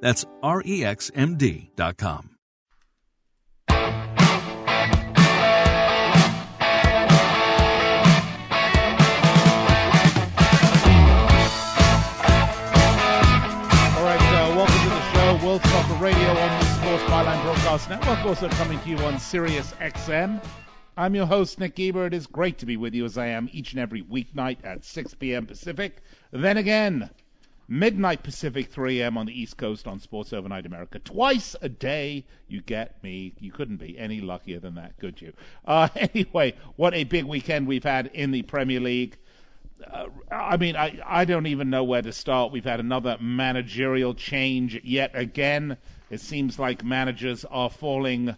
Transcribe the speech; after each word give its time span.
That's 0.00 0.24
R 0.42 0.62
X 0.66 1.10
M 1.14 1.36
D.com. 1.36 2.30
All 13.96 14.04
right, 14.04 14.20
uh, 14.20 14.54
welcome 14.56 14.74
to 14.74 14.88
the 14.88 15.12
show, 15.12 15.46
World 15.46 15.62
Soccer 15.62 15.94
Radio 16.02 16.28
on 16.28 16.60
the 16.60 16.64
Sports 16.74 17.02
Byline 17.04 17.42
Broadcast 17.42 17.88
Network, 17.88 18.24
also 18.26 18.48
coming 18.50 18.78
to 18.80 18.88
you 18.88 18.98
on 18.98 19.18
Sirius 19.18 19.72
XM. 19.80 20.42
I'm 20.98 21.14
your 21.14 21.26
host, 21.26 21.58
Nick 21.60 21.74
Geber. 21.76 22.06
It 22.06 22.14
is 22.14 22.26
great 22.26 22.58
to 22.58 22.66
be 22.66 22.76
with 22.76 22.94
you 22.94 23.04
as 23.04 23.18
I 23.18 23.26
am 23.26 23.48
each 23.52 23.72
and 23.72 23.80
every 23.80 24.02
weeknight 24.02 24.58
at 24.64 24.84
6 24.84 25.14
p.m. 25.14 25.46
Pacific. 25.46 26.02
Then 26.32 26.56
again, 26.56 27.10
midnight 27.68 28.22
Pacific, 28.22 28.70
3 28.70 29.00
a.m. 29.00 29.18
on 29.18 29.26
the 29.26 29.40
East 29.40 29.56
Coast 29.56 29.86
on 29.86 29.98
Sports 29.98 30.32
Overnight 30.32 30.66
America. 30.66 30.98
Twice 30.98 31.56
a 31.60 31.68
day, 31.68 32.24
you 32.48 32.60
get 32.60 33.02
me. 33.02 33.34
You 33.38 33.52
couldn't 33.52 33.78
be 33.78 33.98
any 33.98 34.20
luckier 34.20 34.60
than 34.60 34.74
that, 34.76 34.98
could 34.98 35.20
you? 35.20 35.32
Uh, 35.64 35.88
anyway, 35.96 36.54
what 36.76 36.94
a 36.94 37.04
big 37.04 37.24
weekend 37.24 37.66
we've 37.66 37.84
had 37.84 38.06
in 38.12 38.30
the 38.30 38.42
Premier 38.42 38.80
League. 38.80 39.16
Uh, 39.90 40.06
I 40.30 40.56
mean, 40.56 40.76
I, 40.76 40.98
I 41.04 41.24
don't 41.24 41.46
even 41.46 41.68
know 41.68 41.84
where 41.84 42.02
to 42.02 42.12
start. 42.12 42.52
We've 42.52 42.64
had 42.64 42.80
another 42.80 43.18
managerial 43.20 44.14
change 44.14 44.80
yet 44.82 45.10
again. 45.14 45.76
It 46.08 46.20
seems 46.20 46.58
like 46.58 46.84
managers 46.84 47.44
are 47.46 47.68
falling 47.68 48.36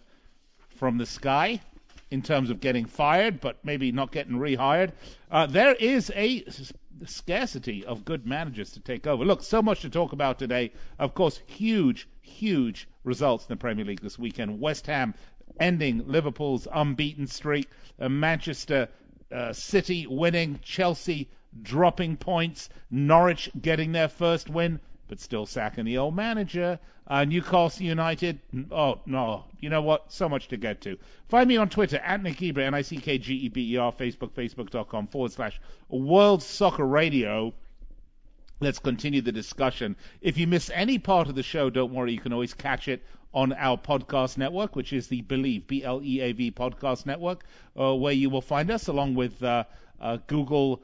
from 0.69 0.97
the 0.97 1.05
sky 1.05 1.61
in 2.11 2.21
terms 2.21 2.49
of 2.49 2.59
getting 2.59 2.85
fired, 2.85 3.39
but 3.39 3.63
maybe 3.63 3.91
not 3.91 4.11
getting 4.11 4.33
rehired. 4.33 4.91
Uh, 5.29 5.45
there 5.45 5.75
is 5.75 6.11
a 6.15 6.43
scarcity 7.05 7.85
of 7.85 8.05
good 8.05 8.25
managers 8.25 8.71
to 8.71 8.79
take 8.79 9.05
over. 9.07 9.23
Look, 9.23 9.43
so 9.43 9.61
much 9.61 9.81
to 9.81 9.89
talk 9.89 10.11
about 10.11 10.39
today. 10.39 10.71
Of 10.97 11.13
course, 11.13 11.41
huge, 11.45 12.07
huge 12.21 12.87
results 13.03 13.45
in 13.45 13.53
the 13.53 13.57
Premier 13.57 13.85
League 13.85 14.01
this 14.01 14.19
weekend. 14.19 14.59
West 14.59 14.87
Ham 14.87 15.13
ending 15.59 16.03
Liverpool's 16.07 16.67
unbeaten 16.73 17.27
streak. 17.27 17.69
Uh, 17.99 18.09
Manchester 18.09 18.89
uh, 19.31 19.53
City 19.53 20.07
winning, 20.07 20.59
Chelsea 20.61 21.29
dropping 21.61 22.17
points, 22.17 22.69
Norwich 22.91 23.49
getting 23.59 23.91
their 23.91 24.07
first 24.07 24.49
win, 24.49 24.79
but 25.09 25.19
still 25.19 25.45
sacking 25.45 25.83
the 25.83 25.97
old 25.97 26.15
manager. 26.15 26.79
Uh, 27.07 27.25
Newcastle 27.25 27.85
United, 27.85 28.39
oh 28.71 29.01
no, 29.07 29.45
you 29.59 29.67
know 29.67 29.81
what? 29.81 30.13
So 30.13 30.29
much 30.29 30.47
to 30.49 30.57
get 30.57 30.79
to. 30.81 30.97
Find 31.27 31.49
me 31.49 31.57
on 31.57 31.67
Twitter 31.67 31.97
at 31.97 32.21
Nick 32.21 32.37
Geber, 32.37 32.61
N 32.61 32.75
I 32.75 32.83
C 32.83 32.97
K 32.97 33.17
G 33.17 33.33
E 33.33 33.49
B 33.49 33.73
E 33.73 33.77
R, 33.77 33.91
Facebook, 33.91 34.29
facebook.com 34.31 35.07
forward 35.07 35.31
slash 35.31 35.59
World 35.89 36.43
Soccer 36.43 36.85
Radio. 36.85 37.53
Let's 38.61 38.77
continue 38.77 39.21
the 39.21 39.31
discussion. 39.31 39.95
If 40.21 40.37
you 40.37 40.45
miss 40.45 40.69
any 40.73 40.99
part 40.99 41.27
of 41.27 41.35
the 41.35 41.43
show, 41.43 41.69
don't 41.69 41.93
worry, 41.93 42.13
you 42.13 42.19
can 42.19 42.33
always 42.33 42.53
catch 42.53 42.87
it 42.87 43.03
on 43.33 43.53
our 43.53 43.77
podcast 43.77 44.37
network, 44.37 44.75
which 44.75 44.93
is 44.93 45.07
the 45.07 45.23
Bleav, 45.23 45.65
B 45.65 45.83
L 45.83 46.01
E 46.03 46.19
A 46.21 46.31
V 46.31 46.51
podcast 46.51 47.05
network, 47.05 47.43
uh, 47.79 47.95
where 47.95 48.13
you 48.13 48.29
will 48.29 48.41
find 48.41 48.69
us 48.69 48.87
along 48.87 49.15
with 49.15 49.41
uh, 49.41 49.63
uh, 49.99 50.17
Google 50.27 50.83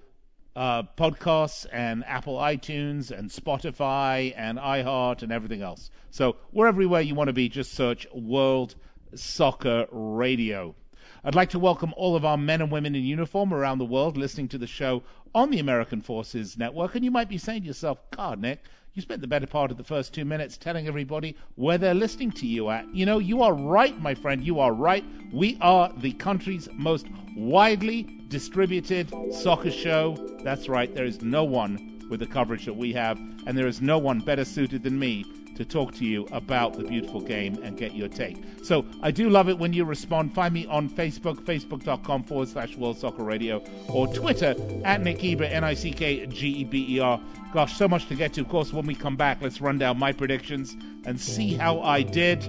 uh, 0.56 0.84
podcasts 0.98 1.66
and 1.72 2.04
Apple 2.06 2.38
iTunes 2.38 3.12
and 3.12 3.30
Spotify 3.30 4.34
and 4.38 4.58
iHeart 4.58 5.22
and 5.22 5.32
everything 5.32 5.62
else. 5.62 5.90
So 6.12 6.38
we're 6.52 6.68
everywhere 6.68 7.02
you 7.02 7.16
want 7.16 7.28
to 7.28 7.34
be. 7.34 7.50
Just 7.50 7.74
search 7.74 8.08
World 8.14 8.76
Soccer 9.16 9.88
Radio. 9.92 10.76
I'd 11.24 11.36
like 11.36 11.50
to 11.50 11.60
welcome 11.60 11.94
all 11.98 12.16
of 12.16 12.24
our 12.24 12.38
men 12.38 12.62
and 12.62 12.72
women 12.72 12.96
in 12.96 13.04
uniform 13.04 13.54
around 13.54 13.80
the 13.80 13.86
world 13.86 14.16
listening 14.16 14.48
to 14.50 14.58
the 14.58 14.68
show 14.68 15.04
on 15.34 15.50
the 15.50 15.60
American 15.60 16.02
Forces 16.02 16.58
Network. 16.58 16.96
And 16.96 17.04
you 17.04 17.12
might 17.12 17.30
be 17.30 17.38
saying 17.38 17.62
to 17.62 17.68
yourself, 17.68 18.00
God, 18.12 18.40
Nick, 18.40 18.64
you 18.96 19.02
spent 19.02 19.20
the 19.20 19.28
better 19.28 19.46
part 19.46 19.72
of 19.72 19.78
the 19.78 19.84
first 19.84 20.14
two 20.14 20.24
minutes 20.24 20.58
telling 20.58 20.88
everybody 20.88 21.36
where 21.56 21.78
they're 21.78 21.94
listening 21.94 22.32
to 22.32 22.48
you 22.48 22.70
at. 22.70 22.88
You 22.96 23.06
know, 23.06 23.20
you 23.20 23.44
are 23.44 23.54
right, 23.54 24.00
my 24.02 24.16
friend. 24.16 24.42
You 24.42 24.62
are 24.62 24.72
right. 24.72 25.04
We 25.34 25.58
are 25.60 25.92
the 25.98 26.14
country's 26.14 26.70
most 26.72 27.06
widely 27.36 28.04
distributed 28.30 29.14
soccer 29.34 29.70
show. 29.70 30.16
That's 30.46 30.70
right. 30.70 30.96
There 30.96 31.04
is 31.04 31.22
no 31.22 31.44
one 31.44 32.08
with 32.10 32.22
the 32.22 32.26
coverage 32.26 32.66
that 32.66 32.74
we 32.74 32.94
have, 32.94 33.18
and 33.46 33.58
there 33.58 33.68
is 33.68 33.82
no 33.82 33.98
one 33.98 34.20
better 34.20 34.46
suited 34.46 34.84
than 34.84 34.98
me 34.98 35.26
to 35.56 35.66
talk 35.66 35.94
to 35.96 36.06
you 36.06 36.28
about 36.32 36.74
the 36.74 36.84
beautiful 36.84 37.22
game 37.22 37.62
and 37.64 37.78
get 37.78 37.96
your 37.96 38.08
take. 38.08 38.38
So 38.64 38.86
I 39.02 39.12
do 39.12 39.30
love 39.30 39.50
it 39.50 39.58
when 39.58 39.74
you 39.74 39.86
respond. 39.86 40.34
Find 40.34 40.54
me 40.54 40.66
on 40.68 40.90
Facebook, 40.90 41.44
facebook.com 41.44 42.24
forward 42.24 42.50
slash 42.50 42.76
World 42.76 42.98
Soccer 42.98 43.24
Radio, 43.24 43.64
or 43.88 44.08
Twitter 44.14 44.56
at 44.84 45.02
Nick 45.02 45.20
Geber, 45.20 45.46
N 45.46 45.64
I 45.64 45.74
C 45.74 45.92
K 45.92 46.26
G 46.28 46.48
E 46.48 46.64
B 46.64 46.86
E 46.96 47.00
R. 47.00 47.20
Gosh, 47.54 47.76
so 47.76 47.88
much 47.88 48.08
to 48.08 48.16
get 48.16 48.34
to. 48.34 48.42
Of 48.42 48.50
course, 48.50 48.74
when 48.74 48.86
we 48.86 48.96
come 48.96 49.16
back, 49.16 49.42
let's 49.42 49.62
run 49.62 49.78
down 49.78 49.98
my 49.98 50.12
predictions 50.12 50.76
and 51.06 51.20
see 51.20 51.54
how 51.54 51.80
I 51.82 52.02
did. 52.02 52.44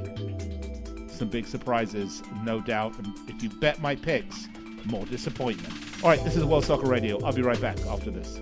Some 1.09 1.29
big 1.29 1.47
surprises, 1.47 2.23
no 2.43 2.61
doubt. 2.61 2.99
And 2.99 3.17
if 3.29 3.43
you 3.43 3.49
bet 3.49 3.81
my 3.81 3.95
picks, 3.95 4.49
more 4.85 5.07
disappointment. 5.07 5.73
All 6.03 6.11
right, 6.11 6.23
this 6.25 6.37
is 6.37 6.45
World 6.45 6.65
Soccer 6.65 6.87
Radio. 6.87 7.23
I'll 7.25 7.33
be 7.33 7.43
right 7.43 7.61
back 7.61 7.79
after 7.87 8.11
this. 8.11 8.41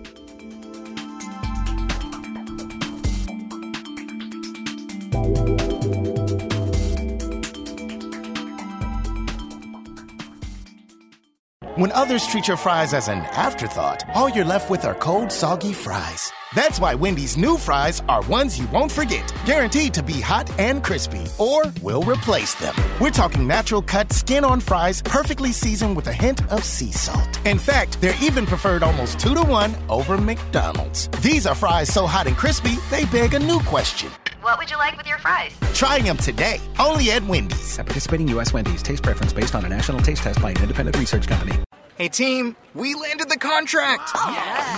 When 11.77 11.91
others 11.91 12.25
treat 12.29 12.47
your 12.47 12.57
fries 12.57 12.95
as 12.95 13.09
an 13.09 13.19
afterthought, 13.33 14.05
all 14.15 14.29
you're 14.29 14.45
left 14.45 14.71
with 14.71 14.85
are 14.85 14.95
cold, 14.95 15.33
soggy 15.33 15.73
fries. 15.73 16.31
That's 16.55 16.79
why 16.79 16.95
Wendy's 16.95 17.37
new 17.37 17.59
fries 17.59 18.01
are 18.09 18.23
ones 18.23 18.57
you 18.57 18.69
won't 18.69 18.93
forget, 18.93 19.35
guaranteed 19.45 19.93
to 19.95 20.03
be 20.05 20.21
hot 20.21 20.49
and 20.61 20.85
crispy, 20.85 21.27
or 21.37 21.65
we'll 21.83 22.05
replace 22.05 22.55
them. 22.55 22.77
We're 23.01 23.11
talking 23.11 23.47
natural 23.49 23.83
cut, 23.83 24.13
skin 24.13 24.45
on 24.45 24.61
fries, 24.61 25.03
perfectly 25.03 25.51
seasoned 25.51 25.97
with 25.97 26.07
a 26.07 26.13
hint 26.13 26.49
of 26.53 26.63
sea 26.63 26.93
salt. 26.93 27.45
In 27.45 27.59
fact, 27.59 28.01
they're 28.01 28.23
even 28.23 28.47
preferred 28.47 28.85
almost 28.85 29.19
two 29.19 29.35
to 29.35 29.43
one 29.43 29.75
over 29.89 30.17
McDonald's. 30.17 31.09
These 31.23 31.45
are 31.45 31.57
fries 31.57 31.93
so 31.93 32.07
hot 32.07 32.29
and 32.29 32.37
crispy, 32.37 32.77
they 32.89 33.05
beg 33.07 33.35
a 33.35 33.39
new 33.41 33.59
question. 33.61 34.11
What 34.45 34.59
would 34.59 34.71
you 34.71 34.77
like 34.77 34.99
with 34.99 35.07
your 35.07 35.17
fries? 35.17 35.57
Try 35.73 36.01
them 36.01 36.19
today, 36.19 36.61
only 36.79 37.11
at 37.13 37.23
Wendy's. 37.23 37.79
At 37.79 37.87
participating 37.87 38.29
U.S. 38.29 38.53
Wendy's, 38.53 38.83
taste 38.83 39.03
preference 39.03 39.33
based 39.33 39.55
on 39.55 39.65
a 39.65 39.71
national 39.71 40.01
taste 40.01 40.23
test 40.23 40.43
by 40.43 40.51
an 40.51 40.61
independent 40.61 40.99
research 40.99 41.27
company. 41.27 41.64
Hey 41.97 42.09
team, 42.09 42.57
we 42.75 42.97
landed 42.97 43.29
the 43.29 43.37
contract! 43.37 44.09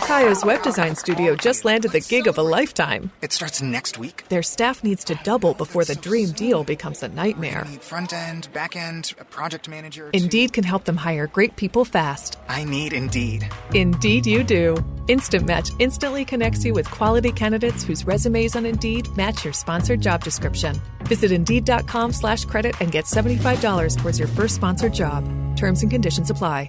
Kayo's 0.05 0.45
web 0.45 0.63
design 0.63 0.95
studio 0.97 1.35
just 1.35 1.65
landed 1.65 1.93
the 1.93 2.01
gig 2.01 2.27
of 2.27 2.37
a 2.37 2.43
lifetime. 2.43 3.11
It 3.23 3.33
starts 3.33 3.63
next 3.63 3.97
week. 3.97 4.29
Their 4.29 4.43
staff 4.43 4.85
needs 4.85 5.03
to 5.05 5.15
double 5.25 5.55
before 5.55 5.87
the 5.87 5.95
dream 5.95 6.33
deal 6.33 6.63
becomes 6.63 7.03
a 7.03 7.09
nightmare. 7.09 7.65
Need 7.71 7.83
front 7.83 8.13
end, 8.13 8.53
back 8.53 8.77
end, 8.77 9.15
a 9.19 9.25
project 9.25 9.67
manager. 9.67 10.11
Indeed 10.13 10.53
can 10.53 10.63
help 10.63 10.85
them 10.85 10.99
hire 10.99 11.27
great 11.27 11.57
people 11.57 11.87
fast. 11.87 12.37
I 12.51 12.65
need 12.65 12.93
Indeed. 12.93 13.51
Indeed, 13.73 14.27
you 14.27 14.45
do. 14.45 14.77
Instant 15.09 15.47
Match 15.47 15.71
instantly 15.79 16.27
connects 16.27 16.67
you 16.67 16.75
with 16.75 16.91
quality 16.91 17.33
candidates 17.33 17.83
whose 17.83 18.05
resumes 18.05 18.55
on 18.55 18.67
Indeed 18.67 19.09
match 19.17 19.43
your 19.43 19.55
sponsored 19.55 20.03
job 20.03 20.23
description. 20.23 20.79
Visit 21.05 21.33
Indeed.com 21.33 22.13
slash 22.13 22.45
credit 22.45 22.79
and 22.83 22.93
get 22.93 23.07
$75 23.07 23.97
towards 23.97 24.19
your 24.19 24.29
first 24.29 24.57
sponsored 24.57 24.93
job. 24.93 25.25
Terms 25.57 25.81
and 25.81 25.91
conditions 25.91 26.29
apply. 26.29 26.69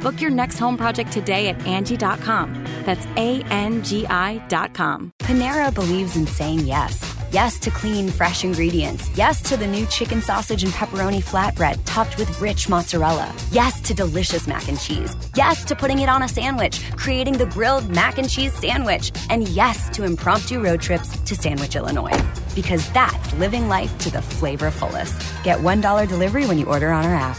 Book 0.00 0.20
your 0.20 0.30
next 0.30 0.58
home 0.58 0.76
project 0.78 1.12
today 1.12 1.48
at 1.48 1.66
Angie.com. 1.66 2.64
That's 2.84 3.06
A 3.16 3.42
N 3.50 3.82
G 3.82 4.06
I.com. 4.06 5.12
Panera 5.18 5.72
believes 5.74 6.16
in 6.16 6.26
saying 6.26 6.60
yes. 6.60 7.06
Yes 7.32 7.60
to 7.60 7.70
clean, 7.70 8.08
fresh 8.08 8.42
ingredients. 8.42 9.08
Yes 9.14 9.40
to 9.42 9.56
the 9.56 9.66
new 9.66 9.86
chicken 9.86 10.20
sausage 10.20 10.64
and 10.64 10.72
pepperoni 10.72 11.22
flatbread 11.22 11.78
topped 11.84 12.16
with 12.18 12.40
rich 12.40 12.68
mozzarella. 12.68 13.32
Yes 13.52 13.80
to 13.82 13.94
delicious 13.94 14.48
mac 14.48 14.68
and 14.68 14.80
cheese. 14.80 15.14
Yes 15.36 15.64
to 15.66 15.76
putting 15.76 16.00
it 16.00 16.08
on 16.08 16.22
a 16.22 16.28
sandwich, 16.28 16.90
creating 16.96 17.38
the 17.38 17.46
grilled 17.46 17.88
mac 17.90 18.18
and 18.18 18.28
cheese 18.28 18.54
sandwich. 18.54 19.12
And 19.28 19.46
yes 19.48 19.90
to 19.90 20.04
impromptu 20.04 20.60
road 20.60 20.80
trips 20.80 21.20
to 21.20 21.36
Sandwich, 21.36 21.76
Illinois. 21.76 22.18
Because 22.54 22.90
that's 22.92 23.32
living 23.34 23.68
life 23.68 23.96
to 23.98 24.10
the 24.10 24.22
flavor 24.22 24.70
fullest. 24.70 25.14
Get 25.44 25.58
$1 25.58 26.08
delivery 26.08 26.46
when 26.46 26.58
you 26.58 26.66
order 26.66 26.90
on 26.90 27.04
our 27.04 27.14
app. 27.14 27.36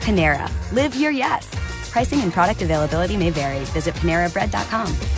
Panera. 0.00 0.50
Live 0.72 0.96
your 0.96 1.12
yes. 1.12 1.48
Pricing 1.98 2.20
and 2.20 2.32
product 2.32 2.62
availability 2.62 3.16
may 3.16 3.30
vary. 3.30 3.64
Visit 3.74 3.92
PaneraBread.com. 3.96 5.17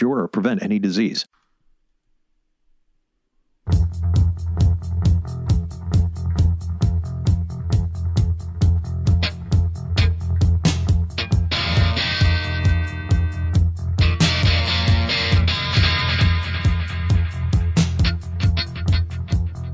cure, 0.01 0.21
or 0.21 0.27
prevent 0.27 0.63
any 0.63 0.79
disease. 0.79 1.27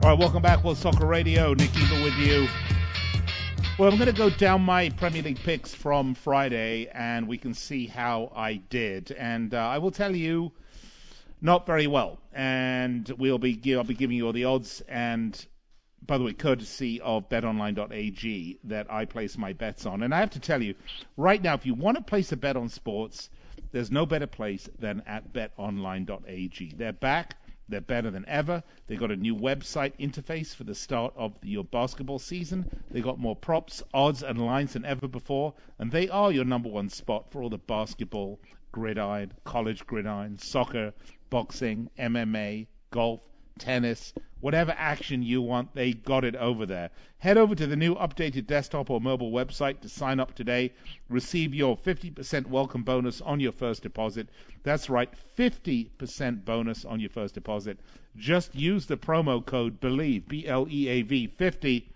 All 0.03 0.13
right, 0.13 0.19
welcome 0.19 0.41
back. 0.41 0.61
World 0.65 0.77
Soccer 0.77 1.05
Radio. 1.05 1.53
Nick 1.53 1.73
Eagle 1.77 2.03
with 2.03 2.15
you. 2.15 2.49
Well, 3.77 3.91
I'm 3.91 3.99
going 3.99 4.11
to 4.11 4.17
go 4.17 4.31
down 4.31 4.63
my 4.63 4.89
Premier 4.89 5.21
League 5.21 5.37
picks 5.43 5.71
from 5.71 6.15
Friday, 6.15 6.89
and 6.95 7.27
we 7.27 7.37
can 7.37 7.53
see 7.53 7.85
how 7.85 8.31
I 8.35 8.55
did. 8.55 9.11
And 9.11 9.53
uh, 9.53 9.59
I 9.59 9.77
will 9.77 9.91
tell 9.91 10.15
you, 10.15 10.51
not 11.41 11.67
very 11.67 11.85
well. 11.85 12.17
And 12.33 13.07
we'll 13.19 13.37
be 13.37 13.61
I'll 13.75 13.83
be 13.83 13.93
giving 13.93 14.17
you 14.17 14.25
all 14.25 14.33
the 14.33 14.45
odds. 14.45 14.81
And 14.87 15.45
by 16.03 16.17
the 16.17 16.23
way, 16.23 16.33
courtesy 16.33 16.99
of 17.01 17.29
BetOnline.ag 17.29 18.59
that 18.63 18.91
I 18.91 19.05
place 19.05 19.37
my 19.37 19.53
bets 19.53 19.85
on. 19.85 20.01
And 20.01 20.11
I 20.11 20.21
have 20.21 20.31
to 20.31 20.39
tell 20.39 20.63
you, 20.63 20.73
right 21.15 21.43
now, 21.43 21.53
if 21.53 21.63
you 21.63 21.75
want 21.75 21.97
to 21.97 22.03
place 22.03 22.31
a 22.31 22.35
bet 22.35 22.57
on 22.57 22.69
sports, 22.69 23.29
there's 23.73 23.91
no 23.91 24.07
better 24.07 24.25
place 24.25 24.67
than 24.79 25.03
at 25.05 25.33
BetOnline.ag. 25.33 26.73
They're 26.75 26.93
back. 26.93 27.35
They're 27.69 27.81
better 27.81 28.09
than 28.09 28.25
ever. 28.27 28.63
They've 28.87 28.99
got 28.99 29.11
a 29.11 29.15
new 29.15 29.35
website 29.35 29.93
interface 29.99 30.55
for 30.55 30.63
the 30.63 30.75
start 30.75 31.13
of 31.17 31.33
your 31.43 31.63
basketball 31.63 32.19
season. 32.19 32.69
They 32.91 33.01
got 33.01 33.19
more 33.19 33.35
props, 33.35 33.83
odds, 33.93 34.23
and 34.23 34.43
lines 34.43 34.73
than 34.73 34.85
ever 34.85 35.07
before, 35.07 35.53
and 35.77 35.91
they 35.91 36.07
are 36.09 36.31
your 36.31 36.45
number 36.45 36.69
one 36.69 36.89
spot 36.89 37.31
for 37.31 37.41
all 37.41 37.49
the 37.49 37.57
basketball, 37.57 38.39
gridiron, 38.71 39.33
college 39.43 39.85
gridiron, 39.85 40.37
soccer, 40.37 40.93
boxing, 41.29 41.89
MMA, 41.99 42.67
golf, 42.91 43.21
tennis, 43.57 44.13
whatever 44.39 44.73
action 44.77 45.23
you 45.23 45.41
want, 45.41 45.73
they 45.73 45.93
got 45.93 46.23
it 46.23 46.35
over 46.35 46.65
there. 46.65 46.89
Head 47.19 47.37
over 47.37 47.55
to 47.55 47.67
the 47.67 47.75
new 47.75 47.95
updated 47.95 48.47
desktop 48.47 48.89
or 48.89 49.01
mobile 49.01 49.31
website 49.31 49.81
to 49.81 49.89
sign 49.89 50.19
up 50.19 50.35
today. 50.35 50.73
Receive 51.09 51.53
your 51.53 51.75
50% 51.75 52.47
welcome 52.47 52.83
bonus 52.83 53.21
on 53.21 53.39
your 53.39 53.51
first 53.51 53.83
deposit. 53.83 54.29
That's 54.63 54.89
right, 54.89 55.11
50% 55.37 56.45
bonus 56.45 56.85
on 56.85 56.99
your 56.99 57.09
first 57.09 57.33
deposit. 57.33 57.79
Just 58.15 58.55
use 58.55 58.85
the 58.85 58.97
promo 58.97 59.45
code 59.45 59.79
BLEAV, 59.79 60.27
B 60.27 60.47
L 60.47 60.67
E 60.69 60.87
A 60.87 61.01
V 61.01 61.27
50 61.27 61.89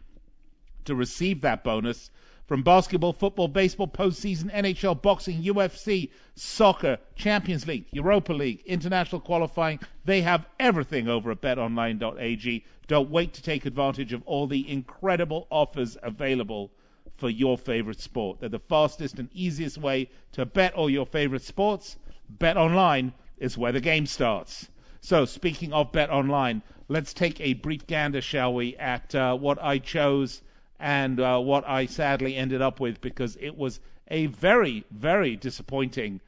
to 0.86 0.96
receive 0.96 1.42
that 1.42 1.64
bonus 1.64 2.10
from 2.52 2.64
basketball, 2.64 3.14
football, 3.14 3.48
baseball, 3.48 3.88
postseason, 3.88 4.54
NHL, 4.54 5.02
boxing, 5.02 5.42
UFC, 5.42 6.10
soccer, 6.36 6.98
Champions 7.16 7.66
League, 7.66 7.86
Europa 7.94 8.34
League, 8.34 8.62
international 8.66 9.22
qualifying. 9.22 9.80
They 10.04 10.22
have 10.24 10.46
everything 10.60 11.08
over 11.08 11.32
at 11.32 11.40
betonline.ag. 11.40 12.66
Don't 12.88 13.10
wait 13.10 13.32
to 13.36 13.42
take 13.42 13.66
advantage 13.66 14.12
of 14.12 14.22
all 14.26 14.48
the 14.48 14.70
incredible 14.70 15.48
offers 15.50 15.98
available 16.04 16.74
for 17.16 17.30
your 17.30 17.58
favorite 17.58 18.02
sport. 18.02 18.42
They're 18.42 18.50
the 18.50 18.60
fastest 18.60 19.18
and 19.18 19.30
easiest 19.32 19.78
way 19.78 20.10
to 20.34 20.46
bet 20.46 20.74
all 20.74 20.90
your 20.90 21.06
favorite 21.06 21.44
sports. 21.44 21.96
Bet 22.28 22.58
online 22.58 23.14
is 23.38 23.58
where 23.58 23.72
the 23.72 23.80
game 23.80 24.06
starts. 24.06 24.68
So, 25.00 25.24
speaking 25.24 25.72
of 25.72 25.94
bet 25.94 26.10
online, 26.10 26.64
let's 26.90 27.14
take 27.14 27.40
a 27.40 27.54
brief 27.54 27.88
gander, 27.88 28.20
shall 28.20 28.54
we, 28.54 28.76
at 28.76 29.16
uh, 29.16 29.38
what 29.38 29.58
I 29.64 29.78
chose 29.78 30.42
and 30.82 31.20
uh, 31.20 31.40
what 31.40 31.66
I 31.68 31.86
sadly 31.86 32.36
ended 32.36 32.62
up 32.62 32.80
with 32.80 33.00
because 33.02 33.38
it 33.40 33.56
was 33.56 33.80
a 34.10 34.26
very, 34.26 34.84
very 34.92 35.36
disappointing 35.36 36.20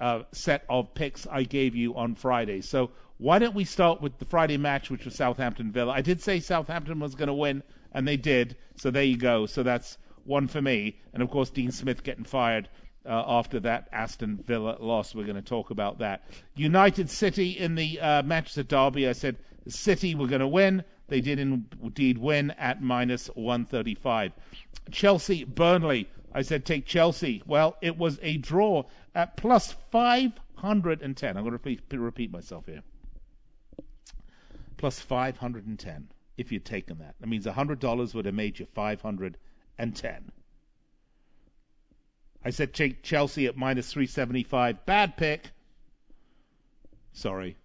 uh, 0.00 0.22
set 0.32 0.64
of 0.68 0.94
picks 0.94 1.26
I 1.30 1.42
gave 1.42 1.76
you 1.76 1.94
on 1.94 2.14
Friday. 2.14 2.62
So 2.62 2.90
why 3.18 3.38
don't 3.38 3.54
we 3.54 3.64
start 3.64 4.00
with 4.00 4.18
the 4.18 4.24
Friday 4.24 4.56
match, 4.56 4.90
which 4.90 5.04
was 5.04 5.14
Southampton 5.14 5.70
Villa? 5.70 5.92
I 5.92 6.00
did 6.00 6.22
say 6.22 6.40
Southampton 6.40 6.98
was 7.00 7.14
going 7.14 7.28
to 7.28 7.34
win, 7.34 7.62
and 7.92 8.08
they 8.08 8.16
did. 8.16 8.56
So 8.76 8.90
there 8.90 9.04
you 9.04 9.18
go. 9.18 9.44
So 9.44 9.62
that's 9.62 9.98
one 10.24 10.48
for 10.48 10.62
me. 10.62 10.98
And 11.12 11.22
of 11.22 11.30
course, 11.30 11.50
Dean 11.50 11.70
Smith 11.70 12.02
getting 12.02 12.24
fired. 12.24 12.68
Uh, 13.06 13.24
after 13.26 13.58
that 13.60 13.88
Aston 13.90 14.36
Villa 14.46 14.76
loss, 14.80 15.14
we're 15.14 15.24
going 15.24 15.36
to 15.36 15.42
talk 15.42 15.70
about 15.70 15.98
that. 15.98 16.24
United 16.56 17.08
City 17.08 17.50
in 17.50 17.74
the 17.74 17.98
uh, 18.00 18.22
Manchester 18.22 18.62
Derby. 18.62 19.08
I 19.08 19.12
said 19.12 19.36
City 19.66 20.14
were 20.14 20.26
going 20.26 20.40
to 20.40 20.48
win. 20.48 20.84
They 21.08 21.20
did 21.20 21.38
indeed 21.38 22.18
win 22.18 22.50
at 22.52 22.82
minus 22.82 23.28
135. 23.28 24.32
Chelsea, 24.90 25.44
Burnley. 25.44 26.08
I 26.32 26.42
said 26.42 26.64
take 26.64 26.84
Chelsea. 26.86 27.42
Well, 27.46 27.76
it 27.80 27.96
was 27.96 28.18
a 28.22 28.36
draw 28.36 28.84
at 29.14 29.36
plus 29.36 29.72
510. 29.90 31.36
I'm 31.36 31.42
going 31.42 31.58
to 31.58 31.98
repeat, 31.98 32.30
myself 32.30 32.66
here. 32.66 32.82
Plus 34.76 35.00
510 35.00 36.08
if 36.36 36.52
you'd 36.52 36.64
taken 36.64 36.98
that. 36.98 37.16
That 37.20 37.26
means 37.26 37.46
$100 37.46 38.14
would 38.14 38.24
have 38.24 38.34
made 38.34 38.58
you 38.60 38.66
510. 38.66 40.32
I 42.44 42.50
said 42.50 42.72
take 42.72 43.02
Chelsea 43.02 43.46
at 43.46 43.56
minus 43.56 43.92
375. 43.92 44.86
Bad 44.86 45.16
pick. 45.16 45.50
Sorry. 47.12 47.56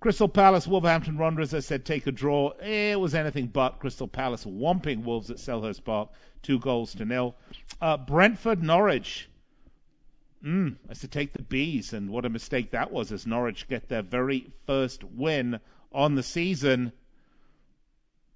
Crystal 0.00 0.28
Palace, 0.28 0.66
Wolverhampton 0.66 1.16
Wanderers, 1.16 1.54
I 1.54 1.60
said 1.60 1.84
take 1.84 2.06
a 2.06 2.12
draw. 2.12 2.50
It 2.60 3.00
was 3.00 3.14
anything 3.14 3.46
but. 3.46 3.78
Crystal 3.78 4.06
Palace 4.06 4.44
whomping 4.44 5.04
Wolves 5.04 5.30
at 5.30 5.38
Selhurst 5.38 5.84
Park, 5.84 6.10
two 6.42 6.58
goals 6.58 6.94
to 6.94 7.04
nil. 7.04 7.34
Uh, 7.80 7.96
Brentford, 7.96 8.62
Norwich. 8.62 9.28
Mm, 10.44 10.76
I 10.88 10.92
said 10.92 11.10
take 11.10 11.32
the 11.32 11.42
bees, 11.42 11.92
and 11.92 12.10
what 12.10 12.26
a 12.26 12.30
mistake 12.30 12.70
that 12.70 12.92
was 12.92 13.10
as 13.10 13.26
Norwich 13.26 13.68
get 13.68 13.88
their 13.88 14.02
very 14.02 14.52
first 14.66 15.02
win 15.02 15.60
on 15.92 16.14
the 16.14 16.22
season. 16.22 16.92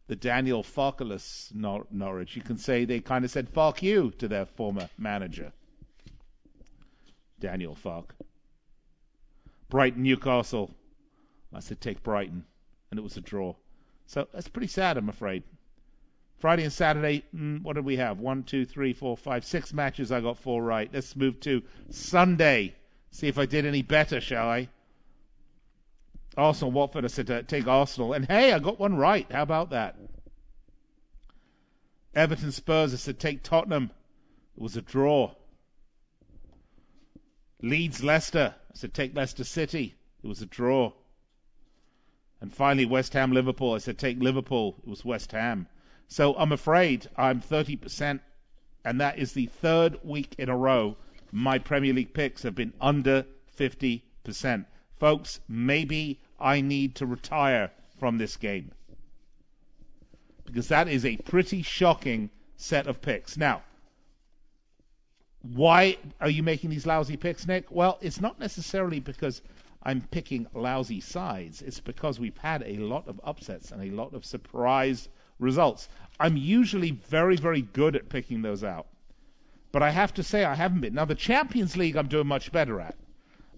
The 0.09 0.17
Daniel 0.17 0.65
Farkaless 0.65 1.55
Nor- 1.55 1.87
Norwich. 1.91 2.35
You 2.35 2.43
can 2.43 2.57
say 2.57 2.85
they 2.85 3.01
kind 3.01 3.25
of 3.25 3.31
said 3.31 3.49
"fuck 3.51 3.83
you" 3.83 4.11
to 4.13 4.27
their 4.27 4.47
former 4.47 4.89
manager, 4.99 5.53
Daniel 7.39 7.77
Farke. 7.77 8.11
Brighton 9.69 10.03
Newcastle. 10.03 10.75
I 11.53 11.61
said 11.61 11.81
take 11.81 12.03
Brighton, 12.03 12.45
and 12.91 12.99
it 12.99 13.03
was 13.03 13.17
a 13.17 13.21
draw. 13.21 13.55
So 14.07 14.29
that's 14.33 14.49
pretty 14.49 14.69
sad, 14.69 14.97
I'm 14.97 15.09
afraid. 15.09 15.43
Friday 16.39 16.65
and 16.65 16.73
Saturday, 16.73 17.25
mm, 17.37 17.63
what 17.63 17.75
did 17.75 17.85
we 17.85 17.97
have? 17.97 18.19
One, 18.19 18.43
two, 18.43 18.65
three, 18.65 18.95
four, 18.95 19.17
five, 19.17 19.45
six 19.45 19.75
matches. 19.75 20.11
I 20.11 20.21
got 20.21 20.39
four 20.39 20.63
right. 20.63 20.89
Let's 20.93 21.15
move 21.15 21.39
to 21.41 21.63
Sunday. 21.91 22.75
See 23.11 23.29
if 23.29 23.39
I 23.39 23.45
did 23.45 23.67
any 23.67 23.83
better, 23.83 24.21
shall 24.21 24.49
I? 24.49 24.69
Arsenal, 26.37 26.73
Watford. 26.73 27.05
I 27.05 27.09
said 27.09 27.31
uh, 27.31 27.43
take 27.43 27.67
Arsenal, 27.67 28.15
and 28.15 28.27
hey, 28.27 28.53
I 28.53 28.59
got 28.59 28.81
one 28.81 28.97
right. 28.97 29.31
How 29.31 29.43
about 29.43 29.71
that? 29.71 29.97
Everton, 32.15 32.53
Spurs. 32.53 32.95
I 32.95 32.97
said 32.97 33.19
take 33.19 33.43
Tottenham. 33.43 33.91
It 34.57 34.63
was 34.63 34.77
a 34.77 34.83
draw. 34.83 35.35
Leeds, 37.63 38.03
Leicester. 38.03 38.55
I 38.59 38.75
said 38.75 38.95
take 38.95 39.15
Leicester 39.15 39.45
City. 39.45 39.97
It 40.23 40.27
was 40.27 40.41
a 40.41 40.47
draw. 40.47 40.93
And 42.41 42.55
finally, 42.55 42.87
West 42.87 43.13
Ham, 43.13 43.33
Liverpool. 43.33 43.75
I 43.75 43.79
said 43.79 43.99
take 43.99 44.21
Liverpool. 44.21 44.77
It 44.83 44.89
was 44.89 45.05
West 45.05 45.33
Ham. 45.33 45.67
So 46.09 46.35
I'm 46.37 46.53
afraid 46.53 47.09
I'm 47.17 47.41
30%, 47.41 48.21
and 48.85 49.01
that 49.01 49.19
is 49.19 49.33
the 49.33 49.47
third 49.47 49.99
week 50.03 50.35
in 50.39 50.49
a 50.49 50.57
row 50.57 50.97
my 51.33 51.59
Premier 51.59 51.93
League 51.93 52.15
picks 52.15 52.43
have 52.43 52.55
been 52.55 52.73
under 52.81 53.27
50%. 53.57 54.65
Folks, 54.99 55.41
maybe 55.49 56.21
I 56.39 56.61
need 56.61 56.95
to 56.97 57.07
retire 57.07 57.71
from 57.99 58.19
this 58.19 58.37
game. 58.37 58.73
Because 60.45 60.69
that 60.69 60.89
is 60.89 61.05
a 61.05 61.17
pretty 61.19 61.63
shocking 61.63 62.31
set 62.57 62.87
of 62.87 63.01
picks. 63.01 63.37
Now, 63.37 63.63
why 65.43 65.97
are 66.21 66.29
you 66.29 66.43
making 66.43 66.71
these 66.71 66.87
lousy 66.87 67.17
picks, 67.17 67.47
Nick? 67.47 67.71
Well, 67.71 67.99
it's 68.01 68.21
not 68.21 68.39
necessarily 68.39 69.01
because 69.01 69.43
I'm 69.83 70.03
picking 70.11 70.47
lousy 70.55 71.01
sides. 71.01 71.63
It's 71.63 71.81
because 71.81 72.21
we've 72.21 72.37
had 72.37 72.63
a 72.67 72.77
lot 72.77 73.09
of 73.09 73.21
upsets 73.25 73.71
and 73.71 73.83
a 73.83 73.95
lot 73.95 74.15
of 74.15 74.25
surprise 74.25 75.09
results. 75.39 75.89
I'm 76.19 76.37
usually 76.37 76.91
very, 76.91 77.37
very 77.37 77.63
good 77.63 77.97
at 77.97 78.09
picking 78.09 78.43
those 78.43 78.63
out. 78.63 78.87
But 79.73 79.83
I 79.83 79.91
have 79.91 80.13
to 80.15 80.23
say, 80.23 80.45
I 80.45 80.55
haven't 80.55 80.81
been. 80.81 80.95
Now, 80.95 81.05
the 81.05 81.15
Champions 81.15 81.77
League, 81.77 81.97
I'm 81.97 82.09
doing 82.09 82.27
much 82.27 82.53
better 82.53 82.81
at. 82.81 82.97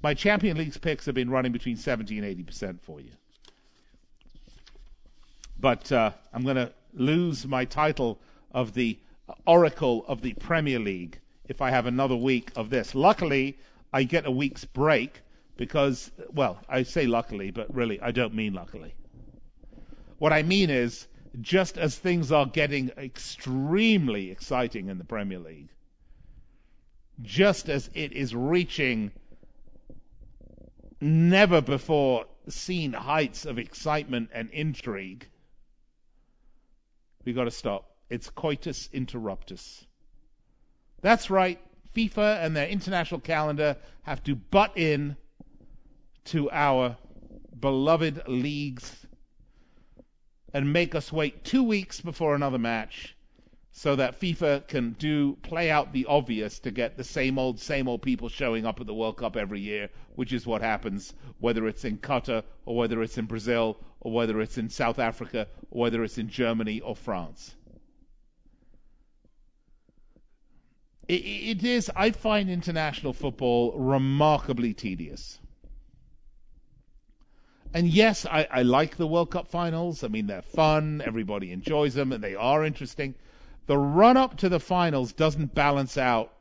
My 0.02 0.14
Champions 0.14 0.59
League 0.59 0.81
picks 0.81 1.07
have 1.07 1.14
been 1.14 1.31
running 1.31 1.52
between 1.52 1.76
70 1.76 2.19
and 2.19 2.49
80% 2.49 2.81
for 2.81 3.00
you. 3.00 3.11
But 5.59 5.91
uh, 5.91 6.11
I'm 6.33 6.43
going 6.43 6.57
to 6.57 6.73
lose 6.93 7.47
my 7.47 7.64
title 7.64 8.21
of 8.52 8.75
the 8.75 8.99
Oracle 9.47 10.05
of 10.07 10.21
the 10.21 10.35
Premier 10.35 10.79
League 10.79 11.21
if 11.49 11.62
I 11.62 11.71
have 11.71 11.87
another 11.87 12.17
week 12.17 12.50
of 12.57 12.71
this. 12.71 12.95
Luckily, 12.95 13.59
I 13.93 14.02
get 14.05 14.26
a 14.26 14.31
week's 14.31 14.64
break 14.64 15.23
because, 15.56 16.11
well, 16.32 16.59
I 16.68 16.82
say 16.82 17.06
luckily, 17.06 17.50
but 17.50 17.73
really, 17.75 18.00
I 18.00 18.11
don't 18.11 18.35
mean 18.35 18.54
luckily. 18.54 18.94
What 20.18 20.32
I 20.32 20.42
mean 20.42 20.71
is, 20.71 21.09
just 21.40 21.78
as 21.78 21.97
things 21.97 22.30
are 22.30 22.47
getting 22.47 22.90
extremely 22.97 24.30
exciting 24.30 24.88
in 24.88 24.99
the 24.99 25.04
Premier 25.04 25.38
League, 25.38 25.71
just 27.21 27.68
as 27.68 27.90
it 27.94 28.12
is 28.12 28.35
reaching 28.35 29.12
never 31.00 31.61
before 31.61 32.26
seen 32.49 32.92
heights 32.92 33.44
of 33.44 33.59
excitement 33.59 34.30
and 34.32 34.50
intrigue, 34.50 35.28
we 37.25 37.32
got 37.32 37.44
to 37.44 37.50
stop. 37.50 37.97
It's 38.11 38.30
coitus 38.30 38.88
interruptus. 38.92 39.87
That's 41.00 41.30
right. 41.30 41.61
FIFA 41.94 42.44
and 42.44 42.56
their 42.56 42.68
international 42.68 43.21
calendar 43.21 43.76
have 44.02 44.23
to 44.25 44.35
butt 44.35 44.76
in 44.76 45.16
to 46.26 46.50
our 46.50 46.97
beloved 47.59 48.23
leagues 48.26 49.07
and 50.52 50.73
make 50.73 50.95
us 50.95 51.12
wait 51.12 51.45
two 51.45 51.62
weeks 51.62 52.00
before 52.00 52.35
another 52.35 52.59
match 52.59 53.17
so 53.71 53.97
that 53.97 54.21
FIFA 54.21 54.67
can 54.69 54.93
do 54.93 55.37
play 55.43 55.71
out 55.71 55.93
the 55.93 56.05
obvious 56.07 56.59
to 56.59 56.71
get 56.71 56.97
the 56.97 57.05
same 57.05 57.38
old, 57.38 57.59
same 57.59 57.88
old 57.88 58.02
people 58.02 58.29
showing 58.29 58.67
up 58.67 58.81
at 58.81 58.87
the 58.87 58.95
World 58.95 59.17
Cup 59.17 59.37
every 59.37 59.61
year, 59.61 59.88
which 60.14 60.33
is 60.33 60.47
what 60.47 60.61
happens 60.61 61.14
whether 61.41 61.67
it's 61.67 61.85
in 61.85 61.99
Qatar 61.99 62.43
or 62.67 62.76
whether 62.76 63.02
it's 63.02 63.17
in 63.17 63.25
Brazil 63.25 63.79
or 64.00 64.12
whether 64.12 64.41
it's 64.41 64.59
in 64.59 64.69
South 64.69 64.99
Africa 64.99 65.49
or 65.71 65.83
whether 65.83 66.05
it's 66.05 66.19
in 66.19 66.29
Germany 66.29 66.81
or 66.81 66.95
France. 66.95 67.55
it, 71.09 71.64
is, 71.64 71.91
I 71.95 72.11
find 72.11 72.49
international 72.49 73.12
football 73.12 73.79
remarkably 73.79 74.73
tedious. 74.73 75.38
And 77.75 77.88
yes, 77.88 78.26
I, 78.26 78.47
I 78.50 78.62
like 78.62 78.97
the 78.97 79.07
World 79.07 79.31
Cup 79.31 79.49
finals. 79.49 80.05
I 80.05 80.09
mean, 80.09 80.26
they're 80.26 80.43
fun, 80.43 81.02
everybody 81.05 81.52
enjoys 81.52 81.95
them, 81.95 82.12
and 82.12 82.23
they 82.23 82.35
are 82.35 82.64
interesting. 82.64 83.14
The 83.67 83.79
run 83.79 84.17
up 84.17 84.37
to 84.38 84.49
the 84.49 84.61
finals 84.61 85.12
doesn't 85.12 85.55
balance 85.55 85.97
out 85.97 86.33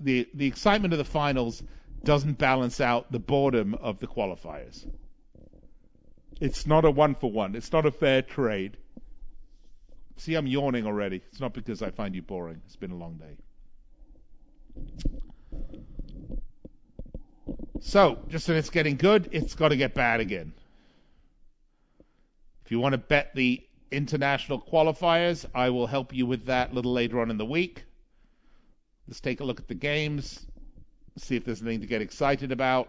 the 0.00 0.28
the 0.34 0.46
excitement 0.46 0.92
of 0.92 0.98
the 0.98 1.04
finals 1.04 1.62
doesn't 2.04 2.38
balance 2.38 2.80
out 2.80 3.12
the 3.12 3.18
boredom 3.18 3.74
of 3.74 4.00
the 4.00 4.06
qualifiers. 4.06 4.86
It's 6.40 6.66
not 6.66 6.84
a 6.84 6.90
one 6.90 7.14
for 7.14 7.30
one. 7.30 7.54
It's 7.54 7.72
not 7.72 7.86
a 7.86 7.92
fair 7.92 8.22
trade. 8.22 8.76
See, 10.16 10.34
I'm 10.34 10.46
yawning 10.46 10.86
already. 10.86 11.22
It's 11.30 11.40
not 11.40 11.54
because 11.54 11.82
I 11.82 11.90
find 11.90 12.14
you 12.14 12.22
boring. 12.22 12.60
It's 12.66 12.76
been 12.76 12.90
a 12.90 12.96
long 12.96 13.16
day. 13.16 13.36
So, 17.84 18.20
just 18.28 18.46
when 18.46 18.56
it's 18.56 18.70
getting 18.70 18.96
good, 18.96 19.28
it's 19.32 19.56
got 19.56 19.70
to 19.70 19.76
get 19.76 19.92
bad 19.92 20.20
again. 20.20 20.52
If 22.64 22.70
you 22.70 22.78
want 22.78 22.92
to 22.92 22.98
bet 22.98 23.34
the 23.34 23.60
international 23.90 24.60
qualifiers, 24.60 25.44
I 25.52 25.68
will 25.70 25.88
help 25.88 26.14
you 26.14 26.24
with 26.24 26.46
that 26.46 26.70
a 26.70 26.74
little 26.74 26.92
later 26.92 27.20
on 27.20 27.28
in 27.28 27.38
the 27.38 27.44
week. 27.44 27.82
Let's 29.08 29.20
take 29.20 29.40
a 29.40 29.44
look 29.44 29.58
at 29.58 29.66
the 29.66 29.74
games, 29.74 30.46
see 31.18 31.34
if 31.34 31.44
there's 31.44 31.60
anything 31.60 31.80
to 31.80 31.88
get 31.88 32.00
excited 32.00 32.52
about. 32.52 32.88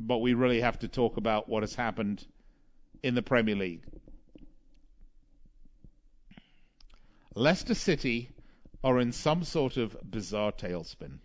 But 0.00 0.18
we 0.18 0.32
really 0.32 0.62
have 0.62 0.78
to 0.78 0.88
talk 0.88 1.18
about 1.18 1.46
what 1.46 1.62
has 1.62 1.74
happened 1.74 2.26
in 3.02 3.14
the 3.14 3.22
Premier 3.22 3.54
League. 3.54 3.84
Leicester 7.34 7.74
City 7.74 8.30
are 8.82 8.98
in 8.98 9.12
some 9.12 9.44
sort 9.44 9.76
of 9.76 9.94
bizarre 10.10 10.52
tailspin. 10.52 11.18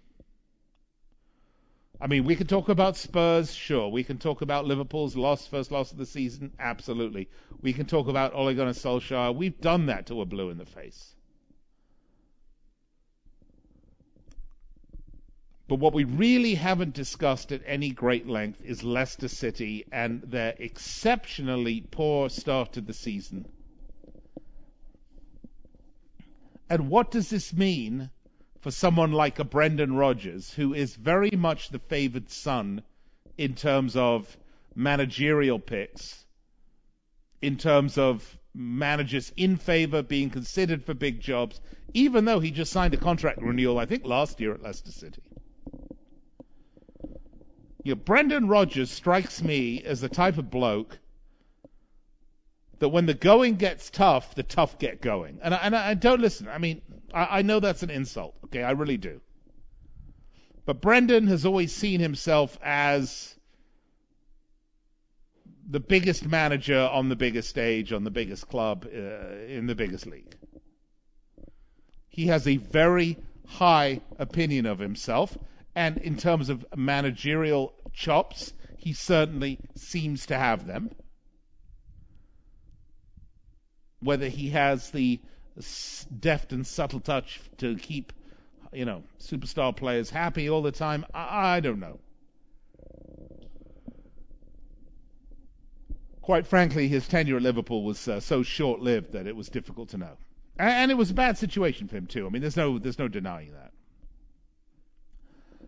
I 2.02 2.08
mean, 2.08 2.24
we 2.24 2.36
can 2.36 2.48
talk 2.48 2.68
about 2.68 2.98
Spurs, 2.98 3.54
sure. 3.54 3.88
We 3.88 4.04
can 4.04 4.18
talk 4.18 4.42
about 4.42 4.66
Liverpool's 4.66 5.16
loss, 5.16 5.46
first 5.46 5.72
loss 5.72 5.92
of 5.92 6.00
the 6.00 6.06
season, 6.08 6.52
absolutely. 6.60 7.30
We 7.62 7.74
can 7.74 7.86
talk 7.86 8.08
about 8.08 8.34
Ole 8.34 8.56
Gunnar 8.56 8.72
Solskjaer. 8.72 9.36
We've 9.36 9.62
done 9.62 9.86
that 9.86 10.08
to 10.08 10.20
a 10.20 10.26
blue 10.26 10.50
in 10.50 10.58
the 10.58 10.66
face. 10.66 11.14
But 15.68 15.76
what 15.76 15.94
we 15.94 16.04
really 16.04 16.56
haven't 16.56 16.96
discussed 16.96 17.52
at 17.52 17.62
any 17.68 17.92
great 17.92 18.28
length 18.28 18.66
is 18.66 18.84
Leicester 18.84 19.28
City 19.28 19.86
and 19.92 20.24
their 20.24 20.56
exceptionally 20.58 21.82
poor 21.92 22.30
start 22.30 22.74
to 22.74 22.82
the 22.82 22.94
season. 22.94 23.46
And 26.68 26.90
what 26.90 27.12
does 27.12 27.30
this 27.30 27.54
mean 27.54 28.10
for 28.62 28.72
someone 28.72 29.12
like 29.12 29.40
a 29.40 29.44
Brendan 29.44 29.96
Rodgers, 29.96 30.54
who 30.54 30.74
is 30.74 30.96
very 30.96 31.32
much 31.32 31.70
the 31.70 31.80
favored 31.80 32.30
son 32.30 32.84
in 33.38 33.56
terms 33.56 33.96
of 33.96 34.38
managerial 34.76 35.60
picks, 35.60 36.26
in 37.42 37.58
terms 37.58 37.98
of 37.98 38.38
managers 38.54 39.34
in 39.36 39.58
favor 39.58 40.04
being 40.04 40.30
considered 40.30 40.86
for 40.86 40.94
big 40.94 41.20
jobs, 41.20 41.60
even 41.94 42.26
though 42.26 42.40
he 42.40 42.52
just 42.52 42.72
signed 42.72 42.94
a 42.94 42.98
contract 42.98 43.42
renewal, 43.42 43.80
I 43.80 43.86
think, 43.86 44.06
last 44.06 44.40
year 44.40 44.54
at 44.54 44.62
Leicester 44.62 44.92
City. 44.92 45.24
You 47.84 47.96
know, 47.96 47.96
Brendan 47.96 48.48
Rodgers 48.48 48.92
strikes 48.92 49.42
me 49.42 49.82
as 49.84 50.02
the 50.02 50.10
type 50.10 50.38
of 50.38 50.52
bloke 50.52 51.00
that 52.82 52.90
when 52.90 53.06
the 53.06 53.14
going 53.14 53.58
gets 53.58 53.92
tough, 53.92 54.34
the 54.34 54.42
tough 54.42 54.80
get 54.80 55.02
going. 55.02 55.38
And 55.44 55.54
I, 55.54 55.58
and 55.58 55.76
I, 55.76 55.94
don't 55.94 56.20
listen. 56.20 56.48
I 56.48 56.58
mean, 56.58 56.82
I, 57.14 57.38
I 57.38 57.42
know 57.44 57.60
that's 57.60 57.84
an 57.84 57.92
insult. 57.92 58.36
Okay, 58.46 58.64
I 58.64 58.72
really 58.72 58.98
do. 58.98 59.22
But 60.66 60.82
Brendan 60.82 61.28
has 61.28 61.46
always 61.46 61.76
seen 61.76 62.00
himself 62.00 62.58
as 62.64 63.36
the 65.70 65.80
biggest 65.80 66.26
manager 66.26 66.90
on 66.92 67.10
the 67.10 67.16
biggest 67.16 67.50
stage, 67.50 67.94
on 67.94 68.04
the 68.04 68.10
biggest 68.10 68.48
club, 68.48 68.88
uh, 68.92 69.36
in 69.48 69.68
the 69.68 69.76
biggest 69.76 70.08
league. 70.08 70.36
He 72.10 72.26
has 72.28 72.48
a 72.48 72.58
very 72.58 73.20
high 73.46 74.02
opinion 74.18 74.66
of 74.66 74.80
himself, 74.80 75.38
And 75.76 76.00
in 76.00 76.18
terms 76.18 76.50
of 76.50 76.66
managerial 76.76 77.76
chops, 77.94 78.54
he 78.76 78.92
certainly 78.92 79.60
seems 79.76 80.26
to 80.26 80.38
have 80.38 80.66
them. 80.66 80.90
Whether 84.02 84.28
he 84.28 84.50
has 84.50 84.92
the 84.92 85.20
deft 86.20 86.54
and 86.54 86.66
subtle 86.66 87.00
touch 87.00 87.42
to 87.58 87.76
keep, 87.78 88.14
you 88.72 88.86
know, 88.86 89.04
superstar 89.20 89.76
players 89.76 90.10
happy 90.10 90.50
all 90.50 90.62
the 90.62 90.72
time, 90.72 91.06
I, 91.14 91.58
I 91.58 91.60
don't 91.60 91.80
know. 91.80 92.00
Quite 96.22 96.48
frankly, 96.48 96.88
his 96.88 97.08
tenure 97.08 97.38
at 97.38 97.42
Liverpool 97.42 97.84
was 97.84 98.08
uh, 98.08 98.20
so 98.20 98.44
short-lived 98.44 99.12
that 99.12 99.28
it 99.28 99.36
was 99.36 99.50
difficult 99.50 99.90
to 99.90 99.98
know, 99.98 100.18
and, 100.58 100.70
and 100.70 100.92
it 100.92 100.96
was 100.96 101.12
a 101.12 101.16
bad 101.16 101.38
situation 101.38 101.88
for 101.88 101.98
him 101.98 102.06
too. 102.06 102.26
I 102.26 102.30
mean, 102.30 102.42
there's 102.42 102.58
no 102.58 102.80
there's 102.80 103.00
no 103.00 103.08
denying 103.08 103.52
that. 103.54 103.71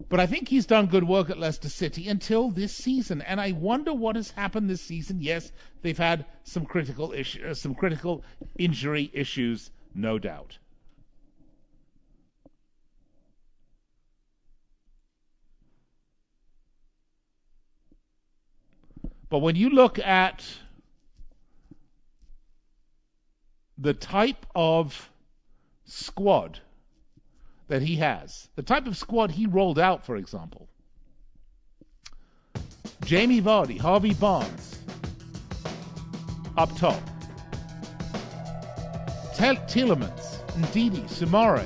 But 0.09 0.19
I 0.19 0.27
think 0.27 0.47
he's 0.47 0.65
done 0.65 0.88
good 0.88 1.07
work 1.07 1.29
at 1.29 1.39
Leicester 1.39 1.69
City 1.69 2.07
until 2.07 2.50
this 2.50 2.75
season, 2.75 3.21
and 3.21 3.41
I 3.41 3.51
wonder 3.51 3.93
what 3.93 4.15
has 4.15 4.31
happened 4.31 4.69
this 4.69 4.81
season. 4.81 5.21
Yes, 5.21 5.51
they've 5.81 5.97
had 5.97 6.25
some 6.43 6.65
critical 6.65 7.13
uh, 7.13 7.53
some 7.53 7.73
critical 7.73 8.23
injury 8.57 9.09
issues, 9.13 9.71
no 9.95 10.19
doubt. 10.19 10.57
But 19.29 19.39
when 19.39 19.55
you 19.55 19.71
look 19.71 19.97
at 19.97 20.45
the 23.79 23.95
type 23.95 24.45
of 24.53 25.09
squad 25.85 26.59
that 27.74 27.82
he 27.82 27.96
has, 27.96 28.50
the 28.56 28.62
type 28.62 28.86
of 28.86 28.96
squad 28.96 29.32
he 29.32 29.48
rolled 29.48 29.80
out, 29.80 30.06
for 30.06 30.15
example. 30.15 30.70
Jamie 33.03 33.42
Vardy, 33.42 33.80
Harvey 33.80 34.13
Barnes, 34.13 34.77
up 36.56 36.72
top. 36.77 37.01
Tel- 39.34 39.56
Tielemans, 39.65 40.38
Ndidi, 40.50 41.01
Soumaré, 41.10 41.65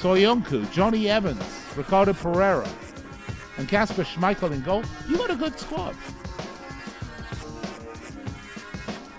Soyuncu, 0.00 0.72
Jonny 0.72 1.10
Evans, 1.10 1.44
Ricardo 1.76 2.14
Pereira, 2.14 2.66
and 3.58 3.68
Kasper 3.68 4.04
Schmeichel 4.04 4.52
in 4.52 4.62
goal. 4.62 4.82
You 5.10 5.18
got 5.18 5.30
a 5.30 5.36
good 5.36 5.58
squad. 5.58 5.94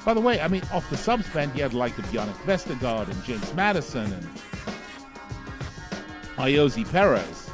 By 0.05 0.13
the 0.13 0.22
way, 0.22 0.41
I 0.41 0.48
mean, 0.50 0.63
off 0.74 0.89
the 0.89 0.98
subs 0.98 1.29
bench, 1.29 1.55
you 1.55 1.63
had 1.63 1.74
like 1.74 1.98
of 1.98 2.05
Jannik 2.05 2.36
Vestergaard 2.45 3.10
and 3.10 3.24
James 3.24 3.53
Maddison 3.53 4.12
and 4.12 4.27
Ayoze 6.36 6.89
Perez. 6.91 7.50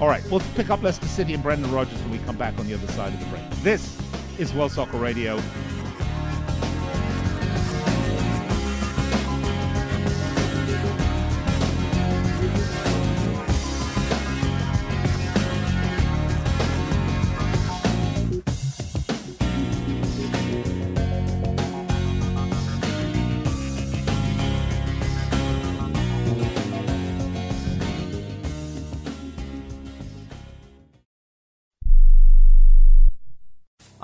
All 0.00 0.08
right, 0.08 0.22
we'll 0.30 0.40
pick 0.56 0.70
up 0.70 0.82
Leicester 0.82 1.06
City 1.06 1.34
and 1.34 1.42
Brendan 1.42 1.70
Rodgers 1.70 2.00
when 2.00 2.10
we 2.12 2.18
come 2.18 2.36
back 2.36 2.58
on 2.58 2.66
the 2.66 2.74
other 2.74 2.88
side 2.88 3.12
of 3.12 3.20
the 3.20 3.26
break. 3.26 3.48
This 3.62 3.96
is 4.38 4.54
World 4.54 4.72
Soccer 4.72 4.98
Radio. 4.98 5.40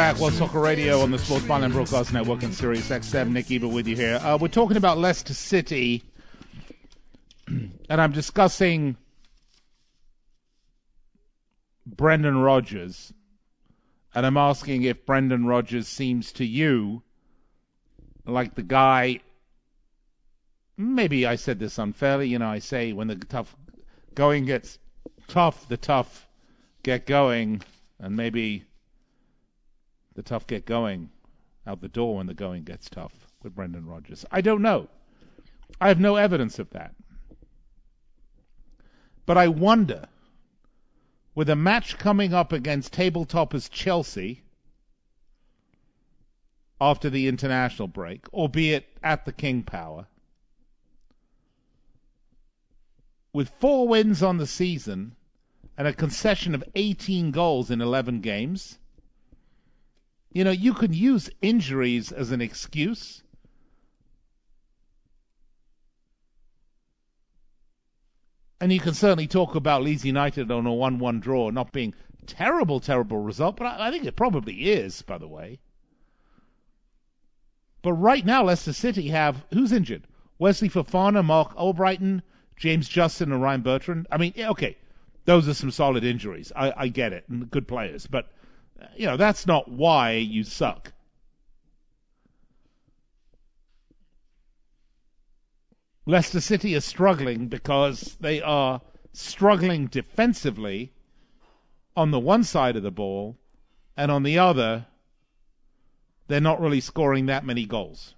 Back. 0.00 0.18
World 0.18 0.32
Soccer 0.32 0.60
Radio 0.60 1.00
on 1.00 1.10
the 1.10 1.18
Sports 1.18 1.44
Byline 1.44 1.72
Broadcast 1.72 2.14
Network 2.14 2.42
and 2.42 2.54
Sirius 2.54 2.88
XM. 2.88 3.32
Nick 3.32 3.48
Geber 3.48 3.68
with 3.68 3.86
you 3.86 3.96
here. 3.96 4.18
Uh, 4.22 4.38
we're 4.40 4.48
talking 4.48 4.78
about 4.78 4.96
Leicester 4.96 5.34
City, 5.34 6.02
and 7.46 7.70
I'm 7.90 8.10
discussing 8.10 8.96
Brendan 11.84 12.38
Rodgers, 12.38 13.12
and 14.14 14.24
I'm 14.24 14.38
asking 14.38 14.84
if 14.84 15.04
Brendan 15.04 15.44
Rodgers 15.44 15.86
seems 15.86 16.32
to 16.32 16.46
you 16.46 17.02
like 18.24 18.54
the 18.54 18.62
guy. 18.62 19.20
Maybe 20.78 21.26
I 21.26 21.36
said 21.36 21.58
this 21.58 21.76
unfairly. 21.76 22.26
You 22.26 22.38
know, 22.38 22.48
I 22.48 22.60
say 22.60 22.94
when 22.94 23.08
the 23.08 23.16
tough 23.16 23.54
going 24.14 24.46
gets 24.46 24.78
tough, 25.28 25.68
the 25.68 25.76
tough 25.76 26.26
get 26.82 27.04
going, 27.04 27.60
and 27.98 28.16
maybe 28.16 28.64
the 30.20 30.28
tough 30.28 30.46
get 30.46 30.66
going 30.66 31.08
out 31.66 31.80
the 31.80 31.88
door 31.88 32.16
when 32.16 32.26
the 32.26 32.34
going 32.34 32.62
gets 32.62 32.90
tough 32.90 33.26
with 33.42 33.54
Brendan 33.54 33.86
Rodgers. 33.86 34.26
I 34.30 34.42
don't 34.42 34.60
know. 34.60 34.88
I 35.80 35.88
have 35.88 35.98
no 35.98 36.16
evidence 36.16 36.58
of 36.58 36.68
that. 36.70 36.94
But 39.24 39.38
I 39.38 39.48
wonder, 39.48 40.08
with 41.34 41.48
a 41.48 41.56
match 41.56 41.96
coming 41.96 42.34
up 42.34 42.52
against 42.52 42.92
tabletoppers 42.92 43.70
Chelsea 43.70 44.42
after 46.78 47.08
the 47.08 47.26
international 47.26 47.88
break, 47.88 48.30
albeit 48.34 48.88
at 49.02 49.24
the 49.24 49.32
King 49.32 49.62
Power, 49.62 50.06
with 53.32 53.48
four 53.48 53.88
wins 53.88 54.22
on 54.22 54.36
the 54.36 54.46
season 54.46 55.16
and 55.78 55.88
a 55.88 55.94
concession 55.94 56.54
of 56.54 56.62
18 56.74 57.30
goals 57.30 57.70
in 57.70 57.80
11 57.80 58.20
games, 58.20 58.76
you 60.32 60.44
know, 60.44 60.50
you 60.50 60.74
can 60.74 60.92
use 60.92 61.28
injuries 61.42 62.12
as 62.12 62.30
an 62.30 62.40
excuse. 62.40 63.22
And 68.60 68.72
you 68.72 68.78
can 68.78 68.94
certainly 68.94 69.26
talk 69.26 69.54
about 69.54 69.82
Leeds 69.82 70.04
United 70.04 70.50
on 70.50 70.66
a 70.66 70.72
1 70.72 70.98
1 70.98 71.20
draw 71.20 71.50
not 71.50 71.72
being 71.72 71.94
terrible, 72.26 72.78
terrible 72.78 73.18
result, 73.18 73.56
but 73.56 73.66
I, 73.66 73.88
I 73.88 73.90
think 73.90 74.04
it 74.04 74.16
probably 74.16 74.70
is, 74.70 75.02
by 75.02 75.18
the 75.18 75.28
way. 75.28 75.58
But 77.82 77.94
right 77.94 78.24
now, 78.24 78.44
Leicester 78.44 78.74
City 78.74 79.08
have 79.08 79.44
who's 79.52 79.72
injured? 79.72 80.06
Wesley 80.38 80.68
Fofana, 80.68 81.24
Marc 81.24 81.54
Albrighton, 81.56 82.22
James 82.56 82.88
Justin, 82.88 83.32
and 83.32 83.42
Ryan 83.42 83.62
Bertrand. 83.62 84.06
I 84.10 84.18
mean, 84.18 84.34
okay, 84.38 84.76
those 85.24 85.48
are 85.48 85.54
some 85.54 85.70
solid 85.70 86.04
injuries. 86.04 86.52
I, 86.54 86.72
I 86.76 86.88
get 86.88 87.12
it, 87.12 87.24
and 87.28 87.50
good 87.50 87.66
players, 87.66 88.06
but 88.06 88.30
you 88.96 89.06
know, 89.06 89.16
that's 89.16 89.46
not 89.46 89.70
why 89.70 90.12
you 90.12 90.44
suck. 90.44 90.92
Leicester 96.06 96.40
City 96.40 96.74
is 96.74 96.84
struggling 96.84 97.46
because 97.46 98.16
they 98.20 98.40
are 98.42 98.80
struggling 99.12 99.86
defensively 99.86 100.92
on 101.96 102.10
the 102.10 102.18
one 102.18 102.44
side 102.44 102.76
of 102.76 102.82
the 102.82 102.90
ball, 102.90 103.36
and 103.96 104.10
on 104.10 104.22
the 104.22 104.38
other, 104.38 104.86
they're 106.28 106.40
not 106.40 106.60
really 106.60 106.80
scoring 106.80 107.26
that 107.26 107.44
many 107.44 107.66
goals. 107.66 108.14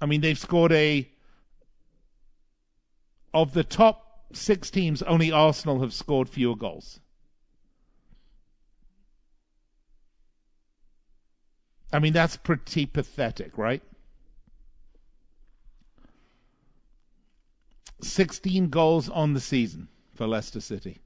I 0.00 0.06
mean, 0.06 0.20
they've 0.20 0.38
scored 0.38 0.72
a. 0.72 1.08
Of 3.34 3.54
the 3.54 3.64
top 3.64 4.11
six 4.36 4.70
teams, 4.70 5.02
only 5.02 5.30
Arsenal 5.30 5.80
have 5.80 5.92
scored 5.92 6.28
fewer 6.28 6.56
goals. 6.56 7.00
I 11.92 11.98
mean, 11.98 12.12
that's 12.12 12.36
pretty 12.36 12.86
pathetic, 12.86 13.58
right? 13.58 13.82
16 18.00 18.68
goals 18.68 19.08
on 19.08 19.34
the 19.34 19.40
season 19.40 19.88
for 20.14 20.26
Leicester 20.26 20.60
City. 20.60 21.00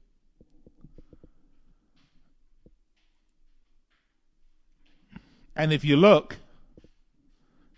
And 5.55 5.73
if 5.73 5.83
you 5.83 5.97
look, 5.97 6.37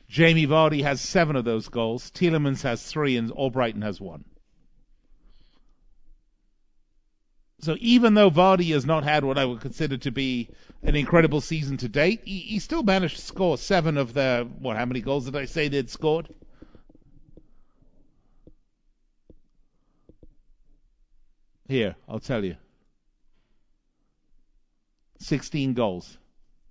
Jamie 0.07 0.47
Vardy 0.47 0.83
has 0.83 1.01
seven 1.01 1.35
of 1.35 1.45
those 1.45 1.69
goals, 1.69 2.11
Tielemans 2.11 2.63
has 2.63 2.83
three, 2.83 3.15
and 3.15 3.31
Albrighton 3.31 3.83
has 3.83 4.01
one. 4.01 4.25
So 7.59 7.75
even 7.79 8.13
though 8.13 8.31
Vardy 8.31 8.71
has 8.71 8.85
not 8.85 9.03
had 9.03 9.25
what 9.25 9.37
I 9.37 9.43
would 9.45 9.59
consider 9.59 9.97
to 9.97 10.11
be 10.11 10.49
an 10.81 10.95
incredible 10.95 11.41
season 11.41 11.75
to 11.77 11.89
date, 11.89 12.21
he, 12.23 12.39
he 12.39 12.59
still 12.59 12.83
managed 12.83 13.17
to 13.17 13.21
score 13.21 13.57
seven 13.57 13.97
of 13.97 14.13
the 14.13 14.47
what? 14.59 14.77
How 14.77 14.85
many 14.85 15.01
goals 15.01 15.25
did 15.25 15.35
I 15.35 15.45
say 15.45 15.67
they'd 15.67 15.89
scored? 15.89 16.29
Here, 21.67 21.95
I'll 22.07 22.19
tell 22.19 22.43
you. 22.43 22.55
16 25.19 25.73
goals. 25.73 26.17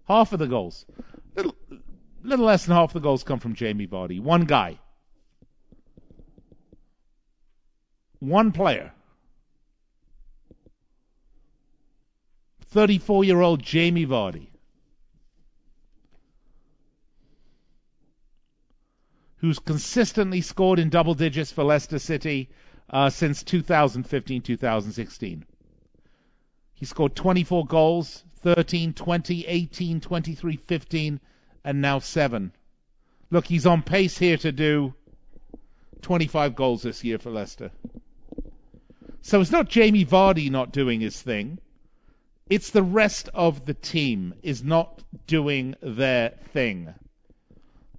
Half 0.09 0.33
of 0.33 0.39
the 0.39 0.47
goals. 0.47 0.87
Little, 1.37 1.55
little 2.25 2.47
less 2.47 2.65
than 2.65 2.75
half 2.75 2.95
the 2.95 2.99
goals 2.99 3.23
come 3.23 3.39
from 3.39 3.55
Jamie 3.55 3.87
Vardy. 3.87 4.21
One 4.21 4.45
guy. 4.45 4.79
One 8.19 8.51
player. 8.51 8.93
34 12.79 13.25
year 13.25 13.41
old 13.41 13.61
Jamie 13.61 14.07
Vardy, 14.07 14.51
who's 19.39 19.59
consistently 19.59 20.41
scored 20.41 20.79
in 20.79 20.89
double 20.89 21.15
digits 21.15 21.51
for 21.51 21.65
Leicester 21.65 21.99
City 21.99 22.49
uh, 22.91 23.11
since 23.11 23.43
2015 23.43 24.43
2016. 24.43 25.45
He 26.73 26.87
scored 26.87 27.17
24 27.17 27.67
goals, 27.67 28.23
13, 28.37 28.93
20, 28.93 29.47
18, 29.47 30.01
23, 30.01 30.57
15, 30.57 31.21
and 31.65 31.83
now 31.83 31.99
7. 31.99 32.53
Look, 33.33 33.47
he's 33.47 33.67
on 33.67 33.83
pace 33.83 34.19
here 34.19 34.37
to 34.37 34.53
do 34.53 34.95
25 36.03 36.55
goals 36.55 36.83
this 36.83 37.03
year 37.03 37.19
for 37.19 37.31
Leicester. 37.31 37.73
So 39.21 39.41
it's 39.41 39.51
not 39.51 39.69
Jamie 39.69 40.07
Vardy 40.07 40.49
not 40.49 40.71
doing 40.71 41.01
his 41.01 41.21
thing. 41.21 41.59
It's 42.51 42.71
the 42.71 42.83
rest 42.83 43.29
of 43.35 43.67
the 43.67 43.75
team 43.75 44.35
is 44.43 44.65
not 44.65 45.03
doing 45.27 45.75
their 45.83 46.31
thing. 46.53 46.95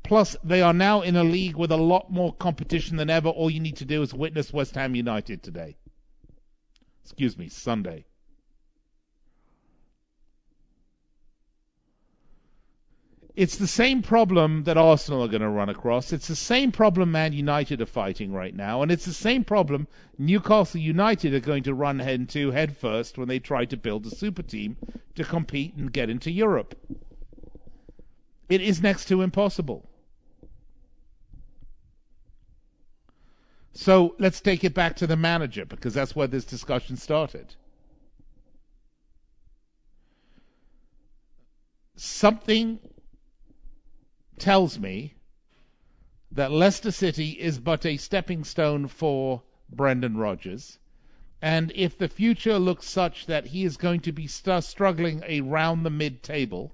Plus, 0.04 0.36
they 0.44 0.62
are 0.62 0.74
now 0.74 1.02
in 1.02 1.16
a 1.16 1.24
league 1.24 1.56
with 1.56 1.72
a 1.72 1.78
lot 1.78 2.12
more 2.12 2.34
competition 2.34 2.98
than 2.98 3.12
ever. 3.12 3.30
All 3.30 3.50
you 3.50 3.60
need 3.60 3.78
to 3.78 3.86
do 3.86 4.02
is 4.02 4.14
witness 4.14 4.52
West 4.52 4.74
Ham 4.76 4.96
United 4.96 5.44
today. 5.44 5.78
Excuse 7.04 7.38
me, 7.38 7.48
Sunday. 7.48 8.06
It's 13.40 13.56
the 13.56 13.68
same 13.68 14.02
problem 14.02 14.66
that 14.66 14.76
Arsenal 14.76 15.24
are 15.24 15.30
going 15.30 15.40
to 15.40 15.48
run 15.48 15.70
across. 15.70 16.12
It's 16.12 16.28
the 16.28 16.36
same 16.36 16.74
problem 16.74 17.10
Man 17.14 17.32
United 17.32 17.80
are 17.80 17.86
fighting 17.86 18.34
right 18.34 18.54
now, 18.54 18.82
and 18.82 18.92
it's 18.92 19.06
the 19.06 19.14
same 19.14 19.46
problem 19.46 19.88
Newcastle 20.18 20.82
United 20.82 21.34
are 21.34 21.40
going 21.40 21.64
to 21.64 21.74
run 21.74 22.02
into 22.02 22.52
headfirst 22.52 23.18
when 23.18 23.30
they 23.30 23.40
try 23.40 23.64
to 23.64 23.78
build 23.78 24.06
a 24.06 24.10
super 24.10 24.44
team 24.44 24.76
to 25.16 25.24
compete 25.24 25.74
and 25.76 25.94
get 25.94 26.10
into 26.10 26.30
Europe. 26.30 26.76
It 28.50 28.60
is 28.60 28.82
next 28.82 29.06
to 29.06 29.22
impossible. 29.22 29.90
So 33.72 34.16
let's 34.20 34.42
take 34.42 34.66
it 34.66 34.74
back 34.74 34.98
to 34.98 35.08
the 35.08 35.16
manager 35.16 35.64
because 35.64 35.94
that's 35.94 36.14
where 36.14 36.28
this 36.28 36.44
discussion 36.44 36.98
started. 36.98 37.56
Something 41.96 42.80
tells 44.40 44.80
me 44.80 45.16
that 46.32 46.52
Leicester 46.52 46.92
City 46.92 47.32
is 47.32 47.60
but 47.60 47.86
a 47.86 47.98
stepping 47.98 48.44
stone 48.44 48.88
for 48.88 49.44
Brendan 49.70 50.18
Rodgers. 50.18 50.80
And 51.42 51.72
if 51.74 51.98
the 51.98 52.08
future 52.08 52.60
looks 52.60 52.88
such 52.88 53.26
that 53.26 53.48
he 53.48 53.64
is 53.64 53.78
going 53.78 54.02
to 54.02 54.12
be 54.12 54.28
st- 54.28 54.64
struggling 54.64 55.24
around 55.24 55.84
the 55.84 55.90
mid 55.90 56.22
table, 56.22 56.74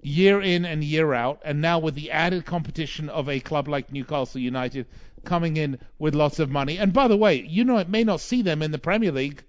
year 0.00 0.40
in 0.40 0.64
and 0.64 0.82
year 0.82 1.14
out, 1.14 1.40
and 1.44 1.60
now 1.60 1.78
with 1.78 1.94
the 1.94 2.10
added 2.10 2.44
competition 2.44 3.08
of 3.08 3.28
a 3.28 3.40
club 3.40 3.68
like 3.68 3.92
Newcastle 3.92 4.40
United 4.40 4.86
coming 5.24 5.56
in 5.56 5.78
with 5.98 6.14
lots 6.14 6.38
of 6.38 6.50
money. 6.50 6.78
And 6.78 6.92
by 6.92 7.08
the 7.08 7.16
way, 7.16 7.42
you 7.42 7.64
know, 7.64 7.78
it 7.78 7.88
may 7.88 8.04
not 8.04 8.20
see 8.20 8.42
them 8.42 8.62
in 8.62 8.70
the 8.70 8.78
Premier 8.78 9.12
League 9.12 9.44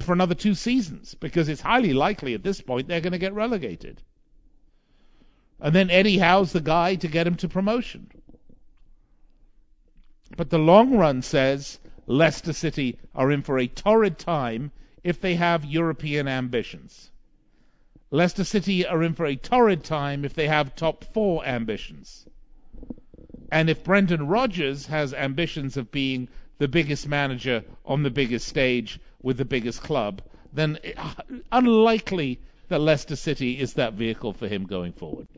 for 0.00 0.12
another 0.12 0.34
two 0.34 0.54
seasons 0.54 1.14
because 1.14 1.48
it's 1.48 1.60
highly 1.60 1.92
likely 1.92 2.32
at 2.34 2.42
this 2.42 2.60
point 2.60 2.88
they're 2.88 3.00
going 3.00 3.12
to 3.12 3.18
get 3.18 3.34
relegated. 3.34 4.02
And 5.62 5.76
then 5.76 5.90
Eddie 5.90 6.18
Howe's 6.18 6.52
the 6.52 6.60
guy 6.60 6.96
to 6.96 7.06
get 7.06 7.26
him 7.26 7.36
to 7.36 7.48
promotion. 7.48 8.10
But 10.36 10.50
the 10.50 10.58
long 10.58 10.96
run 10.96 11.22
says 11.22 11.78
Leicester 12.06 12.52
City 12.52 12.98
are 13.14 13.30
in 13.30 13.42
for 13.42 13.58
a 13.58 13.68
torrid 13.68 14.18
time 14.18 14.72
if 15.04 15.20
they 15.20 15.36
have 15.36 15.64
European 15.64 16.26
ambitions. 16.26 17.12
Leicester 18.10 18.42
City 18.42 18.84
are 18.84 19.04
in 19.04 19.14
for 19.14 19.24
a 19.24 19.36
torrid 19.36 19.84
time 19.84 20.24
if 20.24 20.34
they 20.34 20.48
have 20.48 20.74
top 20.74 21.04
four 21.04 21.44
ambitions. 21.46 22.26
And 23.52 23.70
if 23.70 23.84
Brendan 23.84 24.26
Rodgers 24.26 24.86
has 24.86 25.14
ambitions 25.14 25.76
of 25.76 25.92
being 25.92 26.28
the 26.58 26.66
biggest 26.66 27.06
manager 27.06 27.62
on 27.86 28.02
the 28.02 28.10
biggest 28.10 28.48
stage 28.48 28.98
with 29.22 29.36
the 29.36 29.44
biggest 29.44 29.80
club, 29.80 30.22
then 30.52 30.78
uh, 30.96 31.14
unlikely 31.52 32.40
that 32.68 32.80
Leicester 32.80 33.16
City 33.16 33.60
is 33.60 33.74
that 33.74 33.92
vehicle 33.92 34.32
for 34.32 34.48
him 34.48 34.64
going 34.64 34.92
forward. 34.92 35.28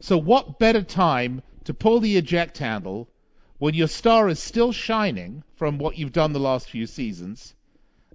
So, 0.00 0.18
what 0.18 0.58
better 0.58 0.82
time 0.82 1.42
to 1.64 1.74
pull 1.74 2.00
the 2.00 2.16
eject 2.16 2.58
handle 2.58 3.08
when 3.58 3.74
your 3.74 3.88
star 3.88 4.28
is 4.28 4.38
still 4.38 4.72
shining 4.72 5.42
from 5.54 5.78
what 5.78 5.96
you've 5.96 6.12
done 6.12 6.32
the 6.32 6.38
last 6.38 6.70
few 6.70 6.86
seasons 6.86 7.54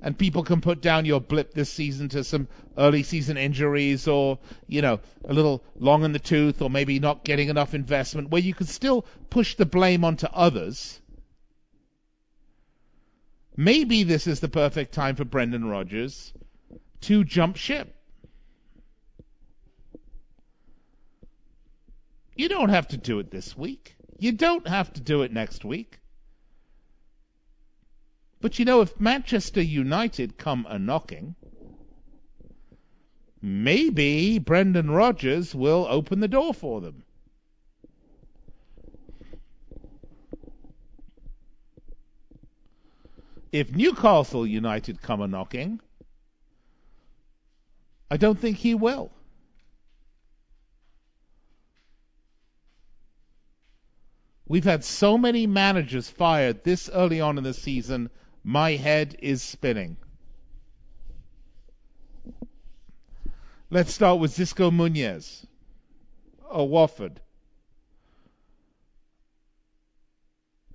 and 0.01 0.17
people 0.17 0.43
can 0.43 0.61
put 0.61 0.81
down 0.81 1.05
your 1.05 1.21
blip 1.21 1.53
this 1.53 1.71
season 1.71 2.09
to 2.09 2.23
some 2.23 2.47
early 2.77 3.03
season 3.03 3.37
injuries 3.37 4.07
or, 4.07 4.39
you 4.67 4.81
know, 4.81 4.99
a 5.25 5.33
little 5.33 5.63
long 5.77 6.03
in 6.03 6.11
the 6.11 6.19
tooth 6.19 6.61
or 6.61 6.69
maybe 6.69 6.99
not 6.99 7.23
getting 7.23 7.49
enough 7.49 7.73
investment, 7.73 8.29
where 8.29 8.41
you 8.41 8.53
can 8.53 8.65
still 8.65 9.05
push 9.29 9.55
the 9.55 9.65
blame 9.65 10.03
onto 10.03 10.27
others. 10.33 11.01
Maybe 13.55 14.01
this 14.01 14.25
is 14.25 14.39
the 14.39 14.49
perfect 14.49 14.91
time 14.91 15.15
for 15.15 15.25
Brendan 15.25 15.65
Rodgers 15.65 16.33
to 17.01 17.23
jump 17.23 17.55
ship. 17.55 17.95
You 22.41 22.49
don't 22.49 22.69
have 22.69 22.87
to 22.87 22.97
do 22.97 23.19
it 23.19 23.29
this 23.29 23.55
week. 23.55 23.97
You 24.17 24.31
don't 24.31 24.67
have 24.67 24.91
to 24.93 24.99
do 24.99 25.21
it 25.21 25.31
next 25.31 25.63
week. 25.63 25.99
But 28.41 28.57
you 28.57 28.65
know, 28.65 28.81
if 28.81 28.99
Manchester 28.99 29.61
United 29.61 30.39
come 30.39 30.65
a 30.67 30.79
knocking, 30.79 31.35
maybe 33.43 34.39
Brendan 34.39 34.89
Rodgers 34.89 35.53
will 35.53 35.85
open 35.87 36.19
the 36.19 36.27
door 36.27 36.51
for 36.51 36.81
them. 36.81 37.03
If 43.51 43.75
Newcastle 43.75 44.47
United 44.47 45.03
come 45.03 45.21
a 45.21 45.27
knocking, 45.27 45.79
I 48.09 48.17
don't 48.17 48.39
think 48.39 48.57
he 48.57 48.73
will. 48.73 49.11
We've 54.51 54.65
had 54.65 54.83
so 54.83 55.17
many 55.17 55.47
managers 55.47 56.09
fired 56.09 56.65
this 56.65 56.89
early 56.89 57.21
on 57.21 57.37
in 57.37 57.45
the 57.45 57.53
season 57.53 58.09
my 58.43 58.71
head 58.71 59.15
is 59.19 59.41
spinning. 59.41 59.95
Let's 63.69 63.93
start 63.93 64.19
with 64.19 64.35
Xisco 64.35 64.69
Munoz 64.69 65.47
of 66.49 66.67
Watford. 66.67 67.21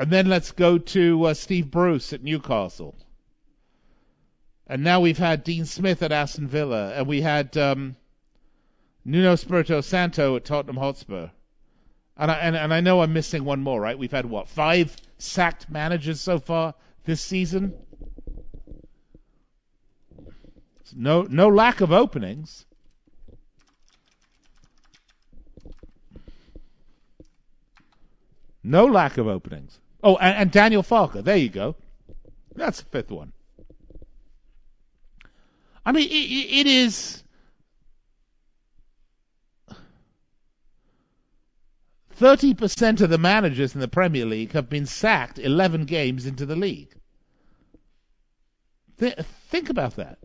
And 0.00 0.10
then 0.10 0.26
let's 0.26 0.52
go 0.52 0.78
to 0.78 1.24
uh, 1.24 1.34
Steve 1.34 1.70
Bruce 1.70 2.14
at 2.14 2.22
Newcastle. 2.22 2.96
And 4.66 4.82
now 4.82 5.00
we've 5.00 5.18
had 5.18 5.44
Dean 5.44 5.66
Smith 5.66 6.02
at 6.02 6.12
Aston 6.12 6.48
Villa, 6.48 6.94
and 6.94 7.06
we 7.06 7.20
had 7.20 7.58
um, 7.58 7.96
Nuno 9.04 9.34
Espirito 9.34 9.82
Santo 9.82 10.34
at 10.34 10.46
Tottenham 10.46 10.78
Hotspur. 10.78 11.28
And 12.16 12.30
I, 12.30 12.34
and, 12.36 12.56
and 12.56 12.72
I 12.72 12.80
know 12.80 13.02
I'm 13.02 13.12
missing 13.12 13.44
one 13.44 13.60
more, 13.60 13.80
right? 13.80 13.98
We've 13.98 14.10
had, 14.10 14.26
what, 14.26 14.48
five 14.48 14.96
sacked 15.18 15.68
managers 15.68 16.20
so 16.20 16.38
far? 16.38 16.74
this 17.06 17.22
season. 17.22 17.74
No, 20.94 21.22
no 21.22 21.48
lack 21.48 21.80
of 21.80 21.92
openings. 21.92 22.66
No 28.62 28.84
lack 28.84 29.18
of 29.18 29.28
openings. 29.28 29.80
Oh, 30.02 30.16
and, 30.16 30.36
and 30.36 30.50
Daniel 30.50 30.82
Farke. 30.82 31.22
There 31.22 31.36
you 31.36 31.48
go. 31.48 31.76
That's 32.54 32.80
the 32.80 32.88
fifth 32.88 33.10
one. 33.10 33.32
I 35.84 35.92
mean, 35.92 36.08
it, 36.08 36.12
it 36.12 36.66
is. 36.66 37.22
Thirty 42.16 42.54
percent 42.54 43.02
of 43.02 43.10
the 43.10 43.18
managers 43.18 43.74
in 43.74 43.82
the 43.82 43.88
Premier 43.88 44.24
League 44.24 44.52
have 44.52 44.70
been 44.70 44.86
sacked 44.86 45.38
eleven 45.38 45.84
games 45.84 46.24
into 46.24 46.46
the 46.46 46.56
league. 46.56 46.94
Th- 48.98 49.18
think 49.50 49.68
about 49.68 49.96
that. 49.96 50.18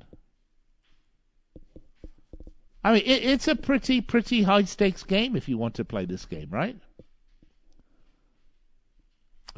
I 2.81 2.93
mean, 2.93 3.03
it, 3.05 3.25
it's 3.25 3.49
a 3.49 3.57
pretty, 3.57 3.99
pretty 3.99 4.43
high 4.43 4.63
stakes 4.63 5.03
game 5.03 5.35
if 5.35 5.49
you 5.49 5.57
want 5.57 5.75
to 5.75 5.83
play 5.83 6.05
this 6.05 6.25
game, 6.25 6.47
right? 6.49 6.77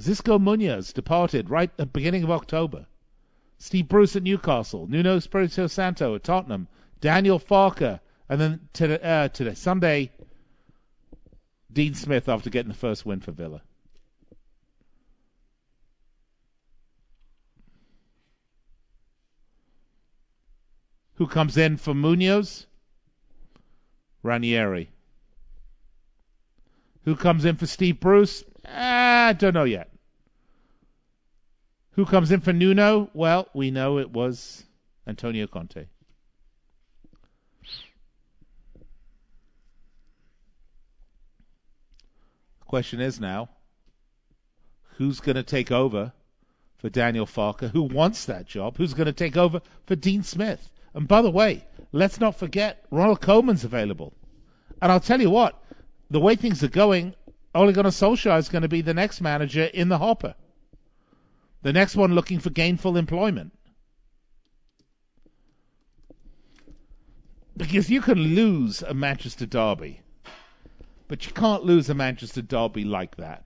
Xisco 0.02 0.41
Munoz 0.41 0.91
departed 0.91 1.52
right 1.52 1.69
at 1.69 1.78
the 1.78 1.86
beginning 1.86 2.24
of 2.24 2.32
October. 2.32 2.88
Steve 3.60 3.88
Bruce 3.88 4.15
at 4.15 4.24
Newcastle, 4.24 4.88
Nuno 4.88 5.17
Espirito 5.17 5.67
Santo 5.67 6.15
at 6.15 6.24
Tottenham, 6.24 6.67
Daniel 7.00 7.39
Farke, 7.39 8.00
and 8.28 8.41
then 8.41 8.69
today, 8.74 9.00
uh, 9.04 9.28
today 9.28 9.54
Sunday, 9.54 10.12
Dean 11.74 11.94
Smith 11.94 12.30
after 12.30 12.50
getting 12.50 12.72
the 12.72 12.78
first 12.78 13.06
win 13.06 13.20
for 13.20 13.32
Villa. 13.32 13.62
Who 21.16 21.28
comes 21.28 21.58
in 21.58 21.78
for 21.78 21.94
Munoz? 21.94 22.68
Ranieri. 24.24 24.90
Who 27.04 27.16
comes 27.16 27.44
in 27.46 27.56
for 27.56 27.68
Steve 27.68 28.00
Bruce? 28.00 28.44
I 28.66 29.30
ah, 29.30 29.34
don't 29.34 29.54
know 29.54 29.66
yet. 29.66 29.90
Who 31.92 32.06
comes 32.06 32.32
in 32.32 32.40
for 32.40 32.54
Nuno? 32.54 33.10
Well, 33.14 33.50
we 33.54 33.70
know 33.70 34.00
it 34.00 34.12
was 34.12 34.64
Antonio 35.06 35.46
Conte. 35.46 35.86
Question 42.74 43.02
is 43.02 43.20
now, 43.20 43.50
who's 44.98 45.20
going 45.20 45.36
to 45.36 45.44
take 45.44 45.72
over 45.72 46.12
for 46.76 46.90
Daniel 46.90 47.28
Farke? 47.28 47.70
Who 47.70 47.84
wants 47.84 48.26
that 48.26 48.48
job? 48.48 48.78
Who's 48.78 48.96
going 48.96 49.06
to 49.06 49.14
take 49.14 49.38
over 49.38 49.62
for 49.86 49.96
Dean 49.96 50.24
Smith? 50.24 50.72
And 50.96 51.08
by 51.08 51.22
the 51.22 51.30
way, 51.30 51.68
let's 51.92 52.20
not 52.20 52.36
forget 52.36 52.84
Ronald 52.90 53.22
Koeman's 53.22 53.64
available. 53.64 54.16
And 54.82 54.92
I'll 54.92 55.00
tell 55.00 55.22
you 55.22 55.30
what, 55.30 55.64
the 56.10 56.20
way 56.20 56.36
things 56.36 56.64
are 56.64 56.68
going, 56.68 57.14
Ole 57.54 57.74
Gunnar 57.74 57.92
Solskjaer 57.92 58.40
is 58.40 58.50
going 58.50 58.64
to 58.64 58.68
be 58.68 58.82
the 58.82 58.96
next 58.96 59.22
manager 59.22 59.66
in 59.66 59.90
the 59.90 60.00
hopper. 60.00 60.34
The 61.62 61.74
next 61.74 61.96
one 61.96 62.16
looking 62.16 62.40
for 62.40 62.50
gainful 62.50 62.98
employment. 62.98 63.54
Because 67.56 67.92
you 67.92 68.02
can 68.02 68.18
lose 68.18 68.82
a 68.82 68.96
Manchester 68.96 69.46
derby 69.46 70.00
but 71.13 71.28
you 71.28 71.32
can't 71.32 71.63
lose 71.63 71.91
a 71.91 71.93
Manchester 71.93 72.41
derby 72.41 72.84
like 72.84 73.17
that. 73.17 73.45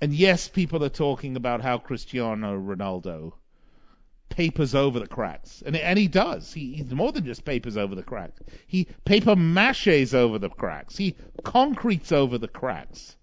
And 0.00 0.14
yes, 0.14 0.48
people 0.48 0.82
are 0.82 0.88
talking 0.88 1.36
about 1.36 1.60
how 1.60 1.76
Cristiano 1.76 2.58
Ronaldo 2.58 3.34
papers 4.30 4.74
over 4.74 4.98
the 4.98 5.06
cracks. 5.06 5.62
And, 5.66 5.76
and 5.76 5.98
he 5.98 6.08
does. 6.08 6.54
He, 6.54 6.76
he's 6.76 6.94
more 6.94 7.12
than 7.12 7.26
just 7.26 7.44
papers 7.44 7.76
over 7.76 7.94
the 7.94 8.02
cracks. 8.02 8.40
He 8.66 8.86
paper 9.04 9.36
maches 9.36 10.14
over 10.14 10.38
the 10.38 10.48
cracks. 10.48 10.96
He 10.96 11.14
concretes 11.44 12.10
over 12.10 12.38
the 12.38 12.48
cracks. 12.48 13.16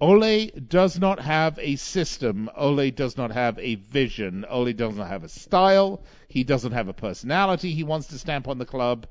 Ole 0.00 0.46
does 0.48 0.98
not 0.98 1.20
have 1.20 1.58
a 1.60 1.76
system. 1.76 2.50
Ole 2.56 2.90
does 2.90 3.16
not 3.16 3.32
have 3.32 3.58
a 3.58 3.76
vision. 3.76 4.44
Ole 4.48 4.72
does 4.72 4.96
not 4.96 5.08
have 5.08 5.24
a 5.24 5.28
style. 5.28 6.02
He 6.28 6.44
doesn't 6.44 6.72
have 6.72 6.88
a 6.88 6.92
personality 6.92 7.72
he 7.72 7.84
wants 7.84 8.06
to 8.08 8.18
stamp 8.18 8.48
on 8.48 8.58
the 8.58 8.66
club. 8.66 9.06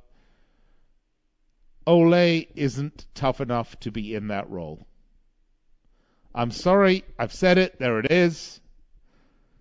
Ole 1.87 2.45
isn't 2.55 3.07
tough 3.15 3.41
enough 3.41 3.79
to 3.79 3.91
be 3.91 4.13
in 4.13 4.27
that 4.27 4.49
role. 4.49 4.85
I'm 6.33 6.51
sorry, 6.51 7.03
I've 7.19 7.33
said 7.33 7.57
it, 7.57 7.79
there 7.79 7.99
it 7.99 8.11
is. 8.11 8.61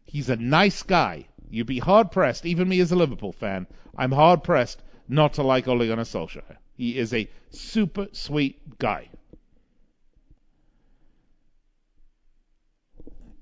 He's 0.04 0.30
a 0.30 0.37
nice 0.37 0.83
guy. 0.83 1.26
You'd 1.48 1.66
be 1.66 1.80
hard 1.80 2.12
pressed, 2.12 2.46
even 2.46 2.68
me 2.68 2.78
as 2.80 2.92
a 2.92 2.96
Liverpool 2.96 3.33
fan, 3.33 3.66
I'm 3.96 4.12
hard 4.12 4.44
pressed 4.44 4.83
not 5.09 5.33
to 5.35 5.42
like 5.42 5.66
Ole 5.66 5.88
Gunnar 5.88 6.04
Solskjaer. 6.04 6.56
He 6.76 6.96
is 6.96 7.12
a 7.12 7.28
super 7.50 8.09
sweet 8.12 8.78
guy. 8.78 9.09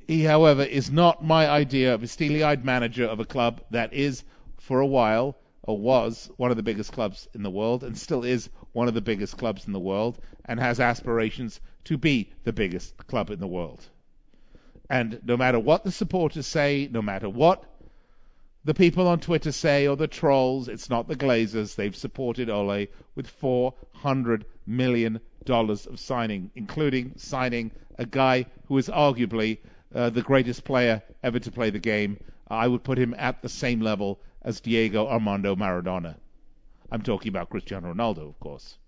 He, 0.09 0.25
however, 0.25 0.63
is 0.63 0.91
not 0.91 1.23
my 1.23 1.47
idea 1.47 1.93
of 1.93 2.03
a 2.03 2.07
steely 2.07 2.43
eyed 2.43 2.65
manager 2.65 3.05
of 3.05 3.21
a 3.21 3.27
club 3.27 3.61
that 3.71 3.93
is, 3.93 4.25
for 4.57 4.81
a 4.81 4.87
while, 4.87 5.37
or 5.63 5.79
was, 5.79 6.31
one 6.39 6.51
of 6.51 6.57
the 6.57 6.63
biggest 6.63 6.93
clubs 6.93 7.29
in 7.35 7.43
the 7.43 7.51
world, 7.51 7.85
and 7.85 7.97
still 7.97 8.25
is 8.25 8.49
one 8.73 8.89
of 8.89 8.95
the 8.95 9.03
biggest 9.03 9.37
clubs 9.37 9.67
in 9.67 9.75
the 9.75 9.79
world, 9.79 10.19
and 10.47 10.59
has 10.59 10.81
aspirations 10.81 11.61
to 11.85 11.99
be 11.99 12.33
the 12.45 12.55
biggest 12.55 12.97
club 13.07 13.29
in 13.29 13.39
the 13.39 13.47
world. 13.47 13.91
And 14.89 15.21
no 15.23 15.37
matter 15.37 15.61
what 15.61 15.85
the 15.85 15.93
supporters 15.93 16.47
say, 16.47 16.89
no 16.91 17.03
matter 17.03 17.29
what 17.29 17.65
the 18.65 18.73
people 18.73 19.07
on 19.07 19.21
Twitter 19.21 19.53
say 19.53 19.87
or 19.87 19.95
the 19.95 20.09
trolls, 20.09 20.69
it's 20.69 20.89
not 20.89 21.09
the 21.09 21.17
Glazers. 21.17 21.75
They've 21.75 21.95
supported 21.95 22.49
Ole 22.49 22.87
with 23.15 23.31
$400 23.41 24.45
million 24.67 25.21
of 25.47 26.01
signing, 26.01 26.51
including 26.55 27.13
signing 27.17 27.73
a 27.99 28.07
guy 28.07 28.47
who 28.69 28.79
is 28.79 28.89
arguably 28.89 29.59
uh, 29.95 30.11
the 30.11 30.23
greatest 30.23 30.65
player 30.65 31.03
ever 31.23 31.39
to 31.39 31.51
play 31.51 31.71
the 31.71 31.79
game. 31.79 32.19
I 32.49 32.69
would 32.69 32.85
put 32.85 32.99
him 32.99 33.15
at 33.19 33.43
the 33.43 33.49
same 33.49 33.81
level 33.81 34.21
as 34.43 34.61
Diego 34.61 35.07
Armando 35.07 35.55
Maradona. 35.55 36.17
I'm 36.91 37.03
talking 37.03 37.29
about 37.29 37.51
Cristiano 37.51 37.93
Ronaldo, 37.93 38.29
of 38.29 38.41
course. 38.41 38.79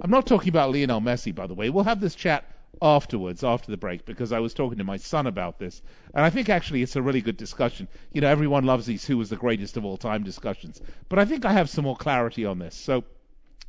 I'm 0.00 0.10
not 0.10 0.26
talking 0.26 0.48
about 0.48 0.72
Lionel 0.72 1.00
Messi, 1.00 1.34
by 1.34 1.46
the 1.46 1.54
way. 1.54 1.70
We'll 1.70 1.84
have 1.84 2.00
this 2.00 2.14
chat 2.14 2.44
afterwards, 2.82 3.44
after 3.44 3.70
the 3.70 3.76
break, 3.76 4.04
because 4.04 4.32
I 4.32 4.40
was 4.40 4.52
talking 4.52 4.78
to 4.78 4.84
my 4.84 4.96
son 4.96 5.26
about 5.26 5.58
this. 5.58 5.80
And 6.14 6.24
I 6.24 6.30
think 6.30 6.48
actually 6.48 6.82
it's 6.82 6.96
a 6.96 7.02
really 7.02 7.20
good 7.20 7.36
discussion. 7.36 7.88
You 8.12 8.20
know, 8.20 8.28
everyone 8.28 8.64
loves 8.64 8.86
these 8.86 9.06
who 9.06 9.16
was 9.16 9.30
the 9.30 9.36
greatest 9.36 9.76
of 9.76 9.84
all 9.84 9.96
time 9.96 10.22
discussions. 10.22 10.82
But 11.08 11.18
I 11.18 11.24
think 11.24 11.44
I 11.44 11.52
have 11.52 11.70
some 11.70 11.84
more 11.84 11.96
clarity 11.96 12.44
on 12.44 12.58
this. 12.58 12.74
So, 12.74 13.04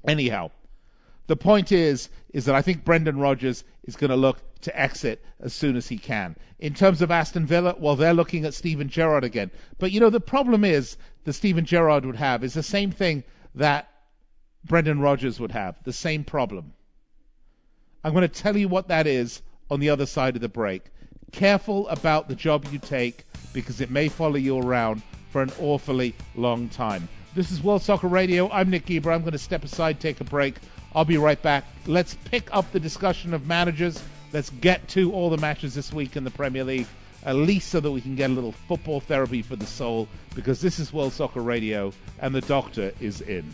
anyhow, 0.08 0.52
the 1.28 1.36
point 1.36 1.72
is, 1.72 2.10
is 2.34 2.46
that 2.46 2.56
I 2.56 2.62
think 2.62 2.84
Brendan 2.84 3.20
Rodgers 3.20 3.64
is 3.84 3.96
going 3.96 4.10
to 4.10 4.16
look 4.16 4.40
to 4.62 4.80
exit 4.80 5.24
as 5.40 5.54
soon 5.54 5.76
as 5.76 5.88
he 5.88 5.98
can. 5.98 6.36
In 6.60 6.74
terms 6.74 7.02
of 7.02 7.12
Aston 7.12 7.46
Villa, 7.46 7.76
well, 7.80 7.96
they're 7.96 8.14
looking 8.14 8.46
at 8.46 8.54
Steven 8.54 8.90
Gerrard 8.90 9.24
again. 9.24 9.52
But 9.78 9.92
you 9.92 10.00
know, 10.00 10.10
the 10.10 10.20
problem 10.20 10.64
is 10.64 10.98
that 11.24 11.34
Steven 11.34 11.66
Gerrard 11.66 12.06
would 12.06 12.16
have 12.16 12.44
is 12.44 12.54
the 12.54 12.64
same 12.64 12.92
thing 12.92 13.24
that 13.54 13.90
Brendan 14.64 15.00
Rodgers 15.00 15.40
would 15.40 15.52
have, 15.52 15.76
the 15.84 15.94
same 15.94 16.24
problem. 16.24 16.74
I'm 18.04 18.14
going 18.14 18.28
to 18.28 18.42
tell 18.42 18.58
you 18.58 18.68
what 18.68 18.88
that 18.88 19.08
is 19.08 19.42
on 19.70 19.80
the 19.80 19.90
other 19.90 20.06
side 20.06 20.36
of 20.36 20.42
the 20.42 20.50
break. 20.50 20.84
Careful 21.32 21.88
about 21.90 22.28
the 22.28 22.36
job 22.36 22.66
you 22.72 22.80
take 22.80 23.26
because 23.54 23.82
it 23.82 23.90
may 23.90 24.10
follow 24.10 24.36
you 24.36 24.60
around 24.60 25.02
for 25.32 25.42
an 25.42 25.52
awfully 25.60 26.16
long 26.36 26.70
time. 26.70 27.08
This 27.36 27.52
is 27.52 27.62
World 27.62 27.82
Soccer 27.82 28.08
Radio. 28.08 28.50
I'm 28.52 28.70
Nick 28.70 28.86
Geber. 28.86 29.12
I'm 29.12 29.22
going 29.22 29.34
to 29.34 29.38
step 29.38 29.64
aside, 29.64 30.00
take 30.00 30.22
a 30.22 30.24
break. 30.24 30.56
I'll 30.96 31.06
be 31.06 31.18
right 31.18 31.42
back. 31.42 31.66
Let's 31.88 32.16
pick 32.16 32.48
up 32.56 32.72
the 32.72 32.80
discussion 32.80 33.34
of 33.34 33.46
managers. 33.48 34.02
Let's 34.32 34.50
get 34.50 34.88
to 34.90 35.12
all 35.12 35.30
the 35.30 35.38
matches 35.38 35.76
this 35.76 35.92
week 35.92 36.16
in 36.16 36.24
the 36.24 36.32
Premier 36.32 36.64
League, 36.64 36.88
at 37.24 37.36
least 37.36 37.70
so 37.70 37.82
that 37.82 37.92
we 37.92 38.00
can 38.00 38.16
get 38.16 38.30
a 38.30 38.34
little 38.34 38.54
football 38.54 39.02
therapy 39.02 39.42
for 39.42 39.58
the 39.58 39.66
soul, 39.66 40.08
because 40.36 40.62
this 40.62 40.80
is 40.80 40.94
World 40.94 41.12
Soccer 41.12 41.42
Radio 41.42 41.92
and 42.20 42.34
the 42.34 42.42
doctor 42.42 42.94
is 43.02 43.20
in. 43.20 43.54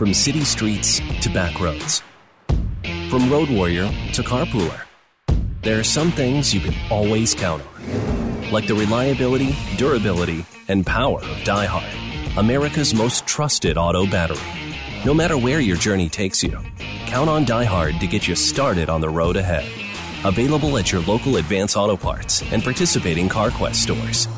From 0.00 0.14
city 0.14 0.44
streets 0.44 0.98
to 1.20 1.28
back 1.28 1.60
roads. 1.60 2.02
From 3.10 3.30
road 3.30 3.50
warrior 3.50 3.86
to 4.14 4.22
carpooler. 4.22 4.80
There 5.60 5.78
are 5.78 5.84
some 5.84 6.10
things 6.10 6.54
you 6.54 6.60
can 6.62 6.74
always 6.90 7.34
count 7.34 7.62
on. 7.62 8.50
Like 8.50 8.66
the 8.66 8.74
reliability, 8.74 9.54
durability, 9.76 10.46
and 10.68 10.86
power 10.86 11.18
of 11.18 11.36
DieHard, 11.44 12.38
America's 12.38 12.94
most 12.94 13.26
trusted 13.26 13.76
auto 13.76 14.06
battery. 14.06 14.40
No 15.04 15.12
matter 15.12 15.36
where 15.36 15.60
your 15.60 15.76
journey 15.76 16.08
takes 16.08 16.42
you, 16.42 16.58
count 17.04 17.28
on 17.28 17.44
DieHard 17.44 18.00
to 18.00 18.06
get 18.06 18.26
you 18.26 18.34
started 18.34 18.88
on 18.88 19.02
the 19.02 19.10
road 19.10 19.36
ahead. 19.36 19.70
Available 20.24 20.78
at 20.78 20.90
your 20.90 21.02
local 21.02 21.36
Advance 21.36 21.76
Auto 21.76 21.98
Parts 21.98 22.40
and 22.50 22.62
participating 22.62 23.28
CarQuest 23.28 23.74
stores. 23.74 24.28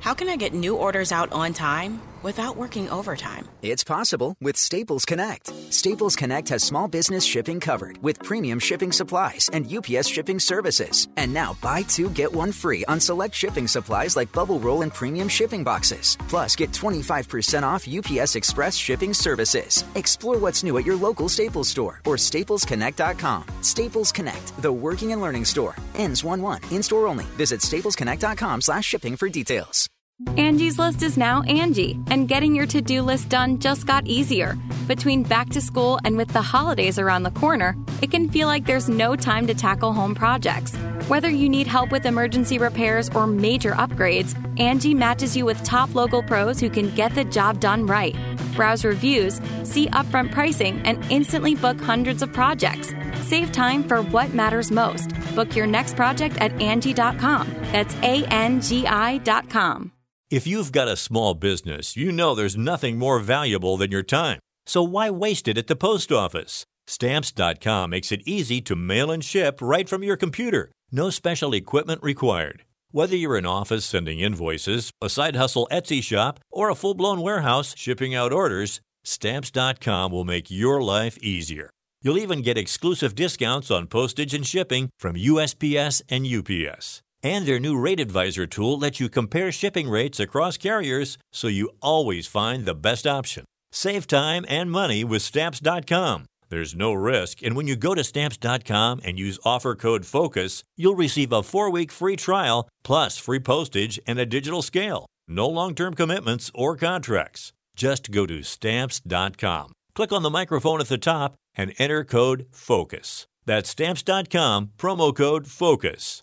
How 0.00 0.14
can 0.14 0.28
I 0.28 0.34
get 0.34 0.52
new 0.52 0.74
orders 0.74 1.12
out 1.12 1.30
on 1.30 1.52
time 1.52 2.02
without 2.22 2.56
working 2.56 2.88
overtime? 2.90 3.48
It's 3.62 3.84
possible 3.84 4.34
with 4.40 4.56
Staples 4.56 5.04
Connect. 5.04 5.52
Staples 5.72 6.16
Connect 6.16 6.48
has 6.48 6.62
small 6.62 6.88
business 6.88 7.24
shipping 7.24 7.60
covered 7.60 8.02
with 8.02 8.22
premium 8.22 8.58
shipping 8.58 8.92
supplies 8.92 9.48
and 9.52 9.66
UPS 9.66 10.08
shipping 10.08 10.40
services. 10.40 11.08
And 11.16 11.32
now 11.32 11.56
buy 11.60 11.82
two, 11.82 12.10
get 12.10 12.32
one 12.32 12.52
free 12.52 12.84
on 12.86 13.00
select 13.00 13.34
shipping 13.34 13.68
supplies 13.68 14.16
like 14.16 14.32
bubble 14.32 14.58
roll 14.58 14.82
and 14.82 14.92
premium 14.92 15.28
shipping 15.28 15.64
boxes. 15.64 16.18
Plus, 16.28 16.56
get 16.56 16.72
25% 16.72 17.62
off 17.62 17.86
UPS 17.88 18.36
Express 18.36 18.76
shipping 18.76 19.14
services. 19.14 19.84
Explore 19.94 20.38
what's 20.38 20.62
new 20.64 20.78
at 20.78 20.86
your 20.86 20.96
local 20.96 21.28
Staples 21.28 21.68
store 21.68 22.00
or 22.04 22.16
staplesconnect.com. 22.16 23.44
Staples 23.62 24.12
Connect, 24.12 24.62
the 24.62 24.72
working 24.72 25.12
and 25.12 25.20
learning 25.20 25.44
store. 25.44 25.76
Ends 25.94 26.24
1 26.24 26.42
1. 26.42 26.60
In 26.70 26.82
store 26.82 27.06
only. 27.06 27.24
Visit 27.36 27.60
staplesconnect.com 27.60 28.60
slash 28.60 28.84
shipping 28.84 29.16
for 29.16 29.28
details. 29.28 29.88
Angie's 30.36 30.78
List 30.78 31.02
is 31.02 31.18
now 31.18 31.42
Angie, 31.42 31.98
and 32.08 32.26
getting 32.26 32.54
your 32.54 32.66
to 32.66 32.80
do 32.80 33.02
list 33.02 33.28
done 33.28 33.58
just 33.58 33.86
got 33.86 34.06
easier. 34.06 34.56
Between 34.88 35.22
back 35.22 35.50
to 35.50 35.60
school 35.60 35.98
and 36.04 36.16
with 36.16 36.28
the 36.28 36.40
holidays 36.40 36.98
around 36.98 37.22
the 37.22 37.30
corner, 37.32 37.76
it 38.00 38.10
can 38.10 38.30
feel 38.30 38.48
like 38.48 38.64
there's 38.64 38.88
no 38.88 39.14
time 39.14 39.46
to 39.46 39.54
tackle 39.54 39.92
home 39.92 40.14
projects. 40.14 40.74
Whether 41.06 41.28
you 41.28 41.48
need 41.48 41.66
help 41.66 41.90
with 41.92 42.06
emergency 42.06 42.58
repairs 42.58 43.10
or 43.10 43.26
major 43.26 43.72
upgrades, 43.72 44.34
Angie 44.58 44.94
matches 44.94 45.36
you 45.36 45.44
with 45.44 45.62
top 45.64 45.94
local 45.94 46.22
pros 46.22 46.60
who 46.60 46.70
can 46.70 46.94
get 46.94 47.14
the 47.14 47.24
job 47.24 47.60
done 47.60 47.86
right. 47.86 48.16
Browse 48.56 48.84
reviews, 48.84 49.40
see 49.64 49.86
upfront 49.88 50.32
pricing, 50.32 50.80
and 50.86 51.04
instantly 51.10 51.54
book 51.54 51.80
hundreds 51.80 52.22
of 52.22 52.32
projects. 52.32 52.94
Save 53.20 53.52
time 53.52 53.84
for 53.84 54.00
what 54.02 54.32
matters 54.32 54.70
most. 54.70 55.10
Book 55.34 55.54
your 55.54 55.66
next 55.66 55.94
project 55.94 56.36
at 56.38 56.52
Angie.com. 56.60 57.54
That's 57.72 57.94
A 57.96 58.24
N 58.26 58.60
G 58.60 58.86
I.com. 58.86 59.92
If 60.32 60.46
you've 60.46 60.72
got 60.72 60.88
a 60.88 60.96
small 60.96 61.34
business, 61.34 61.94
you 61.94 62.10
know 62.10 62.34
there's 62.34 62.56
nothing 62.56 62.96
more 62.96 63.18
valuable 63.18 63.76
than 63.76 63.90
your 63.90 64.02
time. 64.02 64.38
So 64.64 64.82
why 64.82 65.10
waste 65.10 65.46
it 65.46 65.58
at 65.58 65.66
the 65.66 65.76
post 65.76 66.10
office? 66.10 66.64
Stamps.com 66.86 67.90
makes 67.90 68.10
it 68.10 68.26
easy 68.26 68.62
to 68.62 68.74
mail 68.74 69.10
and 69.10 69.22
ship 69.22 69.60
right 69.60 69.86
from 69.86 70.02
your 70.02 70.16
computer. 70.16 70.72
No 70.90 71.10
special 71.10 71.52
equipment 71.52 72.02
required. 72.02 72.64
Whether 72.90 73.14
you're 73.14 73.36
an 73.36 73.44
office 73.44 73.84
sending 73.84 74.20
invoices, 74.20 74.90
a 75.02 75.10
side 75.10 75.36
hustle 75.36 75.68
Etsy 75.70 76.02
shop, 76.02 76.40
or 76.50 76.70
a 76.70 76.74
full 76.74 76.94
blown 76.94 77.20
warehouse 77.20 77.74
shipping 77.76 78.14
out 78.14 78.32
orders, 78.32 78.80
Stamps.com 79.04 80.10
will 80.10 80.24
make 80.24 80.50
your 80.50 80.80
life 80.80 81.18
easier. 81.18 81.68
You'll 82.00 82.16
even 82.16 82.40
get 82.40 82.56
exclusive 82.56 83.14
discounts 83.14 83.70
on 83.70 83.86
postage 83.86 84.32
and 84.32 84.46
shipping 84.46 84.88
from 84.98 85.14
USPS 85.14 86.00
and 86.08 86.26
UPS. 86.26 87.01
And 87.22 87.46
their 87.46 87.60
new 87.60 87.78
Rate 87.78 88.00
Advisor 88.00 88.46
tool 88.46 88.78
lets 88.78 88.98
you 89.00 89.08
compare 89.08 89.52
shipping 89.52 89.88
rates 89.88 90.18
across 90.18 90.56
carriers 90.56 91.18
so 91.32 91.48
you 91.48 91.70
always 91.80 92.26
find 92.26 92.64
the 92.64 92.74
best 92.74 93.06
option. 93.06 93.44
Save 93.70 94.06
time 94.06 94.44
and 94.48 94.70
money 94.70 95.04
with 95.04 95.22
Stamps.com. 95.22 96.26
There's 96.48 96.74
no 96.74 96.92
risk, 96.92 97.42
and 97.42 97.56
when 97.56 97.66
you 97.66 97.76
go 97.76 97.94
to 97.94 98.04
Stamps.com 98.04 99.00
and 99.04 99.18
use 99.18 99.38
offer 99.44 99.74
code 99.74 100.04
FOCUS, 100.04 100.64
you'll 100.76 100.94
receive 100.94 101.32
a 101.32 101.42
four 101.42 101.70
week 101.70 101.90
free 101.90 102.16
trial 102.16 102.68
plus 102.84 103.16
free 103.18 103.40
postage 103.40 103.98
and 104.06 104.18
a 104.18 104.26
digital 104.26 104.60
scale. 104.60 105.06
No 105.26 105.48
long 105.48 105.74
term 105.74 105.94
commitments 105.94 106.50
or 106.54 106.76
contracts. 106.76 107.52
Just 107.74 108.10
go 108.10 108.26
to 108.26 108.42
Stamps.com. 108.42 109.72
Click 109.94 110.12
on 110.12 110.22
the 110.22 110.30
microphone 110.30 110.80
at 110.80 110.88
the 110.88 110.98
top 110.98 111.34
and 111.54 111.72
enter 111.78 112.04
code 112.04 112.46
FOCUS. 112.52 113.26
That's 113.44 113.70
stamps.com, 113.70 114.72
promo 114.78 115.14
code 115.14 115.46
FOCUS. 115.46 116.22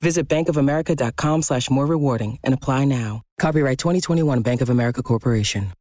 Visit 0.00 0.28
bankofamerica.com 0.28 1.42
slash 1.42 1.70
more 1.70 1.86
rewarding 1.86 2.38
and 2.44 2.54
apply 2.54 2.84
now. 2.84 3.22
Copyright 3.38 3.78
2021 3.78 4.42
Bank 4.42 4.60
of 4.60 4.70
America 4.70 5.02
Corporation. 5.02 5.72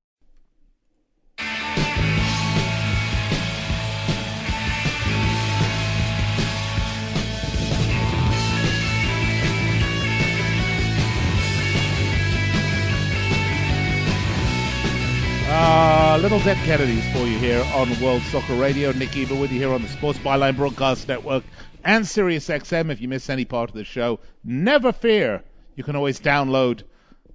Uh, 15.49 16.19
little 16.21 16.39
Dead 16.39 16.57
Kennedys 16.65 17.03
for 17.13 17.25
you 17.25 17.37
here 17.39 17.65
on 17.73 17.89
World 18.01 18.21
Soccer 18.23 18.55
Radio. 18.55 18.91
Nick 18.91 19.11
Geber 19.11 19.33
with 19.33 19.51
you 19.51 19.57
here 19.57 19.71
on 19.71 19.81
the 19.81 19.87
Sports 19.87 20.19
Byline 20.19 20.55
Broadcast 20.55 21.07
Network 21.07 21.43
and 21.83 22.05
SiriusXM 22.05 22.91
If 22.91 23.01
you 23.01 23.07
miss 23.07 23.29
any 23.29 23.45
part 23.45 23.69
of 23.69 23.75
the 23.75 23.83
show, 23.83 24.19
never 24.43 24.91
fear. 24.91 25.43
You 25.75 25.83
can 25.83 25.95
always 25.95 26.19
download 26.19 26.83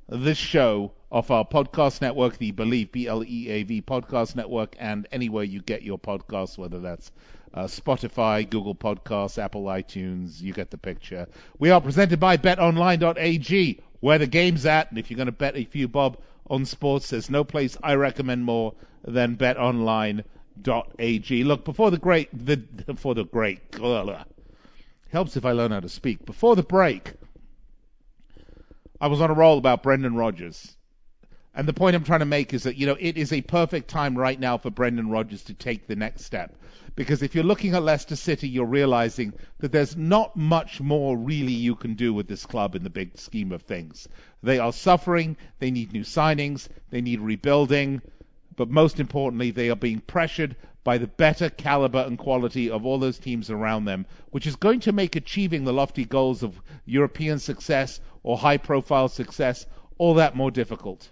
this 0.08 0.38
show 0.38 0.92
off 1.10 1.30
our 1.30 1.44
podcast 1.44 2.00
network, 2.00 2.38
the 2.38 2.52
Bleav, 2.52 2.90
B 2.90 3.06
L 3.06 3.22
E 3.22 3.48
A 3.50 3.62
V 3.62 3.82
podcast 3.82 4.34
network, 4.34 4.74
and 4.78 5.06
anywhere 5.12 5.44
you 5.44 5.60
get 5.60 5.82
your 5.82 5.98
podcasts, 5.98 6.56
whether 6.56 6.80
that's 6.80 7.12
uh, 7.54 7.64
Spotify, 7.64 8.48
Google 8.48 8.74
Podcasts, 8.74 9.42
Apple 9.42 9.64
iTunes, 9.64 10.40
you 10.40 10.52
get 10.52 10.70
the 10.70 10.78
picture. 10.78 11.26
We 11.58 11.70
are 11.70 11.80
presented 11.80 12.18
by 12.18 12.36
betonline.ag, 12.36 13.80
where 14.00 14.18
the 14.18 14.26
game's 14.26 14.64
at, 14.64 14.90
and 14.90 14.98
if 14.98 15.10
you're 15.10 15.16
going 15.16 15.26
to 15.26 15.32
bet 15.32 15.56
a 15.56 15.64
few 15.64 15.86
bob 15.86 16.16
on 16.48 16.64
sports, 16.64 17.10
there's 17.10 17.30
no 17.30 17.44
place 17.44 17.76
I 17.82 17.94
recommend 17.94 18.44
more 18.44 18.74
than 19.04 19.36
betonline.ag. 19.36 20.24
Look, 20.60 21.64
before 21.64 21.90
the 21.90 21.98
great, 21.98 22.28
the, 22.32 22.56
before 22.56 23.14
the 23.14 23.24
great, 23.24 23.60
helps 25.10 25.36
if 25.36 25.44
I 25.44 25.52
learn 25.52 25.70
how 25.70 25.80
to 25.80 25.88
speak. 25.88 26.24
Before 26.24 26.56
the 26.56 26.62
break, 26.62 27.14
I 29.00 29.06
was 29.06 29.20
on 29.20 29.30
a 29.30 29.34
roll 29.34 29.58
about 29.58 29.82
Brendan 29.82 30.14
Rodgers. 30.14 30.76
And 31.54 31.68
the 31.68 31.74
point 31.74 31.94
I'm 31.94 32.04
trying 32.04 32.20
to 32.20 32.26
make 32.26 32.54
is 32.54 32.62
that, 32.62 32.76
you 32.76 32.86
know, 32.86 32.96
it 32.98 33.18
is 33.18 33.30
a 33.32 33.42
perfect 33.42 33.88
time 33.88 34.16
right 34.16 34.40
now 34.40 34.56
for 34.56 34.70
Brendan 34.70 35.10
Rodgers 35.10 35.42
to 35.44 35.54
take 35.54 35.86
the 35.86 35.96
next 35.96 36.24
step. 36.24 36.56
Because 36.94 37.22
if 37.22 37.34
you're 37.34 37.44
looking 37.44 37.74
at 37.74 37.82
Leicester 37.82 38.16
City, 38.16 38.48
you're 38.48 38.64
realizing 38.64 39.34
that 39.58 39.72
there's 39.72 39.96
not 39.96 40.34
much 40.34 40.80
more 40.80 41.16
really 41.16 41.52
you 41.52 41.74
can 41.74 41.94
do 41.94 42.14
with 42.14 42.28
this 42.28 42.46
club 42.46 42.74
in 42.74 42.84
the 42.84 42.90
big 42.90 43.18
scheme 43.18 43.52
of 43.52 43.62
things. 43.62 44.08
They 44.42 44.58
are 44.58 44.72
suffering, 44.72 45.36
they 45.58 45.70
need 45.70 45.92
new 45.92 46.04
signings, 46.04 46.68
they 46.90 47.00
need 47.00 47.20
rebuilding, 47.20 48.00
but 48.56 48.70
most 48.70 49.00
importantly, 49.00 49.50
they 49.50 49.70
are 49.70 49.76
being 49.76 50.00
pressured 50.00 50.56
by 50.84 50.98
the 50.98 51.06
better 51.06 51.48
caliber 51.48 52.00
and 52.00 52.18
quality 52.18 52.68
of 52.68 52.84
all 52.84 52.98
those 52.98 53.18
teams 53.18 53.50
around 53.50 53.84
them, 53.84 54.04
which 54.30 54.46
is 54.46 54.56
going 54.56 54.80
to 54.80 54.92
make 54.92 55.14
achieving 55.14 55.64
the 55.64 55.72
lofty 55.72 56.04
goals 56.04 56.42
of 56.42 56.60
European 56.84 57.38
success 57.38 58.00
or 58.22 58.38
high 58.38 58.56
profile 58.56 59.08
success 59.08 59.66
all 59.98 60.14
that 60.14 60.34
more 60.34 60.50
difficult. 60.50 61.10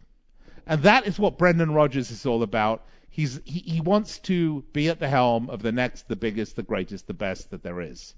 And 0.67 0.83
that 0.83 1.07
is 1.07 1.19
what 1.19 1.39
Brendan 1.39 1.73
Rodgers 1.73 2.11
is 2.11 2.27
all 2.27 2.43
about. 2.43 2.85
He's 3.09 3.41
he, 3.45 3.61
he 3.61 3.81
wants 3.81 4.19
to 4.21 4.65
be 4.73 4.89
at 4.89 5.01
the 5.01 5.09
helm 5.09 5.51
of 5.51 5.63
the 5.63 5.73
next, 5.73 6.09
the 6.09 6.17
biggest, 6.17 6.57
the 6.57 6.63
greatest, 6.63 7.07
the 7.07 7.15
best 7.15 7.51
that 7.51 7.63
there 7.63 7.81
is. 7.81 8.15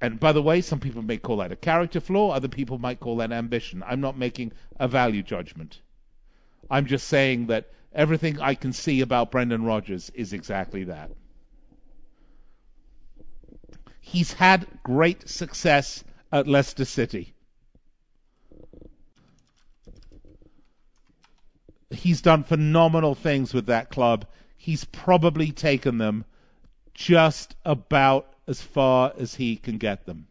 And 0.00 0.20
by 0.20 0.32
the 0.32 0.42
way, 0.42 0.60
some 0.60 0.80
people 0.80 1.02
may 1.02 1.16
call 1.16 1.38
that 1.38 1.52
a 1.52 1.56
character 1.56 2.00
flaw, 2.00 2.30
other 2.30 2.48
people 2.48 2.78
might 2.78 3.00
call 3.00 3.16
that 3.16 3.32
ambition. 3.32 3.82
I'm 3.86 4.00
not 4.00 4.18
making 4.18 4.52
a 4.78 4.86
value 4.86 5.22
judgment. 5.22 5.80
I'm 6.70 6.86
just 6.86 7.06
saying 7.06 7.46
that 7.46 7.70
everything 7.94 8.40
I 8.40 8.54
can 8.54 8.72
see 8.72 9.00
about 9.00 9.30
Brendan 9.30 9.64
Rodgers 9.64 10.10
is 10.10 10.32
exactly 10.32 10.84
that. 10.84 11.10
He's 14.00 14.34
had 14.34 14.66
great 14.82 15.28
success 15.28 16.04
at 16.30 16.46
Leicester 16.46 16.84
City. 16.84 17.34
He's 21.90 22.20
done 22.20 22.44
phenomenal 22.44 23.14
things 23.14 23.54
with 23.54 23.66
that 23.66 23.90
club. 23.90 24.26
He's 24.56 24.84
probably 24.84 25.50
taken 25.52 25.98
them 25.98 26.24
just 26.94 27.56
about 27.64 28.32
as 28.46 28.62
far 28.62 29.12
as 29.18 29.36
he 29.36 29.56
can 29.56 29.78
get 29.78 30.06
them. 30.06 30.28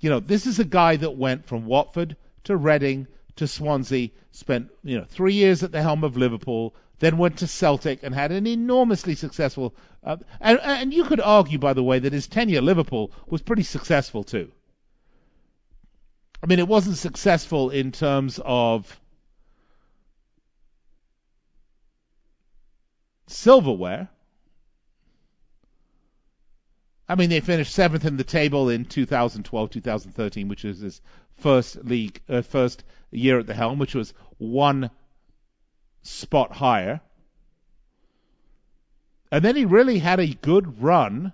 You 0.00 0.10
know, 0.10 0.20
this 0.20 0.46
is 0.46 0.58
a 0.58 0.64
guy 0.64 0.96
that 0.96 1.16
went 1.16 1.46
from 1.46 1.66
Watford 1.66 2.16
to 2.44 2.56
Reading 2.56 3.06
to 3.40 3.48
Swansea, 3.48 4.10
spent, 4.30 4.68
you 4.84 4.98
know, 4.98 5.04
three 5.08 5.32
years 5.32 5.62
at 5.62 5.72
the 5.72 5.80
helm 5.80 6.04
of 6.04 6.14
Liverpool, 6.14 6.74
then 6.98 7.16
went 7.16 7.38
to 7.38 7.46
Celtic 7.46 8.02
and 8.02 8.14
had 8.14 8.30
an 8.30 8.46
enormously 8.46 9.14
successful. 9.14 9.74
Uh, 10.04 10.18
and, 10.42 10.60
and 10.62 10.92
you 10.92 11.04
could 11.04 11.20
argue, 11.22 11.58
by 11.58 11.72
the 11.72 11.82
way, 11.82 11.98
that 11.98 12.12
his 12.12 12.28
tenure 12.28 12.58
at 12.58 12.64
Liverpool 12.64 13.10
was 13.26 13.40
pretty 13.40 13.62
successful 13.62 14.22
too. 14.22 14.52
I 16.42 16.46
mean, 16.46 16.58
it 16.58 16.68
wasn't 16.68 16.98
successful 16.98 17.70
in 17.70 17.92
terms 17.92 18.38
of 18.44 19.00
silverware. 23.26 24.10
I 27.08 27.14
mean, 27.14 27.30
they 27.30 27.40
finished 27.40 27.72
seventh 27.72 28.04
in 28.04 28.18
the 28.18 28.24
table 28.24 28.68
in 28.68 28.84
2012, 28.84 29.70
2013, 29.70 30.46
which 30.46 30.66
is 30.66 30.80
his 30.80 31.00
first 31.40 31.84
league, 31.84 32.20
uh, 32.28 32.42
first 32.42 32.84
year 33.10 33.38
at 33.38 33.46
the 33.46 33.54
helm, 33.54 33.78
which 33.78 33.94
was 33.94 34.14
one 34.38 34.90
spot 36.02 36.52
higher. 36.56 37.00
And 39.32 39.44
then 39.44 39.56
he 39.56 39.64
really 39.64 39.98
had 39.98 40.18
a 40.18 40.34
good 40.34 40.82
run, 40.82 41.32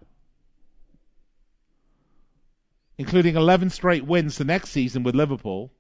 including 2.99 3.37
11 3.37 3.71
straight 3.71 4.05
wins 4.05 4.39
the 4.39 4.45
next 4.45 4.71
season 4.71 5.03
with 5.03 5.15
Liverpool, 5.15 5.73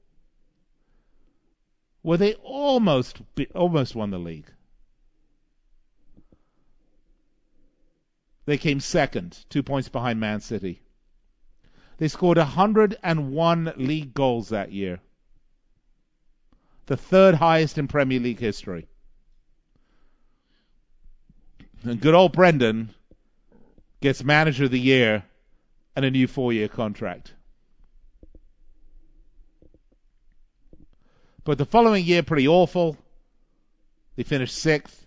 where 2.03 2.19
they 2.19 2.35
almost 2.35 3.21
almost 3.55 3.95
won 3.95 4.11
the 4.11 4.19
league. 4.19 4.51
They 8.47 8.57
came 8.57 8.79
second, 8.79 9.45
two 9.51 9.63
points 9.63 9.89
behind 9.89 10.21
Man 10.21 10.41
City. 10.41 10.81
They 11.99 12.09
scored 12.09 12.39
101 12.39 13.73
league 13.77 14.15
goals 14.15 14.51
that 14.51 14.73
year, 14.73 15.01
the 16.87 16.97
third 16.97 17.37
highest 17.37 17.79
in 17.79 17.89
Premier 17.89 18.21
League 18.21 18.41
history. 18.41 18.89
And 21.83 22.01
good 22.01 22.15
old 22.15 22.33
Brendan 22.33 22.95
gets 24.01 24.23
manager 24.25 24.65
of 24.65 24.71
the 24.71 24.81
year 24.81 25.25
and 25.95 26.05
a 26.05 26.11
new 26.11 26.27
four 26.27 26.53
year 26.53 26.69
contract. 26.69 27.35
But 31.45 31.59
the 31.59 31.65
following 31.65 32.05
year, 32.05 32.25
pretty 32.25 32.49
awful. 32.49 32.97
They 34.17 34.25
finished 34.25 34.57
sixth. 34.57 35.07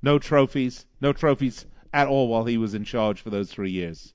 No 0.00 0.18
trophies. 0.18 0.86
No 1.00 1.12
trophies 1.12 1.66
at 1.92 2.06
all 2.06 2.28
while 2.28 2.44
he 2.44 2.56
was 2.56 2.74
in 2.74 2.84
charge 2.84 3.20
for 3.20 3.30
those 3.30 3.50
three 3.50 3.72
years. 3.72 4.14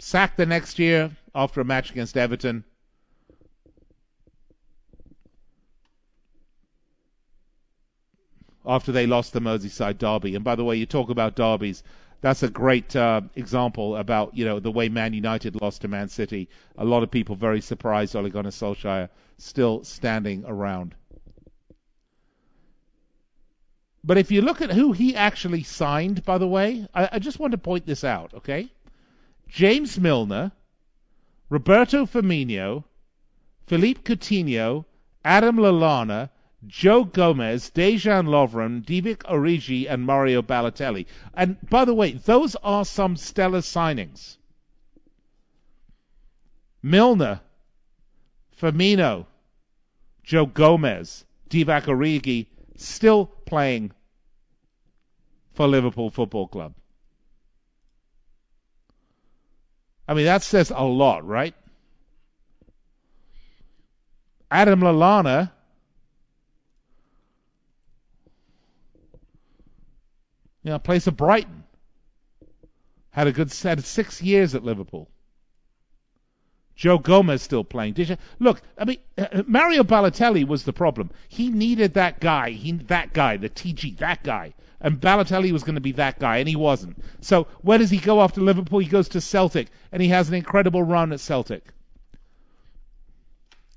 Sacked 0.00 0.36
the 0.36 0.46
next 0.46 0.78
year 0.78 1.12
after 1.34 1.60
a 1.60 1.64
match 1.64 1.90
against 1.92 2.16
Everton. 2.16 2.64
After 8.66 8.90
they 8.90 9.06
lost 9.06 9.32
the 9.32 9.40
Merseyside 9.40 9.98
derby. 9.98 10.34
And 10.34 10.44
by 10.44 10.56
the 10.56 10.64
way, 10.64 10.76
you 10.76 10.86
talk 10.86 11.10
about 11.10 11.36
derbies 11.36 11.82
that's 12.20 12.42
a 12.42 12.50
great 12.50 12.94
uh, 12.94 13.22
example 13.34 13.96
about 13.96 14.36
you 14.36 14.44
know 14.44 14.60
the 14.60 14.70
way 14.70 14.88
Man 14.88 15.12
United 15.12 15.60
lost 15.60 15.82
to 15.82 15.88
Man 15.88 16.08
City. 16.08 16.48
A 16.76 16.84
lot 16.84 17.02
of 17.02 17.10
people 17.10 17.34
very 17.34 17.60
surprised 17.60 18.14
Ole 18.14 18.28
Gunnar 18.28 18.50
Solskjaer 18.50 19.08
still 19.38 19.82
standing 19.84 20.44
around. 20.46 20.94
But 24.02 24.16
if 24.16 24.30
you 24.30 24.40
look 24.40 24.62
at 24.62 24.72
who 24.72 24.92
he 24.92 25.14
actually 25.14 25.62
signed, 25.62 26.24
by 26.24 26.38
the 26.38 26.48
way, 26.48 26.86
I, 26.94 27.08
I 27.12 27.18
just 27.18 27.38
want 27.38 27.52
to 27.52 27.58
point 27.58 27.84
this 27.84 28.02
out, 28.02 28.32
okay? 28.32 28.70
James 29.50 29.98
Milner, 29.98 30.52
Roberto 31.48 32.06
Firmino, 32.06 32.84
Philippe 33.66 34.02
Coutinho, 34.02 34.84
Adam 35.24 35.56
Lallana, 35.56 36.30
Joe 36.66 37.04
Gomez, 37.04 37.70
Dejan 37.70 38.28
Lovren, 38.28 38.84
Divock 38.84 39.24
Origi, 39.24 39.90
and 39.90 40.02
Mario 40.02 40.40
Balotelli. 40.40 41.06
And 41.34 41.56
by 41.68 41.84
the 41.84 41.94
way, 41.94 42.12
those 42.12 42.54
are 42.62 42.84
some 42.84 43.16
stellar 43.16 43.60
signings. 43.60 44.36
Milner, 46.82 47.40
Firmino, 48.56 49.26
Joe 50.22 50.46
Gomez, 50.46 51.24
Divock 51.48 51.86
Origi, 51.86 52.46
still 52.76 53.26
playing 53.46 53.90
for 55.52 55.66
Liverpool 55.66 56.10
Football 56.10 56.46
Club. 56.46 56.74
I 60.10 60.14
mean, 60.14 60.24
that 60.24 60.42
says 60.42 60.72
a 60.74 60.82
lot, 60.82 61.24
right? 61.24 61.54
Adam 64.50 64.80
Lallana 64.80 65.52
you 70.64 70.72
know, 70.72 70.80
plays 70.80 71.04
for 71.04 71.12
Brighton. 71.12 71.62
Had 73.10 73.28
a 73.28 73.32
good 73.32 73.52
had 73.52 73.84
six 73.84 74.20
years 74.20 74.52
at 74.52 74.64
Liverpool. 74.64 75.08
Joe 76.80 76.96
Gomez 76.96 77.42
still 77.42 77.62
playing. 77.62 77.94
Look? 78.38 78.62
I 78.78 78.86
mean, 78.86 78.96
uh, 79.18 79.26
uh 79.30 79.42
Mario 79.46 79.82
Balotelli 79.82 80.48
was 80.48 80.64
the 80.64 80.72
problem. 80.72 81.10
He 81.28 81.50
needed 81.50 81.92
that 81.92 82.20
guy. 82.20 82.52
He 82.52 82.72
that 82.72 83.12
guy, 83.12 83.36
the 83.36 83.50
TG, 83.50 83.98
that 83.98 84.24
guy. 84.24 84.54
And 84.80 84.98
Balotelli 84.98 85.52
was 85.52 85.62
going 85.62 85.74
to 85.74 85.82
be 85.82 85.92
that 85.92 86.18
guy, 86.18 86.38
and 86.38 86.48
he 86.48 86.56
wasn't. 86.56 86.96
So 87.20 87.48
where 87.60 87.76
does 87.76 87.90
he 87.90 87.98
go 87.98 88.22
after 88.22 88.40
Liverpool? 88.40 88.78
He 88.78 88.88
goes 88.88 89.10
to 89.10 89.20
Celtic, 89.20 89.68
and 89.92 90.00
he 90.00 90.08
has 90.08 90.30
an 90.30 90.34
incredible 90.34 90.82
run 90.82 91.12
at 91.12 91.20
Celtic. 91.20 91.74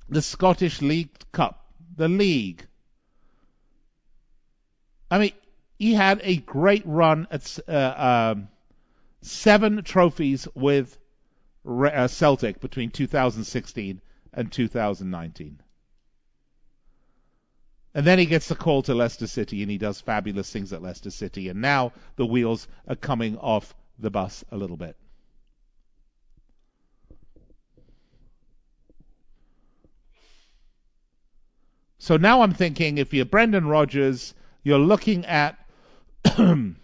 The 0.07 0.21
Scottish 0.21 0.81
League 0.81 1.09
Cup, 1.33 1.73
the 1.97 2.07
league. 2.07 2.67
I 5.11 5.19
mean, 5.19 5.33
he 5.77 5.93
had 5.93 6.21
a 6.23 6.37
great 6.37 6.83
run 6.85 7.27
at 7.29 7.59
uh, 7.67 8.31
um, 8.33 8.47
seven 9.21 9.83
trophies 9.83 10.47
with 10.55 10.99
uh, 11.65 12.07
Celtic 12.07 12.59
between 12.59 12.89
2016 12.91 14.01
and 14.33 14.51
2019. 14.51 15.61
And 17.95 18.07
then 18.07 18.17
he 18.17 18.25
gets 18.25 18.47
the 18.47 18.55
call 18.55 18.81
to 18.83 18.95
Leicester 18.95 19.27
City 19.27 19.61
and 19.61 19.69
he 19.69 19.77
does 19.77 20.01
fabulous 20.01 20.51
things 20.51 20.73
at 20.73 20.81
Leicester 20.81 21.11
City. 21.11 21.47
And 21.47 21.61
now 21.61 21.91
the 22.15 22.25
wheels 22.25 22.67
are 22.87 22.95
coming 22.95 23.37
off 23.37 23.75
the 23.99 24.09
bus 24.09 24.43
a 24.51 24.57
little 24.57 24.77
bit. 24.77 24.97
So 31.99 32.17
now 32.17 32.41
I'm 32.41 32.53
thinking 32.53 32.97
if 32.97 33.13
you're 33.13 33.23
Brendan 33.23 33.67
Rodgers, 33.67 34.33
you're 34.63 34.79
looking 34.79 35.25
at 35.25 35.57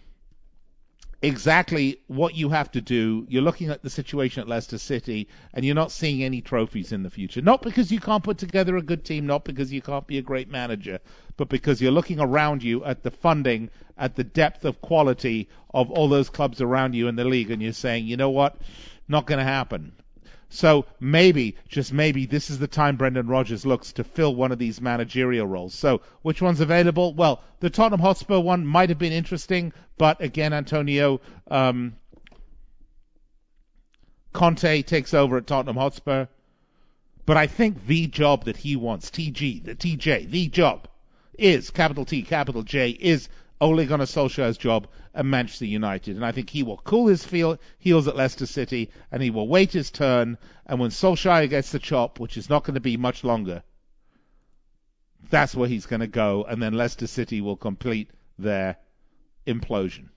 exactly 1.22 2.00
what 2.06 2.34
you 2.34 2.48
have 2.48 2.70
to 2.72 2.80
do. 2.80 3.26
You're 3.28 3.42
looking 3.42 3.68
at 3.68 3.82
the 3.82 3.90
situation 3.90 4.40
at 4.40 4.48
Leicester 4.48 4.78
City, 4.78 5.28
and 5.52 5.64
you're 5.64 5.74
not 5.74 5.92
seeing 5.92 6.22
any 6.22 6.40
trophies 6.40 6.92
in 6.92 7.02
the 7.02 7.10
future. 7.10 7.42
Not 7.42 7.62
because 7.62 7.92
you 7.92 8.00
can't 8.00 8.24
put 8.24 8.38
together 8.38 8.76
a 8.76 8.82
good 8.82 9.04
team, 9.04 9.26
not 9.26 9.44
because 9.44 9.72
you 9.72 9.82
can't 9.82 10.06
be 10.06 10.18
a 10.18 10.22
great 10.22 10.48
manager, 10.48 10.98
but 11.36 11.48
because 11.48 11.80
you're 11.80 11.92
looking 11.92 12.20
around 12.20 12.62
you 12.62 12.84
at 12.84 13.02
the 13.02 13.10
funding, 13.10 13.70
at 13.98 14.16
the 14.16 14.24
depth 14.24 14.64
of 14.64 14.80
quality 14.80 15.48
of 15.74 15.90
all 15.90 16.08
those 16.08 16.30
clubs 16.30 16.60
around 16.60 16.94
you 16.94 17.06
in 17.06 17.16
the 17.16 17.24
league, 17.24 17.50
and 17.50 17.62
you're 17.62 17.72
saying, 17.72 18.06
you 18.06 18.16
know 18.16 18.30
what, 18.30 18.56
not 19.08 19.26
going 19.26 19.38
to 19.38 19.44
happen. 19.44 19.92
So 20.52 20.84
maybe, 20.98 21.56
just 21.68 21.92
maybe, 21.92 22.26
this 22.26 22.50
is 22.50 22.58
the 22.58 22.66
time 22.66 22.96
Brendan 22.96 23.28
Rodgers 23.28 23.64
looks 23.64 23.92
to 23.92 24.04
fill 24.04 24.34
one 24.34 24.50
of 24.50 24.58
these 24.58 24.80
managerial 24.80 25.46
roles. 25.46 25.74
So 25.74 26.02
which 26.22 26.42
one's 26.42 26.60
available? 26.60 27.14
Well, 27.14 27.40
the 27.60 27.70
Tottenham 27.70 28.00
Hotspur 28.00 28.40
one 28.40 28.66
might 28.66 28.88
have 28.88 28.98
been 28.98 29.12
interesting, 29.12 29.72
but 29.96 30.20
again, 30.20 30.52
Antonio 30.52 31.20
um, 31.50 31.94
Conte 34.32 34.82
takes 34.82 35.14
over 35.14 35.36
at 35.36 35.46
Tottenham 35.46 35.76
Hotspur. 35.76 36.26
But 37.26 37.36
I 37.36 37.46
think 37.46 37.86
the 37.86 38.08
job 38.08 38.44
that 38.44 38.58
he 38.58 38.74
wants, 38.74 39.08
TG, 39.08 39.62
the 39.62 39.76
TJ, 39.76 40.30
the 40.30 40.48
job, 40.48 40.88
is 41.38 41.70
capital 41.70 42.04
T, 42.04 42.22
capital 42.22 42.64
J, 42.64 42.90
is 42.90 43.28
Ole 43.60 43.84
Gunnar 43.84 44.06
Solskjaer's 44.06 44.56
job 44.56 44.88
at 45.14 45.26
Manchester 45.26 45.66
United. 45.66 46.16
And 46.16 46.24
I 46.24 46.32
think 46.32 46.50
he 46.50 46.62
will 46.62 46.78
cool 46.78 47.08
his 47.08 47.24
feel, 47.24 47.58
heels 47.78 48.08
at 48.08 48.16
Leicester 48.16 48.46
City 48.46 48.90
and 49.10 49.22
he 49.22 49.30
will 49.30 49.48
wait 49.48 49.72
his 49.72 49.90
turn. 49.90 50.38
And 50.66 50.80
when 50.80 50.90
Solskjaer 50.90 51.48
gets 51.50 51.70
the 51.70 51.78
chop, 51.78 52.18
which 52.18 52.36
is 52.36 52.48
not 52.48 52.64
going 52.64 52.74
to 52.74 52.80
be 52.80 52.96
much 52.96 53.22
longer, 53.22 53.62
that's 55.28 55.54
where 55.54 55.68
he's 55.68 55.86
going 55.86 56.00
to 56.00 56.06
go. 56.06 56.44
And 56.48 56.62
then 56.62 56.74
Leicester 56.74 57.06
City 57.06 57.40
will 57.40 57.56
complete 57.56 58.10
their 58.38 58.76
implosion. 59.46 60.08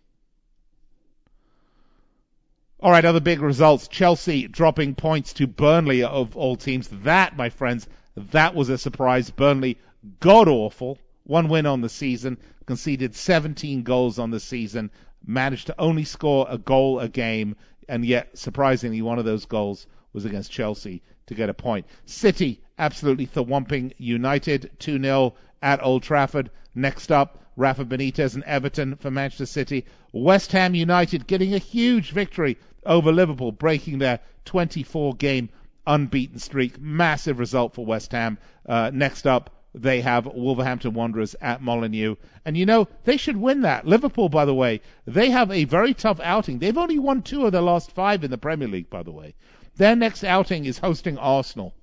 All 2.80 2.92
right, 2.92 3.06
other 3.06 3.22
big 3.22 3.42
results. 3.42 3.88
Chelsea 3.88 4.48
dropping 4.48 4.96
points 4.96 5.32
to 5.34 5.48
Burnley 5.48 6.04
of 6.04 6.36
all 6.36 6.58
teams. 6.58 6.90
That, 6.90 7.38
my 7.38 7.50
friends, 7.50 7.88
that 8.16 8.56
was 8.56 8.68
a 8.70 8.78
surprise. 8.78 9.30
Burnley, 9.30 9.78
god 10.20 10.50
awful. 10.50 11.00
One 11.24 11.48
win 11.48 11.66
on 11.66 11.82
the 11.82 11.90
season 11.90 12.38
conceded 12.66 13.16
17 13.16 13.84
goals 13.84 14.20
on 14.20 14.32
the 14.32 14.40
season, 14.40 14.92
managed 15.26 15.68
to 15.68 15.76
only 15.80 16.04
score 16.04 16.46
a 16.50 16.58
goal 16.58 17.00
a 17.00 17.10
game, 17.10 17.56
and 17.88 18.06
yet, 18.06 18.38
surprisingly, 18.38 19.02
one 19.02 19.20
of 19.20 19.26
those 19.26 19.46
goals 19.46 19.88
was 20.14 20.26
against 20.26 20.52
Chelsea 20.52 21.02
to 21.26 21.36
get 21.36 21.50
a 21.50 21.54
point. 21.54 21.86
City 22.06 22.62
absolutely 22.78 23.28
thwumping 23.28 23.94
United 23.98 24.72
2 24.80 25.02
0 25.02 25.34
at 25.62 25.84
Old 25.84 26.04
Trafford. 26.04 26.50
Next 26.76 27.12
up, 27.12 27.40
Rafa 27.56 27.86
Benitez 27.86 28.36
and 28.36 28.44
Everton 28.44 28.96
for 28.96 29.12
Manchester 29.12 29.46
City. 29.46 29.86
West 30.12 30.52
Ham 30.52 30.76
United 30.76 31.28
getting 31.28 31.54
a 31.54 31.60
huge 31.60 32.12
victory 32.12 32.58
over 32.86 33.12
Liverpool, 33.12 33.52
breaking 33.52 34.00
their 34.00 34.20
24 34.46 35.16
game 35.16 35.50
unbeaten 35.86 36.40
streak. 36.40 36.80
Massive 36.80 37.40
result 37.40 37.74
for 37.74 37.86
West 37.86 38.12
Ham. 38.12 38.38
Uh, 38.66 38.92
next 38.94 39.28
up, 39.28 39.63
they 39.74 40.02
have 40.02 40.26
Wolverhampton 40.28 40.94
Wanderers 40.94 41.36
at 41.42 41.62
Molineux. 41.62 42.16
And 42.46 42.56
you 42.56 42.66
know, 42.66 42.88
they 43.06 43.18
should 43.18 43.38
win 43.38 43.62
that. 43.62 43.88
Liverpool, 43.88 44.30
by 44.30 44.46
the 44.46 44.54
way, 44.54 44.82
they 45.06 45.32
have 45.32 45.50
a 45.52 45.64
very 45.64 45.94
tough 45.94 46.20
outing. 46.20 46.60
They've 46.60 46.78
only 46.78 47.00
won 47.00 47.22
two 47.22 47.46
of 47.46 47.52
their 47.52 47.62
last 47.62 47.92
five 47.92 48.24
in 48.24 48.32
the 48.32 48.38
Premier 48.38 48.68
League, 48.68 48.90
by 48.90 49.04
the 49.04 49.12
way. 49.12 49.36
Their 49.76 49.96
next 49.96 50.24
outing 50.24 50.66
is 50.66 50.78
hosting 50.78 51.18
Arsenal, 51.18 51.74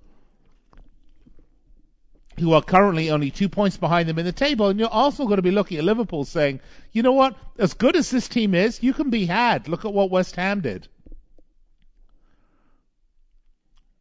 who 2.39 2.53
are 2.53 2.63
currently 2.63 3.11
only 3.11 3.31
two 3.31 3.49
points 3.49 3.77
behind 3.77 4.09
them 4.09 4.19
in 4.19 4.25
the 4.25 4.33
table. 4.33 4.69
And 4.69 4.79
you're 4.79 4.89
also 4.89 5.25
going 5.25 5.37
to 5.37 5.43
be 5.43 5.51
looking 5.51 5.79
at 5.79 5.85
Liverpool 5.85 6.25
saying, 6.25 6.61
you 6.93 7.03
know 7.03 7.13
what? 7.13 7.37
As 7.59 7.75
good 7.75 7.97
as 7.97 8.11
this 8.11 8.29
team 8.29 8.55
is, 8.55 8.83
you 8.83 8.93
can 8.93 9.11
be 9.11 9.27
had. 9.27 9.67
Look 9.67 9.85
at 9.85 9.93
what 9.93 10.11
West 10.11 10.37
Ham 10.37 10.61
did. 10.61 10.87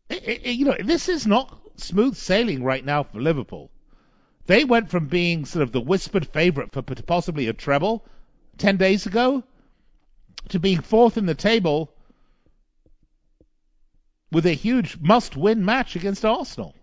It, 0.10 0.24
it, 0.44 0.52
you 0.52 0.66
know, 0.66 0.76
this 0.84 1.10
is 1.10 1.26
not 1.26 1.60
smooth 1.78 2.16
sailing 2.16 2.64
right 2.64 2.86
now 2.86 3.04
for 3.04 3.20
Liverpool. 3.20 3.72
They 4.50 4.64
went 4.64 4.90
from 4.90 5.06
being 5.06 5.46
sort 5.46 5.62
of 5.62 5.74
the 5.74 5.80
whispered 5.80 6.26
favorite 6.26 6.72
for 6.72 6.82
possibly 6.82 7.46
a 7.46 7.54
treble 7.54 8.04
10 8.58 8.78
days 8.78 9.06
ago 9.06 9.44
to 10.48 10.60
being 10.60 10.82
fourth 10.82 11.20
in 11.20 11.28
the 11.28 11.36
table 11.36 11.94
with 14.32 14.48
a 14.48 14.54
huge 14.54 14.98
must 15.02 15.38
win 15.38 15.64
match 15.64 15.96
against 15.96 16.26
Arsenal. 16.26 16.74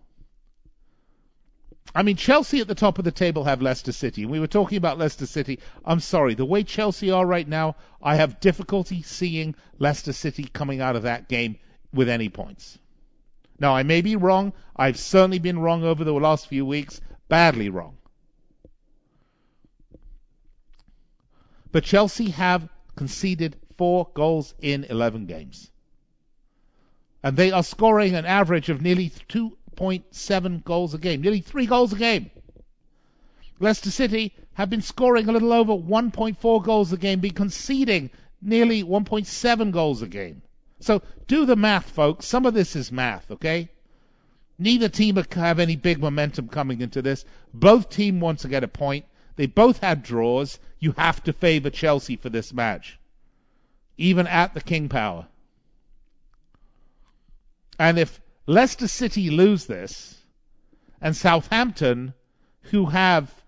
I 1.93 2.05
mean, 2.05 2.15
Chelsea 2.15 2.61
at 2.61 2.69
the 2.69 2.77
top 2.77 3.01
of 3.01 3.05
the 3.05 3.11
table 3.11 3.43
have 3.43 3.61
Leicester 3.61 3.91
City. 3.91 4.23
And 4.23 4.31
we 4.31 4.39
were 4.39 4.47
talking 4.47 4.79
about 4.79 4.99
Leicester 4.99 5.27
City. 5.27 5.59
I'm 5.85 5.99
sorry, 5.99 6.35
the 6.35 6.45
way 6.45 6.63
Chelsea 6.63 7.11
are 7.11 7.27
right 7.27 7.49
now, 7.49 7.75
I 8.01 8.15
have 8.15 8.39
difficulty 8.39 9.03
seeing 9.03 9.57
Leicester 9.81 10.13
City 10.13 10.45
coming 10.53 10.81
out 10.81 10.95
of 10.95 11.03
that 11.03 11.29
game 11.29 11.59
with 11.93 12.09
any 12.09 12.29
points. 12.29 12.79
Now, 13.59 13.75
I 13.75 13.83
may 13.83 14.03
be 14.03 14.15
wrong. 14.15 14.53
I've 14.77 15.01
certainly 15.01 15.41
been 15.41 15.59
wrong 15.59 15.83
over 15.83 16.05
the 16.05 16.13
last 16.13 16.47
few 16.47 16.65
weeks 16.65 17.01
badly 17.29 17.69
wrong. 17.69 17.99
But 21.73 21.85
Chelsea 21.85 22.31
have 22.31 22.69
conceded 22.95 23.57
four 23.77 24.09
goals 24.15 24.55
in 24.61 24.85
11 24.85 25.27
games. 25.27 25.71
And 27.23 27.37
they 27.37 27.51
are 27.51 27.63
scoring 27.63 28.15
an 28.15 28.25
average 28.25 28.69
of 28.69 28.81
nearly 28.81 29.11
2.7 29.11 30.65
goals 30.65 30.95
a 30.95 30.99
game, 30.99 31.21
nearly 31.21 31.41
three 31.41 31.67
goals 31.67 31.93
a 31.93 31.97
game. 31.97 32.31
Leicester 33.59 33.91
City 33.91 34.35
have 34.55 34.71
been 34.71 34.83
scoring 34.83 35.29
a 35.29 35.33
little 35.33 35.53
over 35.53 35.73
1.4 35.73 36.63
goals 36.63 36.93
a 36.93 36.97
game, 36.97 37.21
be 37.21 37.31
conceding 37.31 38.11
nearly 38.41 38.83
1.7 38.83 39.71
goals 39.73 40.03
a 40.03 40.07
game. 40.07 40.43
So 40.79 41.03
do 41.27 41.47
the 41.47 41.57
math, 41.57 41.91
folks. 41.91 42.27
Some 42.27 42.47
of 42.47 42.55
this 42.55 42.77
is 42.77 42.93
math, 42.93 43.31
okay? 43.31 43.71
Neither 44.59 44.89
team 44.89 45.17
have 45.33 45.59
any 45.59 45.77
big 45.77 45.99
momentum 45.99 46.49
coming 46.49 46.81
into 46.81 47.03
this. 47.03 47.25
Both 47.53 47.91
team 47.91 48.21
wants 48.21 48.43
to 48.43 48.49
get 48.49 48.65
a 48.65 48.69
point. 48.69 49.05
They 49.37 49.47
both 49.47 49.81
had 49.81 50.03
draws. 50.03 50.59
You 50.79 50.93
have 50.97 51.23
to 51.25 51.33
favor 51.33 51.69
Chelsea 51.69 52.17
for 52.17 52.31
this 52.31 52.55
match, 52.55 52.99
even 53.99 54.27
at 54.27 54.55
the 54.55 54.63
King 54.63 54.89
Power. 54.89 55.27
And 57.79 57.99
if 57.99 58.21
Leicester 58.47 58.89
City 58.89 59.29
lose 59.29 59.67
this, 59.67 60.23
and 61.01 61.15
Southampton, 61.15 62.15
who 62.71 62.87
have 62.87 63.43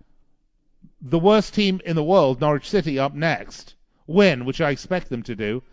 the 1.01 1.19
worst 1.19 1.53
team 1.53 1.81
in 1.85 1.95
the 1.95 2.03
world, 2.03 2.39
Norwich 2.39 2.69
City, 2.69 2.99
up 2.99 3.15
next, 3.15 3.73
win, 4.05 4.45
which 4.45 4.61
I 4.61 4.69
expect 4.69 5.09
them 5.09 5.23
to 5.23 5.35
do, 5.35 5.63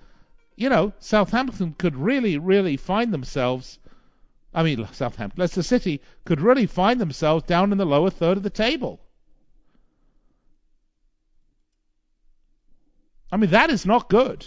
you 0.57 0.71
know, 0.71 0.95
Southampton 0.99 1.75
could 1.77 1.97
really, 1.97 2.39
really 2.39 2.77
find 2.77 3.13
themselves. 3.13 3.79
I 4.57 4.63
mean, 4.63 4.89
Southampton, 4.91 5.39
Leicester 5.39 5.63
City 5.63 6.01
could 6.25 6.41
really 6.41 6.65
find 6.65 6.99
themselves 6.99 7.45
down 7.45 7.73
in 7.73 7.79
the 7.79 7.85
lower 7.85 8.09
third 8.09 8.39
of 8.39 8.43
the 8.43 8.49
table. 8.49 9.01
I 13.31 13.37
mean, 13.37 13.51
that 13.51 13.69
is 13.69 13.85
not 13.85 14.09
good. 14.09 14.47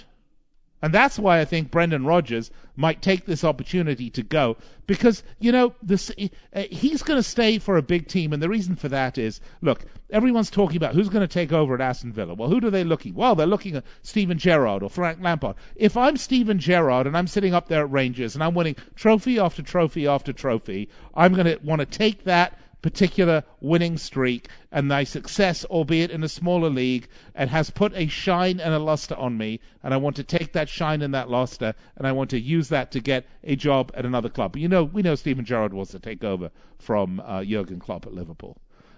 And 0.82 0.94
that's 0.94 1.20
why 1.20 1.40
I 1.40 1.46
think 1.46 1.72
Brendan 1.72 2.06
Rodgers 2.06 2.52
might 2.76 3.02
take 3.02 3.26
this 3.26 3.44
opportunity 3.44 4.10
to 4.10 4.24
go 4.24 4.56
because 4.88 5.24
you 5.38 5.52
know 5.52 5.74
this 5.84 6.10
uh, 6.54 6.64
he's 6.72 7.04
going 7.04 7.20
to 7.20 7.24
stay 7.24 7.60
for 7.60 7.76
a 7.76 7.82
big 7.82 8.08
team, 8.08 8.32
and 8.32 8.42
the 8.42 8.48
reason 8.48 8.76
for 8.76 8.88
that 8.88 9.18
is 9.18 9.42
look, 9.62 9.84
everyone's 10.10 10.50
talking 10.50 10.78
about 10.78 10.96
who's 10.96 11.10
going 11.10 11.28
to 11.28 11.34
take 11.34 11.52
over 11.52 11.76
at 11.76 11.82
Aston 11.82 12.14
Villa. 12.14 12.34
Well, 12.34 12.50
who 12.50 12.62
do 12.62 12.70
they 12.70 12.86
looking? 12.86 13.14
Well, 13.14 13.36
they're 13.36 13.46
looking 13.46 13.76
at 13.76 13.84
Steven 14.02 14.38
Gerrard 14.38 14.82
or 14.82 14.90
Frank 14.90 15.20
Lampard. 15.22 15.58
If 15.76 15.98
I'm 15.98 16.16
Steven 16.16 16.60
Gerrard 16.60 17.06
and 17.06 17.18
I'm 17.18 17.28
sitting 17.28 17.54
up 17.54 17.68
there 17.68 17.84
at 17.84 17.92
Rangers 17.92 18.34
and 18.34 18.44
I'm 18.44 18.56
winning 18.56 18.78
trophy 18.96 19.38
after 19.38 19.62
trophy 19.62 20.08
after 20.08 20.32
trophy, 20.32 20.88
I'm 21.14 21.34
going 21.34 21.48
to 21.48 21.60
want 21.62 21.80
to 21.82 21.86
take 21.86 22.24
that 22.24 22.58
particular 22.82 23.44
winning 23.60 23.98
streak 23.98 24.48
and 24.72 24.90
thy 24.90 25.04
success, 25.04 25.66
albeit 25.66 26.12
in 26.12 26.24
a 26.24 26.30
smaller 26.30 26.70
league, 26.70 27.08
and 27.36 27.50
has 27.50 27.70
put 27.70 27.94
a 27.96 28.08
shine 28.08 28.60
and 28.60 28.74
a 28.74 28.80
luster 28.80 29.16
on 29.16 29.38
me. 29.38 29.60
And 29.84 29.94
I 29.94 29.98
want 29.98 30.16
to 30.18 30.24
take 30.24 30.54
that 30.54 30.70
shine 30.70 31.02
and 31.02 31.14
that 31.14 31.30
luster, 31.30 31.74
and 31.96 32.08
I 32.08 32.12
want 32.12 32.30
to 32.32 32.40
use 32.40 32.70
that 32.70 32.92
to 32.92 33.00
get 33.00 33.26
a 33.44 33.56
job 33.56 33.92
at 33.96 34.06
another 34.06 34.30
club. 34.30 34.56
You 34.56 34.68
know, 34.68 34.84
we 34.84 35.02
know 35.02 35.16
Steven 35.16 35.46
Gerrard 35.46 35.74
wants 35.74 35.92
to 35.92 36.00
take 36.00 36.24
over 36.24 36.52
from 36.78 37.22
uh, 37.26 37.44
Jurgen 37.44 37.80
Klopp 37.80 38.06
at 38.06 38.14
Liverpool. 38.14 38.58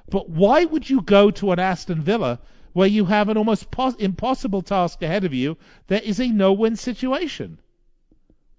But 0.10 0.30
why 0.30 0.66
would 0.66 0.90
you 0.90 1.02
go 1.02 1.32
to 1.32 1.52
an 1.52 1.60
Aston 1.60 2.02
Villa 2.02 2.40
where 2.74 2.88
you 2.88 3.06
have 3.06 3.30
an 3.30 3.38
almost 3.38 3.72
pos- 3.72 3.96
impossible 3.96 4.62
task 4.62 5.02
ahead 5.02 5.24
of 5.24 5.34
you 5.34 5.58
that 5.88 6.04
is 6.04 6.20
a 6.20 6.28
no-win 6.28 6.76
situation? 6.76 7.60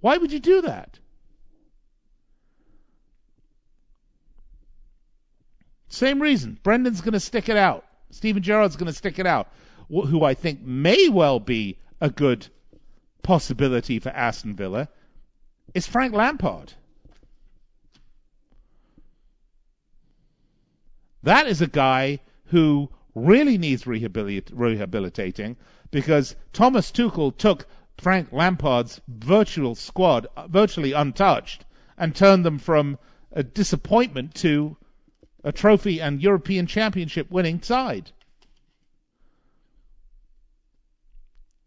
Why 0.01 0.17
would 0.17 0.33
you 0.33 0.41
do 0.41 0.61
that? 0.63 0.99
Same 5.93 6.23
reason. 6.23 6.59
Brendan's 6.63 7.03
going 7.03 7.13
to 7.13 7.21
stick 7.21 7.51
it 7.51 7.57
out. 7.59 7.85
Steven 8.11 8.43
Gerrard's 8.43 8.77
going 8.77 8.91
to 8.91 8.97
stick 8.97 9.19
it 9.19 9.27
out. 9.27 9.53
Who 9.91 10.25
I 10.25 10.33
think 10.33 10.63
may 10.63 11.11
well 11.11 11.39
be 11.39 11.79
a 12.01 12.09
good 12.09 12.49
possibility 13.23 13.99
for 13.99 14.09
Aston 14.09 14.57
Villa 14.57 14.89
is 15.75 15.87
Frank 15.87 16.15
Lampard. 16.15 16.73
That 21.23 21.47
is 21.47 21.61
a 21.61 21.67
guy 21.67 22.21
who 22.47 22.89
really 23.15 23.59
needs 23.59 23.85
rehabilit- 23.85 24.51
rehabilitating 24.51 25.59
because 25.91 26.37
Thomas 26.55 26.91
Tuchel 26.91 27.37
took 27.37 27.67
Frank 27.99 28.33
Lampard's 28.33 29.03
virtual 29.07 29.75
squad 29.75 30.27
uh, 30.39 30.49
virtually 30.49 30.93
untouched 30.93 31.67
and 31.99 32.17
turned 32.17 32.47
them 32.47 32.59
from 32.59 32.99
a 33.31 33.43
disappointment 33.43 34.35
to 34.37 34.79
a 35.45 35.53
trophy 35.53 36.01
and 36.01 36.23
European 36.23 36.67
Championship 36.67 37.31
winning 37.31 37.61
side. 37.61 38.13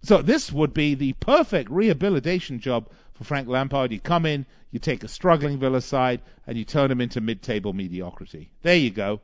So 0.02 0.22
this 0.22 0.52
would 0.52 0.74
be 0.74 0.94
the 0.94 1.14
perfect 1.14 1.70
rehabilitation 1.72 2.60
job 2.60 2.90
for 3.14 3.24
Frank 3.24 3.48
Lampard. 3.48 3.92
You 3.92 4.00
come 4.00 4.26
in, 4.26 4.46
you 4.72 4.80
take 4.80 5.04
a 5.04 5.08
struggling 5.08 5.58
Villa 5.58 5.82
side, 5.82 6.22
and 6.46 6.58
you 6.58 6.64
turn 6.64 6.90
them 6.90 7.02
into 7.02 7.20
mid-table 7.22 7.74
mediocrity. 7.74 8.52
There 8.62 8.76
you 8.76 8.92
go. 8.92 9.22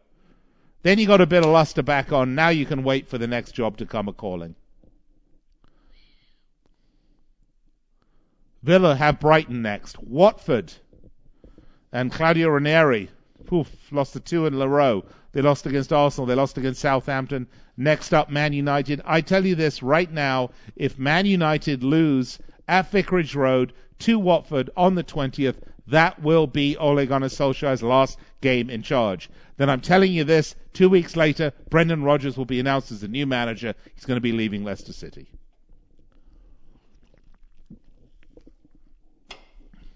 Then 0.81 0.97
you 0.97 1.05
got 1.05 1.21
a 1.21 1.27
bit 1.27 1.43
of 1.43 1.51
luster 1.51 1.83
back 1.83 2.11
on. 2.11 2.33
Now 2.33 2.49
you 2.49 2.65
can 2.65 2.83
wait 2.83 3.07
for 3.07 3.19
the 3.19 3.27
next 3.27 3.51
job 3.51 3.77
to 3.77 3.85
come 3.85 4.07
a 4.07 4.13
calling. 4.13 4.55
Villa 8.63 8.95
have 8.95 9.19
Brighton 9.19 9.61
next. 9.61 10.01
Watford 10.01 10.73
and 11.91 12.11
Claudio 12.11 12.49
Ranieri 12.49 13.09
poof, 13.41 13.91
lost 13.91 14.13
the 14.13 14.19
two 14.19 14.45
in 14.45 14.59
a 14.61 14.67
row. 14.67 15.03
They 15.33 15.41
lost 15.41 15.65
against 15.65 15.93
Arsenal. 15.93 16.25
They 16.25 16.35
lost 16.35 16.57
against 16.57 16.81
Southampton. 16.81 17.47
Next 17.77 18.13
up, 18.13 18.29
Man 18.29 18.53
United. 18.53 19.01
I 19.05 19.21
tell 19.21 19.45
you 19.45 19.55
this 19.55 19.81
right 19.81 20.11
now: 20.11 20.51
if 20.75 20.97
Man 20.97 21.25
United 21.25 21.83
lose 21.83 22.39
at 22.67 22.91
Vicarage 22.91 23.35
Road 23.35 23.73
to 23.99 24.19
Watford 24.19 24.69
on 24.75 24.95
the 24.95 25.03
20th, 25.03 25.57
that 25.87 26.21
will 26.21 26.47
be 26.47 26.77
Ole 26.77 27.05
Gunnar 27.05 27.27
Solskjaer's 27.27 27.83
last 27.83 28.17
game 28.41 28.69
in 28.69 28.81
charge. 28.81 29.29
Then 29.57 29.69
I'm 29.69 29.81
telling 29.81 30.11
you 30.11 30.23
this: 30.23 30.55
two 30.73 30.89
weeks 30.89 31.15
later, 31.15 31.53
Brendan 31.69 32.03
Rodgers 32.03 32.37
will 32.37 32.45
be 32.45 32.59
announced 32.59 32.91
as 32.91 33.01
the 33.01 33.07
new 33.07 33.25
manager. 33.25 33.73
He's 33.93 34.05
going 34.05 34.17
to 34.17 34.21
be 34.21 34.31
leaving 34.31 34.63
Leicester 34.63 34.93
City. 34.93 35.31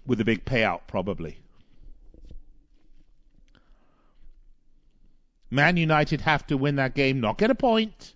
With 0.06 0.20
a 0.20 0.24
big 0.24 0.44
payout, 0.44 0.82
probably. 0.86 1.38
Man 5.56 5.78
United 5.78 6.20
have 6.20 6.46
to 6.48 6.56
win 6.58 6.76
that 6.76 6.94
game, 6.94 7.18
not 7.18 7.38
get 7.38 7.50
a 7.50 7.54
point. 7.54 8.12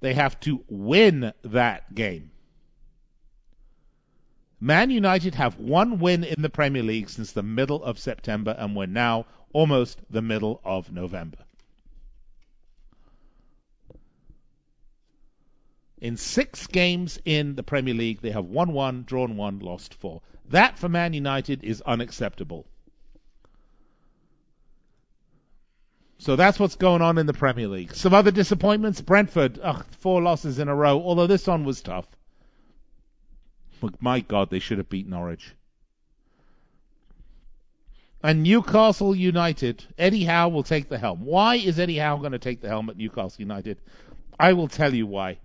They 0.00 0.14
have 0.14 0.40
to 0.40 0.64
win 0.68 1.32
that 1.44 1.94
game. 1.94 2.32
Man 4.58 4.90
United 4.90 5.36
have 5.36 5.60
one 5.60 6.00
win 6.00 6.24
in 6.24 6.42
the 6.42 6.50
Premier 6.50 6.82
League 6.82 7.08
since 7.08 7.30
the 7.30 7.44
middle 7.44 7.84
of 7.84 8.00
September, 8.00 8.56
and 8.58 8.74
we're 8.74 8.86
now 8.86 9.26
almost 9.52 10.00
the 10.10 10.22
middle 10.22 10.60
of 10.64 10.90
November. 10.90 11.38
In 15.98 16.16
six 16.16 16.66
games 16.66 17.20
in 17.24 17.54
the 17.54 17.62
Premier 17.62 17.94
League, 17.94 18.22
they 18.22 18.32
have 18.32 18.46
won 18.46 18.72
one, 18.72 19.04
drawn 19.04 19.36
one, 19.36 19.60
lost 19.60 19.94
four. 19.94 20.20
That 20.44 20.80
for 20.80 20.88
Man 20.88 21.12
United 21.12 21.62
is 21.62 21.80
unacceptable. 21.82 22.66
So 26.22 26.36
that's 26.36 26.60
what's 26.60 26.76
going 26.76 27.02
on 27.02 27.18
in 27.18 27.26
the 27.26 27.32
Premier 27.32 27.66
League. 27.66 27.96
Some 27.96 28.14
other 28.14 28.30
disappointments. 28.30 29.00
Brentford, 29.00 29.58
ugh, 29.60 29.84
four 29.98 30.22
losses 30.22 30.60
in 30.60 30.68
a 30.68 30.74
row, 30.76 31.02
although 31.02 31.26
this 31.26 31.48
one 31.48 31.64
was 31.64 31.82
tough. 31.82 32.06
But 33.80 34.00
my 34.00 34.20
God, 34.20 34.48
they 34.48 34.60
should 34.60 34.78
have 34.78 34.88
beat 34.88 35.08
Norwich. 35.08 35.56
And 38.22 38.44
Newcastle 38.44 39.16
United, 39.16 39.86
Eddie 39.98 40.22
Howe 40.22 40.48
will 40.48 40.62
take 40.62 40.88
the 40.88 40.98
helm. 40.98 41.24
Why 41.24 41.56
is 41.56 41.80
Eddie 41.80 41.98
Howe 41.98 42.18
going 42.18 42.30
to 42.30 42.38
take 42.38 42.60
the 42.60 42.68
helm 42.68 42.88
at 42.88 42.96
Newcastle 42.96 43.40
United? 43.42 43.80
I 44.38 44.52
will 44.52 44.68
tell 44.68 44.94
you 44.94 45.08
why 45.08 45.38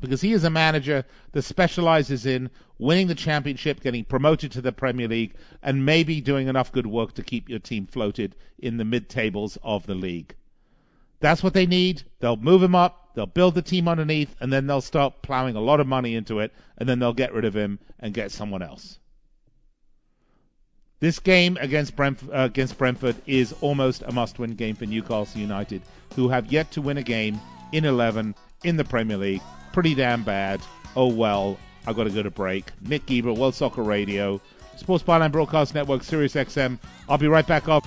because 0.00 0.20
he 0.20 0.32
is 0.32 0.44
a 0.44 0.50
manager 0.50 1.04
that 1.32 1.42
specializes 1.42 2.24
in 2.24 2.50
winning 2.78 3.08
the 3.08 3.14
championship, 3.14 3.80
getting 3.80 4.04
promoted 4.04 4.52
to 4.52 4.60
the 4.60 4.72
Premier 4.72 5.08
League, 5.08 5.34
and 5.62 5.84
maybe 5.84 6.20
doing 6.20 6.48
enough 6.48 6.72
good 6.72 6.86
work 6.86 7.14
to 7.14 7.22
keep 7.22 7.48
your 7.48 7.58
team 7.58 7.86
floated 7.86 8.36
in 8.58 8.76
the 8.76 8.84
mid 8.84 9.08
tables 9.08 9.58
of 9.62 9.86
the 9.86 9.94
league. 9.94 10.34
That's 11.20 11.42
what 11.42 11.54
they 11.54 11.66
need. 11.66 12.02
They'll 12.20 12.36
move 12.36 12.62
him 12.62 12.76
up, 12.76 13.14
they'll 13.14 13.26
build 13.26 13.54
the 13.54 13.62
team 13.62 13.88
underneath, 13.88 14.36
and 14.40 14.52
then 14.52 14.66
they'll 14.66 14.80
start 14.80 15.22
plowing 15.22 15.56
a 15.56 15.60
lot 15.60 15.80
of 15.80 15.86
money 15.88 16.14
into 16.14 16.38
it, 16.38 16.52
and 16.76 16.88
then 16.88 17.00
they'll 17.00 17.12
get 17.12 17.34
rid 17.34 17.44
of 17.44 17.56
him 17.56 17.80
and 17.98 18.14
get 18.14 18.30
someone 18.30 18.62
else. 18.62 19.00
This 21.00 21.18
game 21.20 21.56
against, 21.60 21.94
Brentf- 21.94 22.28
uh, 22.28 22.44
against 22.44 22.76
Brentford 22.76 23.16
is 23.26 23.54
almost 23.60 24.02
a 24.02 24.12
must 24.12 24.38
win 24.38 24.54
game 24.54 24.74
for 24.74 24.86
Newcastle 24.86 25.40
United, 25.40 25.82
who 26.14 26.28
have 26.28 26.52
yet 26.52 26.72
to 26.72 26.82
win 26.82 26.98
a 26.98 27.02
game 27.02 27.40
in 27.72 27.84
11 27.84 28.34
in 28.64 28.76
the 28.76 28.84
Premier 28.84 29.16
League 29.16 29.42
pretty 29.72 29.94
damn 29.94 30.22
bad. 30.22 30.60
Oh 30.96 31.08
well, 31.08 31.58
I've 31.86 31.96
got 31.96 32.04
to 32.04 32.10
go 32.10 32.22
to 32.22 32.30
break. 32.30 32.66
Nick 32.82 33.06
Geber, 33.06 33.32
World 33.32 33.54
Soccer 33.54 33.82
Radio, 33.82 34.40
Sports 34.76 35.04
Byline 35.04 35.32
Broadcast 35.32 35.74
Network, 35.74 36.02
Sirius 36.02 36.34
XM. 36.34 36.78
I'll 37.08 37.18
be 37.18 37.28
right 37.28 37.46
back 37.46 37.68
up. 37.68 37.86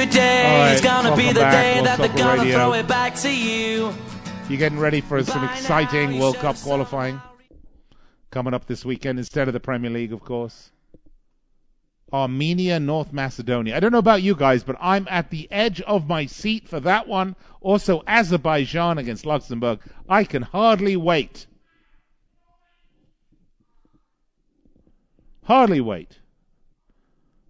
Today's 0.00 0.80
right, 0.80 0.82
gonna 0.82 1.14
be 1.14 1.26
the 1.26 1.40
day 1.40 1.78
that 1.84 1.98
they're 1.98 2.08
gonna 2.08 2.50
throw 2.50 2.72
it 2.72 2.88
back 2.88 3.14
to 3.16 3.30
you. 3.30 3.92
You're 4.48 4.58
getting 4.58 4.78
ready 4.78 5.02
for 5.02 5.22
some 5.22 5.44
exciting 5.44 6.18
World 6.18 6.36
Cup 6.36 6.56
qualifying 6.56 7.20
coming 8.30 8.54
up 8.54 8.64
this 8.64 8.82
weekend 8.82 9.18
instead 9.18 9.46
of 9.46 9.52
the 9.52 9.60
Premier 9.60 9.90
League, 9.90 10.14
of 10.14 10.24
course. 10.24 10.70
Armenia, 12.10 12.80
North 12.80 13.12
Macedonia. 13.12 13.76
I 13.76 13.80
don't 13.80 13.92
know 13.92 13.98
about 13.98 14.22
you 14.22 14.34
guys, 14.34 14.62
but 14.62 14.76
I'm 14.80 15.06
at 15.10 15.28
the 15.28 15.46
edge 15.52 15.82
of 15.82 16.08
my 16.08 16.24
seat 16.24 16.66
for 16.66 16.80
that 16.80 17.06
one. 17.06 17.36
Also, 17.60 18.02
Azerbaijan 18.06 18.96
against 18.96 19.26
Luxembourg. 19.26 19.80
I 20.08 20.24
can 20.24 20.40
hardly 20.40 20.96
wait. 20.96 21.46
Hardly 25.44 25.82
wait. 25.82 26.19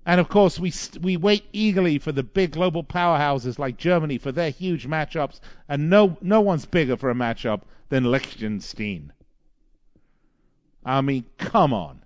And 0.07 0.21
of 0.21 0.29
course, 0.29 0.59
we 0.59 0.73
we 1.01 1.17
wait 1.17 1.45
eagerly 1.53 1.99
for 1.99 2.13
the 2.13 2.23
big 2.23 2.53
global 2.53 2.83
powerhouses 2.83 3.59
like 3.59 3.77
Germany 3.77 4.19
for 4.19 4.33
their 4.33 4.51
huge 4.51 4.89
matchups, 4.89 5.41
and 5.69 5.91
no 5.91 6.17
no 6.21 6.41
one's 6.41 6.67
bigger 6.67 6.97
for 6.97 7.11
a 7.11 7.15
matchup 7.15 7.63
than 7.91 8.11
Liechtenstein. 8.11 9.13
I 10.85 11.01
mean, 11.03 11.27
come 11.37 11.75
on. 11.75 12.03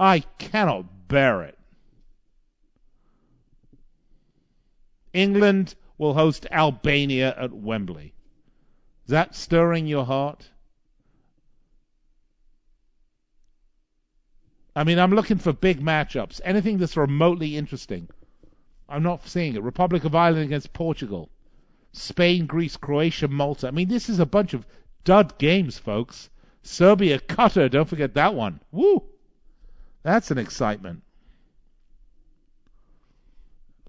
I 0.00 0.20
cannot 0.38 1.08
bear 1.08 1.42
it. 1.42 1.58
England 5.12 5.74
will 5.98 6.14
host 6.14 6.46
Albania 6.50 7.34
at 7.38 7.52
Wembley. 7.52 8.14
Is 9.04 9.10
that 9.10 9.34
stirring 9.34 9.86
your 9.86 10.06
heart? 10.06 10.50
I 14.76 14.84
mean, 14.84 14.98
I'm 14.98 15.12
looking 15.12 15.38
for 15.38 15.52
big 15.52 15.80
matchups. 15.80 16.40
Anything 16.44 16.78
that's 16.78 16.96
remotely 16.96 17.56
interesting. 17.56 18.08
I'm 18.88 19.02
not 19.02 19.26
seeing 19.26 19.54
it. 19.54 19.62
Republic 19.62 20.04
of 20.04 20.14
Ireland 20.14 20.44
against 20.44 20.72
Portugal. 20.72 21.30
Spain, 21.92 22.46
Greece, 22.46 22.76
Croatia, 22.76 23.28
Malta. 23.28 23.68
I 23.68 23.70
mean, 23.70 23.88
this 23.88 24.08
is 24.08 24.18
a 24.18 24.26
bunch 24.26 24.52
of 24.52 24.66
dud 25.04 25.38
games, 25.38 25.78
folks. 25.78 26.28
Serbia, 26.62 27.20
Qatar. 27.20 27.70
Don't 27.70 27.88
forget 27.88 28.14
that 28.14 28.34
one. 28.34 28.60
Woo! 28.72 29.04
That's 30.02 30.30
an 30.30 30.38
excitement. 30.38 31.02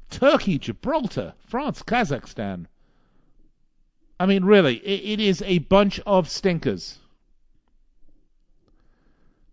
Turkey, 0.10 0.60
Gibraltar, 0.60 1.34
France, 1.40 1.82
Kazakhstan. 1.82 2.68
I 4.20 4.26
mean, 4.26 4.46
really, 4.46 4.78
it, 4.78 5.20
it 5.20 5.20
is 5.20 5.42
a 5.42 5.60
bunch 5.60 6.00
of 6.06 6.30
stinkers. 6.30 7.00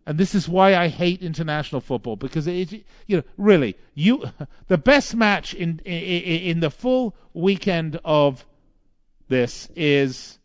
And 0.06 0.18
this 0.18 0.34
is 0.34 0.48
why 0.48 0.74
I 0.74 0.88
hate 0.88 1.22
international 1.22 1.80
football 1.80 2.16
because 2.16 2.46
it, 2.46 2.72
you 3.06 3.16
know, 3.16 3.22
really, 3.36 3.76
you 3.94 4.24
the 4.68 4.78
best 4.78 5.14
match 5.14 5.54
in 5.54 5.80
in, 5.84 6.40
in 6.42 6.60
the 6.60 6.70
full 6.70 7.14
weekend 7.34 8.00
of 8.04 8.44
this 9.28 9.68
is 9.76 10.38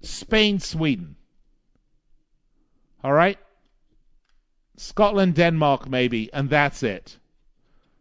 Spain 0.00 0.60
Sweden. 0.60 1.16
All 3.02 3.12
right? 3.12 3.38
Scotland, 4.76 5.34
Denmark, 5.34 5.88
maybe, 5.88 6.32
and 6.32 6.50
that's 6.50 6.82
it. 6.82 7.18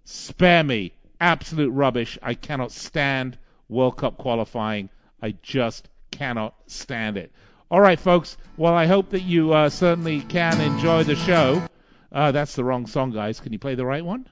Spare 0.05 0.63
me. 0.63 0.93
Absolute 1.19 1.69
rubbish. 1.69 2.17
I 2.21 2.33
cannot 2.33 2.71
stand 2.71 3.37
World 3.69 3.97
Cup 3.97 4.17
qualifying. 4.17 4.89
I 5.21 5.35
just 5.41 5.89
cannot 6.11 6.55
stand 6.67 7.17
it. 7.17 7.31
All 7.73 7.81
right, 7.81 7.99
folks. 7.99 8.37
Well, 8.55 8.75
I 8.75 8.85
hope 8.85 9.09
that 9.09 9.23
you 9.23 9.51
uh, 9.51 9.67
certainly 9.67 10.21
can 10.21 10.61
enjoy 10.61 11.05
the 11.05 11.15
show. 11.15 11.67
Uh, 12.11 12.31
that's 12.31 12.53
the 12.53 12.63
wrong 12.63 12.85
song, 12.85 13.09
guys. 13.09 13.39
Can 13.39 13.51
you 13.51 13.57
play 13.57 13.73
the 13.73 13.83
right 13.83 14.05
one? 14.05 14.29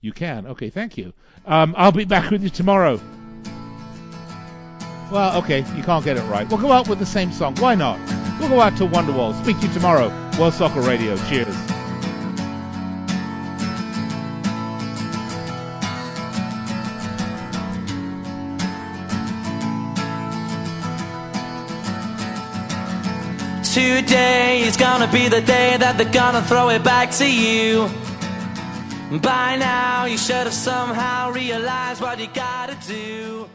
You 0.00 0.12
can. 0.12 0.46
Okay, 0.46 0.70
thank 0.70 0.96
you. 0.96 1.12
Um, 1.46 1.74
I'll 1.76 1.90
be 1.90 2.04
back 2.04 2.30
with 2.30 2.44
you 2.44 2.48
tomorrow. 2.48 3.00
Well, 5.10 5.36
okay, 5.38 5.64
you 5.74 5.82
can't 5.82 6.04
get 6.04 6.16
it 6.16 6.22
right. 6.30 6.48
We'll 6.48 6.60
go 6.60 6.70
out 6.70 6.88
with 6.88 7.00
the 7.00 7.06
same 7.06 7.32
song. 7.32 7.56
Why 7.56 7.74
not? 7.74 7.98
We'll 8.38 8.48
go 8.48 8.60
out 8.60 8.76
to 8.76 8.86
Wonderwall. 8.86 9.34
Speak 9.42 9.58
to 9.58 9.66
you 9.66 9.72
tomorrow. 9.72 10.08
World 10.38 10.54
Soccer 10.54 10.80
Radio. 10.80 11.16
Cheers. 11.28 11.79
Today 23.72 24.62
is 24.62 24.76
gonna 24.76 25.06
be 25.12 25.28
the 25.28 25.40
day 25.40 25.76
that 25.76 25.96
they're 25.96 26.12
gonna 26.12 26.42
throw 26.42 26.70
it 26.70 26.82
back 26.82 27.12
to 27.12 27.24
you. 27.24 27.88
By 29.20 29.54
now, 29.56 30.06
you 30.06 30.18
should 30.18 30.44
have 30.48 30.52
somehow 30.52 31.30
realized 31.30 32.00
what 32.00 32.18
you 32.18 32.26
gotta 32.34 32.76
do. 32.88 33.48